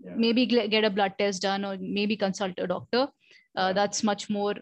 [0.00, 0.12] Yeah.
[0.16, 3.08] Maybe get a blood test done or maybe consult a doctor.
[3.56, 3.72] Uh, Yeah.
[3.72, 4.54] that's much more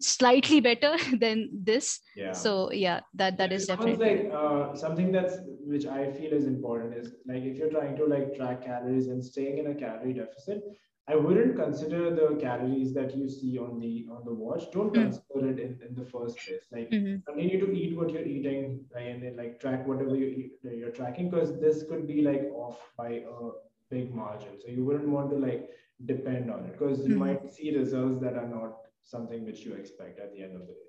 [0.00, 2.00] slightly better than this.
[2.16, 2.32] Yeah.
[2.32, 6.94] So yeah that that is definitely like uh, something that's which I feel is important
[6.94, 10.62] is like if you're trying to like track calories and staying in a calorie deficit,
[11.08, 14.64] I wouldn't consider the calories that you see on the on the watch.
[14.72, 15.02] Don't Mm.
[15.04, 16.66] consider it in, in the first place.
[16.76, 17.24] Like Mhm.
[17.30, 18.66] continue to eat what you're eating
[19.04, 20.52] and then like track whatever you eat,
[20.82, 23.50] you're tracking because this could be like off by a
[23.90, 24.60] big margin.
[24.60, 25.70] So you wouldn't want to like
[26.12, 27.24] depend on it because you Mhm.
[27.26, 28.76] might see results that are not
[29.14, 30.87] something which you expect at the end of the day.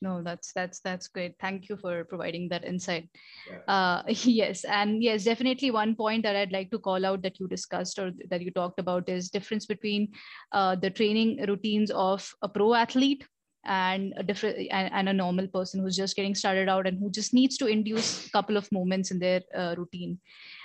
[0.00, 1.34] No that's that's that's great.
[1.40, 3.08] Thank you for providing that insight.
[3.50, 3.74] Yeah.
[3.74, 7.48] uh yes and yes definitely one point that i'd like to call out that you
[7.48, 10.08] discussed or that you talked about is difference between
[10.52, 13.24] uh, the training routines of a pro athlete
[13.64, 17.10] and a different and, and a normal person who's just getting started out and who
[17.10, 20.18] just needs to induce a couple of moments in their uh, routine.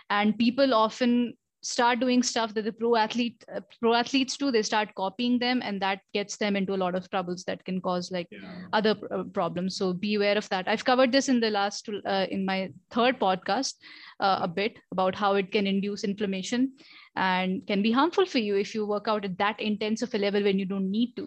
[0.09, 1.33] And people often
[1.65, 5.61] start doing stuff that the pro athlete uh, pro athletes do they start copying them
[5.63, 8.41] and that gets them into a lot of troubles that can cause like Yeah.
[8.73, 12.25] other uh, problems so be aware of that i've covered this in the last uh,
[12.29, 12.57] in my
[12.91, 13.75] third podcast
[14.19, 16.73] uh, a bit about how it can induce inflammation
[17.15, 20.17] and can be harmful for you if you work out at that intense of a
[20.17, 21.25] level when you don't need to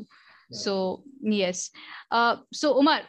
[0.51, 0.59] Yeah.
[0.65, 0.73] so
[1.39, 1.71] yes
[2.11, 3.01] uh, so umar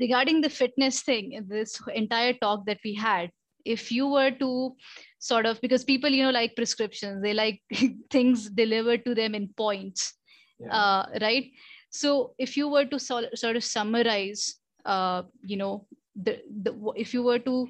[0.00, 3.30] regarding the fitness thing this entire talk that we had
[3.64, 4.74] if you were to
[5.18, 7.60] sort of because people you know like prescriptions they like
[8.10, 10.14] things delivered to them in points
[10.58, 10.74] yeah.
[10.74, 11.50] uh, right
[11.90, 15.86] so if you were to so, sort of summarize uh, you know
[16.16, 17.68] the, the if you were to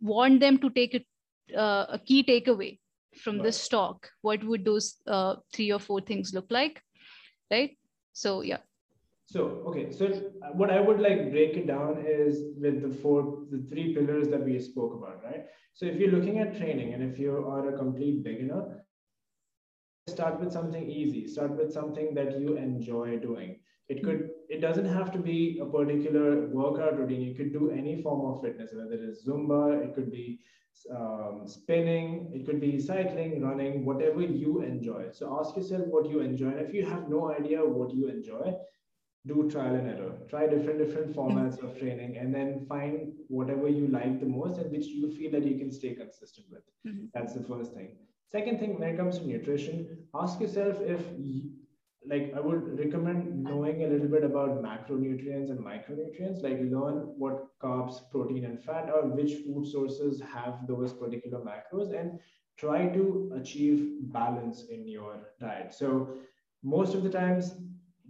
[0.00, 2.78] want them to take a, uh, a key takeaway
[3.16, 3.44] from right.
[3.44, 6.80] this talk what would those uh, three or four things look like
[7.50, 7.76] right
[8.12, 8.58] so yeah
[9.26, 10.06] so okay, so
[10.52, 14.44] what I would like break it down is with the four, the three pillars that
[14.44, 15.46] we spoke about, right?
[15.74, 18.84] So if you're looking at training and if you are a complete beginner,
[20.08, 21.26] start with something easy.
[21.26, 23.60] Start with something that you enjoy doing.
[23.88, 27.20] It could, it doesn't have to be a particular workout routine.
[27.20, 30.40] You could do any form of fitness, whether it is Zumba, it could be
[30.90, 35.08] um, spinning, it could be cycling, running, whatever you enjoy.
[35.12, 36.48] So ask yourself what you enjoy.
[36.48, 38.54] And if you have no idea what you enjoy,
[39.26, 40.12] do trial and error.
[40.28, 44.70] Try different different formats of training and then find whatever you like the most and
[44.70, 46.62] which you feel that you can stay consistent with.
[46.86, 47.06] Mm-hmm.
[47.14, 47.96] that's the first thing.
[48.30, 51.00] Second thing when it comes to nutrition ask yourself if
[52.06, 57.46] like i would recommend knowing a little bit about macronutrients and micronutrients like learn what
[57.62, 62.18] carbs protein and fat are which food sources have those particular macros and
[62.56, 65.74] try to achieve balance in your diet.
[65.74, 66.14] So
[66.62, 67.54] most of the times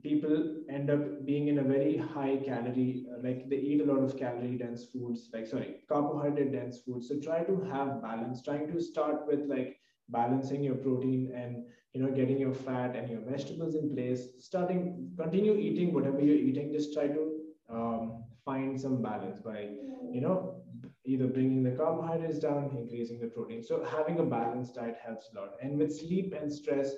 [0.04, 0.36] people
[0.70, 4.58] end up being in a very high calorie, like they eat a lot of calorie
[4.58, 7.08] dense foods, like sorry, carbohydrate dense foods.
[7.08, 9.78] So try to have balance, trying to start with like
[10.10, 11.64] balancing your protein and
[11.94, 14.28] you know getting your fat and your vegetables in place.
[14.40, 16.72] Starting, continue eating whatever you're eating.
[16.72, 17.40] Just try to
[17.70, 19.70] um, find some balance by
[20.12, 20.62] you know
[21.06, 23.62] either bringing the carbohydrates down, increasing the protein.
[23.62, 25.50] So having a balanced diet helps a lot.
[25.62, 26.92] And with sleep and stress,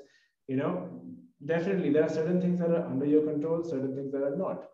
[0.49, 1.01] you know
[1.45, 4.65] definitely there are certain things that are under your control certain things that are not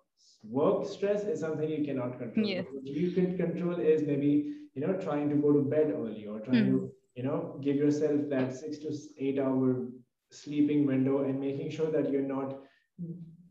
[0.49, 2.67] work stress is something you cannot control Yes.
[2.71, 4.31] what you can control is maybe
[4.75, 6.71] you know trying to go to bed early or trying mm.
[6.71, 9.87] to you know give yourself that six to eight hour
[10.31, 12.59] sleeping window and making sure that you're not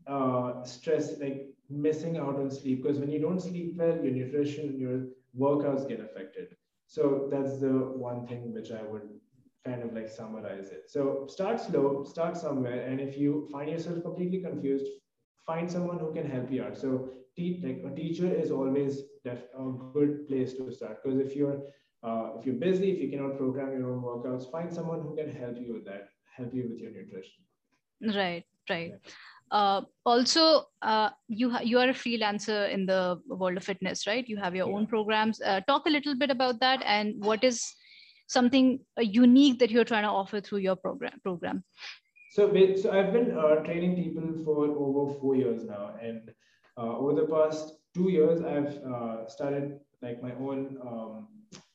[0.06, 4.78] uh stressed like missing out on sleep because when you don't sleep well your nutrition
[4.78, 4.96] your
[5.38, 6.48] workouts get affected
[6.86, 7.72] so that's the
[8.08, 9.08] one thing which i would
[9.64, 10.88] kind of like summarize it.
[10.88, 14.86] So start slow, start somewhere, and if you find yourself completely confused,
[15.46, 16.76] find someone who can help you out.
[16.76, 21.34] So te- like a teacher is always def- a good place to start because if
[21.36, 21.60] you're
[21.96, 25.30] uh, if you're busy, if you cannot program your own workouts, find someone who can
[25.30, 27.44] help you with that, help you with your nutrition.
[28.14, 28.92] Right, right.
[29.50, 34.26] Uh, also, uh, you ha- you are a freelancer in the world of fitness, right?
[34.28, 34.74] You have your yeah.
[34.74, 35.40] own programs.
[35.40, 37.74] Uh, talk a little bit about that and what is
[38.26, 41.64] something uh, unique that you're trying to offer through your program program.
[42.30, 42.50] So,
[42.80, 46.30] so i've been uh, training people for over four years now and
[46.78, 51.28] uh, over the past two years i've uh, started like my own um,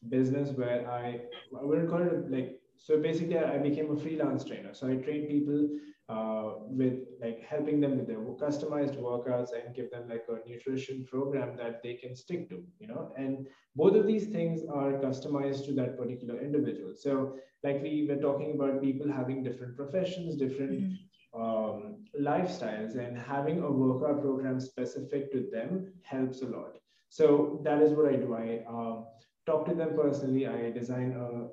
[0.09, 1.21] business where i
[1.59, 4.73] i wouldn't call it like so basically i became a freelance trainer.
[4.73, 5.69] So i train people
[6.09, 11.05] uh, with like helping them with their customized workouts and give them like a nutrition
[11.05, 13.11] program that they can stick to you know?
[13.17, 16.93] And both of these things are customized to that particular individual.
[16.95, 21.41] So like we were talking about people having different professions different mm-hmm.
[21.41, 26.77] um, lifestyles and having a workout program specific to them helps a lot.
[27.09, 28.33] So that is what i do.
[28.33, 29.01] I uh,
[29.45, 30.47] talk to them personally.
[30.47, 31.47] I design a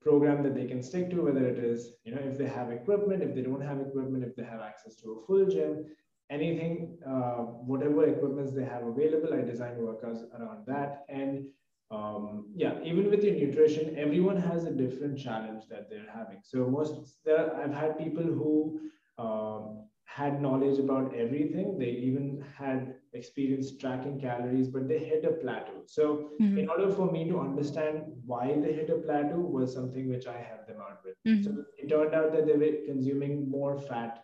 [0.00, 3.22] program that they can stick to, whether it is, you know, if they have equipment,
[3.22, 5.84] if they don't have equipment, if they have access to a full gym,
[6.30, 11.04] anything, uh, whatever equipments they have available, I design workouts around that.
[11.08, 11.46] And
[11.90, 16.40] um, yeah, even with your nutrition, everyone has a different challenge that they're having.
[16.42, 18.80] So most there, I've had people who
[19.18, 21.78] um, had knowledge about everything.
[21.78, 25.82] They even had experience tracking calories, but they hit a plateau.
[25.86, 26.58] So, mm-hmm.
[26.58, 30.38] in order for me to understand why they hit a plateau, was something which I
[30.38, 31.14] helped them out with.
[31.26, 31.42] Mm-hmm.
[31.42, 34.22] So, it turned out that they were consuming more fat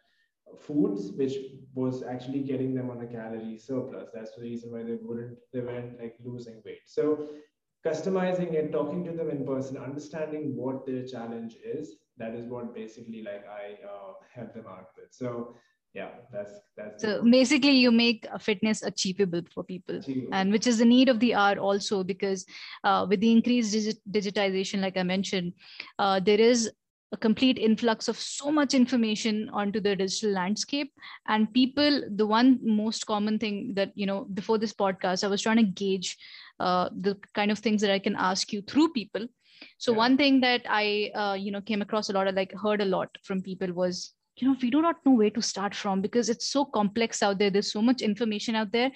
[0.58, 1.34] foods, which
[1.74, 4.10] was actually getting them on a calorie surplus.
[4.14, 6.82] That's the reason why they wouldn't, they weren't like losing weight.
[6.86, 7.28] So,
[7.84, 12.74] customizing it, talking to them in person, understanding what their challenge is, that is what
[12.74, 15.12] basically like I uh, help them out with.
[15.12, 15.54] So
[15.94, 20.34] yeah that's that's so basically you make fitness achievable for people achievable.
[20.34, 22.44] and which is the need of the hour also because
[22.82, 25.52] uh, with the increased digit- digitization like i mentioned
[25.98, 26.70] uh, there is
[27.12, 30.92] a complete influx of so much information onto the digital landscape
[31.28, 35.42] and people the one most common thing that you know before this podcast i was
[35.42, 36.16] trying to gauge
[36.58, 39.26] uh, the kind of things that i can ask you through people
[39.78, 39.98] so yeah.
[39.98, 42.92] one thing that i uh, you know came across a lot of like heard a
[42.96, 46.28] lot from people was you know we do not know where to start from because
[46.28, 47.50] it's so complex out there.
[47.50, 48.90] There's so much information out there.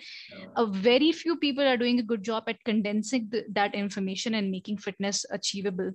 [0.56, 4.51] A very few people are doing a good job at condensing the, that information and
[4.51, 5.93] making fitness achievable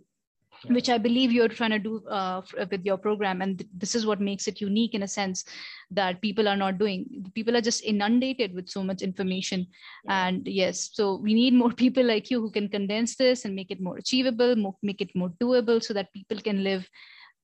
[0.64, 0.74] yeah.
[0.74, 2.42] which i believe you're trying to do uh,
[2.72, 3.42] with your program.
[3.42, 5.44] And th- this is what makes it unique in a sense
[5.92, 7.30] that people are not doing.
[7.36, 9.68] People are just inundated with so much information.
[10.06, 10.28] Yeah.
[10.28, 13.72] and yes so we need more people like you who can condense this and make
[13.72, 16.88] it more achievable more, make it more doable so that people can live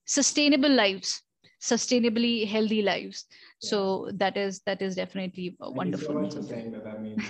[0.06, 1.22] sustainable lives
[1.62, 3.26] sustainably healthy lives.
[3.62, 3.70] Yeah.
[3.70, 7.22] so that is that is definitely Thank wonderful so much for saying that, that means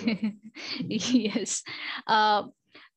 [0.86, 1.62] yes.
[2.06, 2.44] Uh,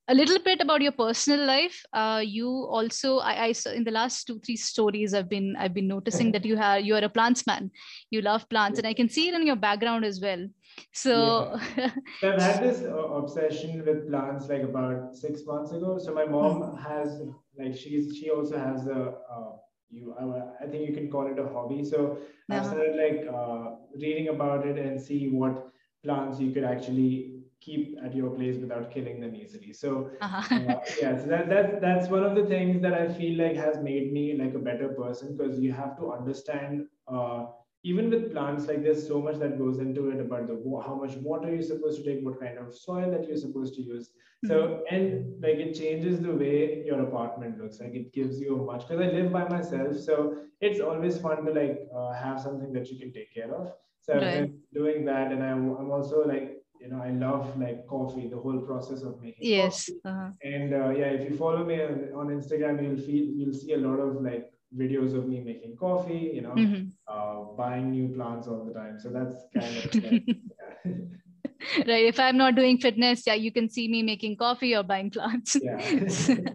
[0.10, 1.82] a little bit about your personal life.
[1.94, 5.88] Uh, you also I, I in the last two three stories i've been i've been
[5.88, 7.72] noticing that you have you are a plants man.
[8.10, 10.46] You love plants and i can see it in your background as well.
[10.94, 11.92] So yeah.
[12.24, 15.98] i've had this uh, obsession with plants like about six months ago.
[15.98, 16.84] So my mom mm-hmm.
[16.84, 17.22] has
[17.58, 19.52] like she's she also has a uh,
[19.90, 22.18] you I, I, think you can call it a hobby so
[22.50, 22.60] uh-huh.
[22.60, 25.72] i started like uh, reading about it and see what
[26.04, 30.56] plants you could actually keep at your place without killing them easily so uh-huh.
[30.56, 33.78] uh, yeah so that, that that's one of the things that i feel like has
[33.80, 37.46] made me like a better person because you have to understand uh,
[37.84, 40.56] even with plants like there's so much that goes into it about the
[40.86, 43.82] how much water you're supposed to take what kind of soil that you're supposed to
[43.82, 44.48] use mm-hmm.
[44.48, 48.66] so and like it changes the way your apartment looks like it gives you a
[48.72, 52.72] much because i live by myself so it's always fun to like uh, have something
[52.72, 54.24] that you can take care of so right.
[54.24, 58.28] i've been doing that and I'm, I'm also like you know, I love like coffee,
[58.28, 59.86] the whole process of making yes.
[59.86, 60.00] coffee.
[60.04, 60.30] Uh-huh.
[60.44, 63.78] And uh, yeah, if you follow me on, on Instagram, you'll feel you'll see a
[63.78, 66.90] lot of like videos of me making coffee, you know, mm-hmm.
[67.08, 69.00] uh, buying new plants all the time.
[69.00, 69.96] So that's kind of
[70.86, 71.06] like.
[71.88, 75.10] right if i'm not doing fitness yeah you can see me making coffee or buying
[75.10, 75.78] plants yeah.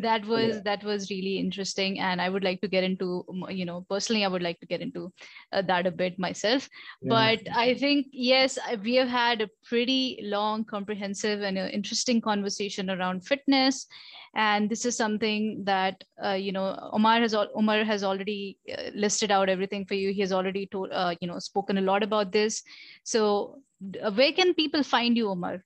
[0.00, 0.60] that was yeah.
[0.64, 4.28] that was really interesting and i would like to get into you know personally i
[4.28, 5.12] would like to get into
[5.52, 6.68] uh, that a bit myself
[7.02, 7.08] yeah.
[7.08, 12.90] but i think yes we have had a pretty long comprehensive and uh, interesting conversation
[12.90, 13.86] around fitness
[14.36, 19.30] and this is something that uh, you know omar has omar has already uh, listed
[19.30, 22.32] out everything for you he has already told uh, you know spoken a lot about
[22.32, 22.62] this
[23.04, 23.58] so
[24.14, 25.62] where can people find you, Omar?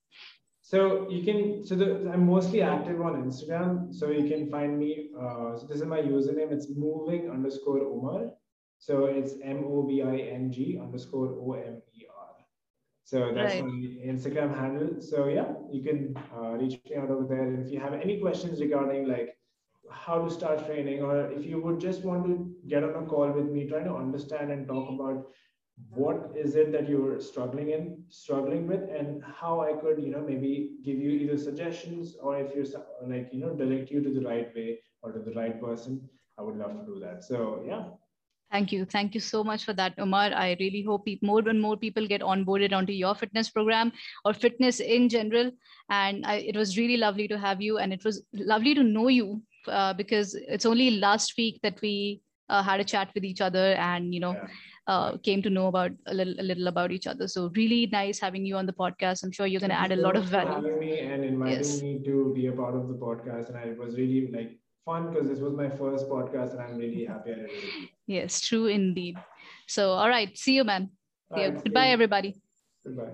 [0.63, 3.95] So you can, so the, I'm mostly active on Instagram.
[3.95, 6.53] So you can find me, uh, so this is my username.
[6.53, 8.33] It's moving underscore Omar.
[8.79, 12.19] So it's M-O-B-I-N-G underscore O-M-E-R.
[13.05, 13.65] So that's right.
[13.65, 13.71] my
[14.13, 15.01] Instagram handle.
[15.01, 17.43] So yeah, you can uh, reach me out over there.
[17.43, 19.39] And if you have any questions regarding like
[19.91, 23.33] how to start training, or if you would just want to get on a call
[23.33, 25.29] with me, trying to understand and talk about
[25.91, 30.21] what is it that you're struggling in struggling with and how i could you know
[30.21, 32.67] maybe give you either suggestions or if you're
[33.07, 36.01] like you know direct you to the right way or to the right person
[36.39, 37.85] i would love to do that so yeah
[38.51, 38.87] Thank you.
[38.87, 40.33] Thank you so much for that, Omar.
[40.35, 43.93] I really hope more and more people get onboarded onto your fitness program
[44.25, 45.51] or fitness in general.
[45.91, 47.77] And I, it was really lovely to have you.
[47.77, 52.23] And it was lovely to know you uh, because it's only last week that we
[52.49, 54.49] uh, had a chat with each other and, you know, yeah
[54.89, 57.29] uh, came to know about a little, a little about each other.
[57.29, 59.23] So really nice having you on the podcast.
[59.23, 60.51] I'm sure you're going to add a lot of value.
[60.51, 61.83] having me and inviting yes.
[61.83, 65.29] me to be a part of the podcast, and it was really like fun because
[65.29, 67.91] this was my first podcast, and I'm really happy I did it.
[68.07, 69.17] Yes, true indeed.
[69.67, 70.91] So all right, see you, man.
[71.37, 71.51] You.
[71.51, 72.41] Goodbye, everybody.
[72.83, 73.13] Goodbye.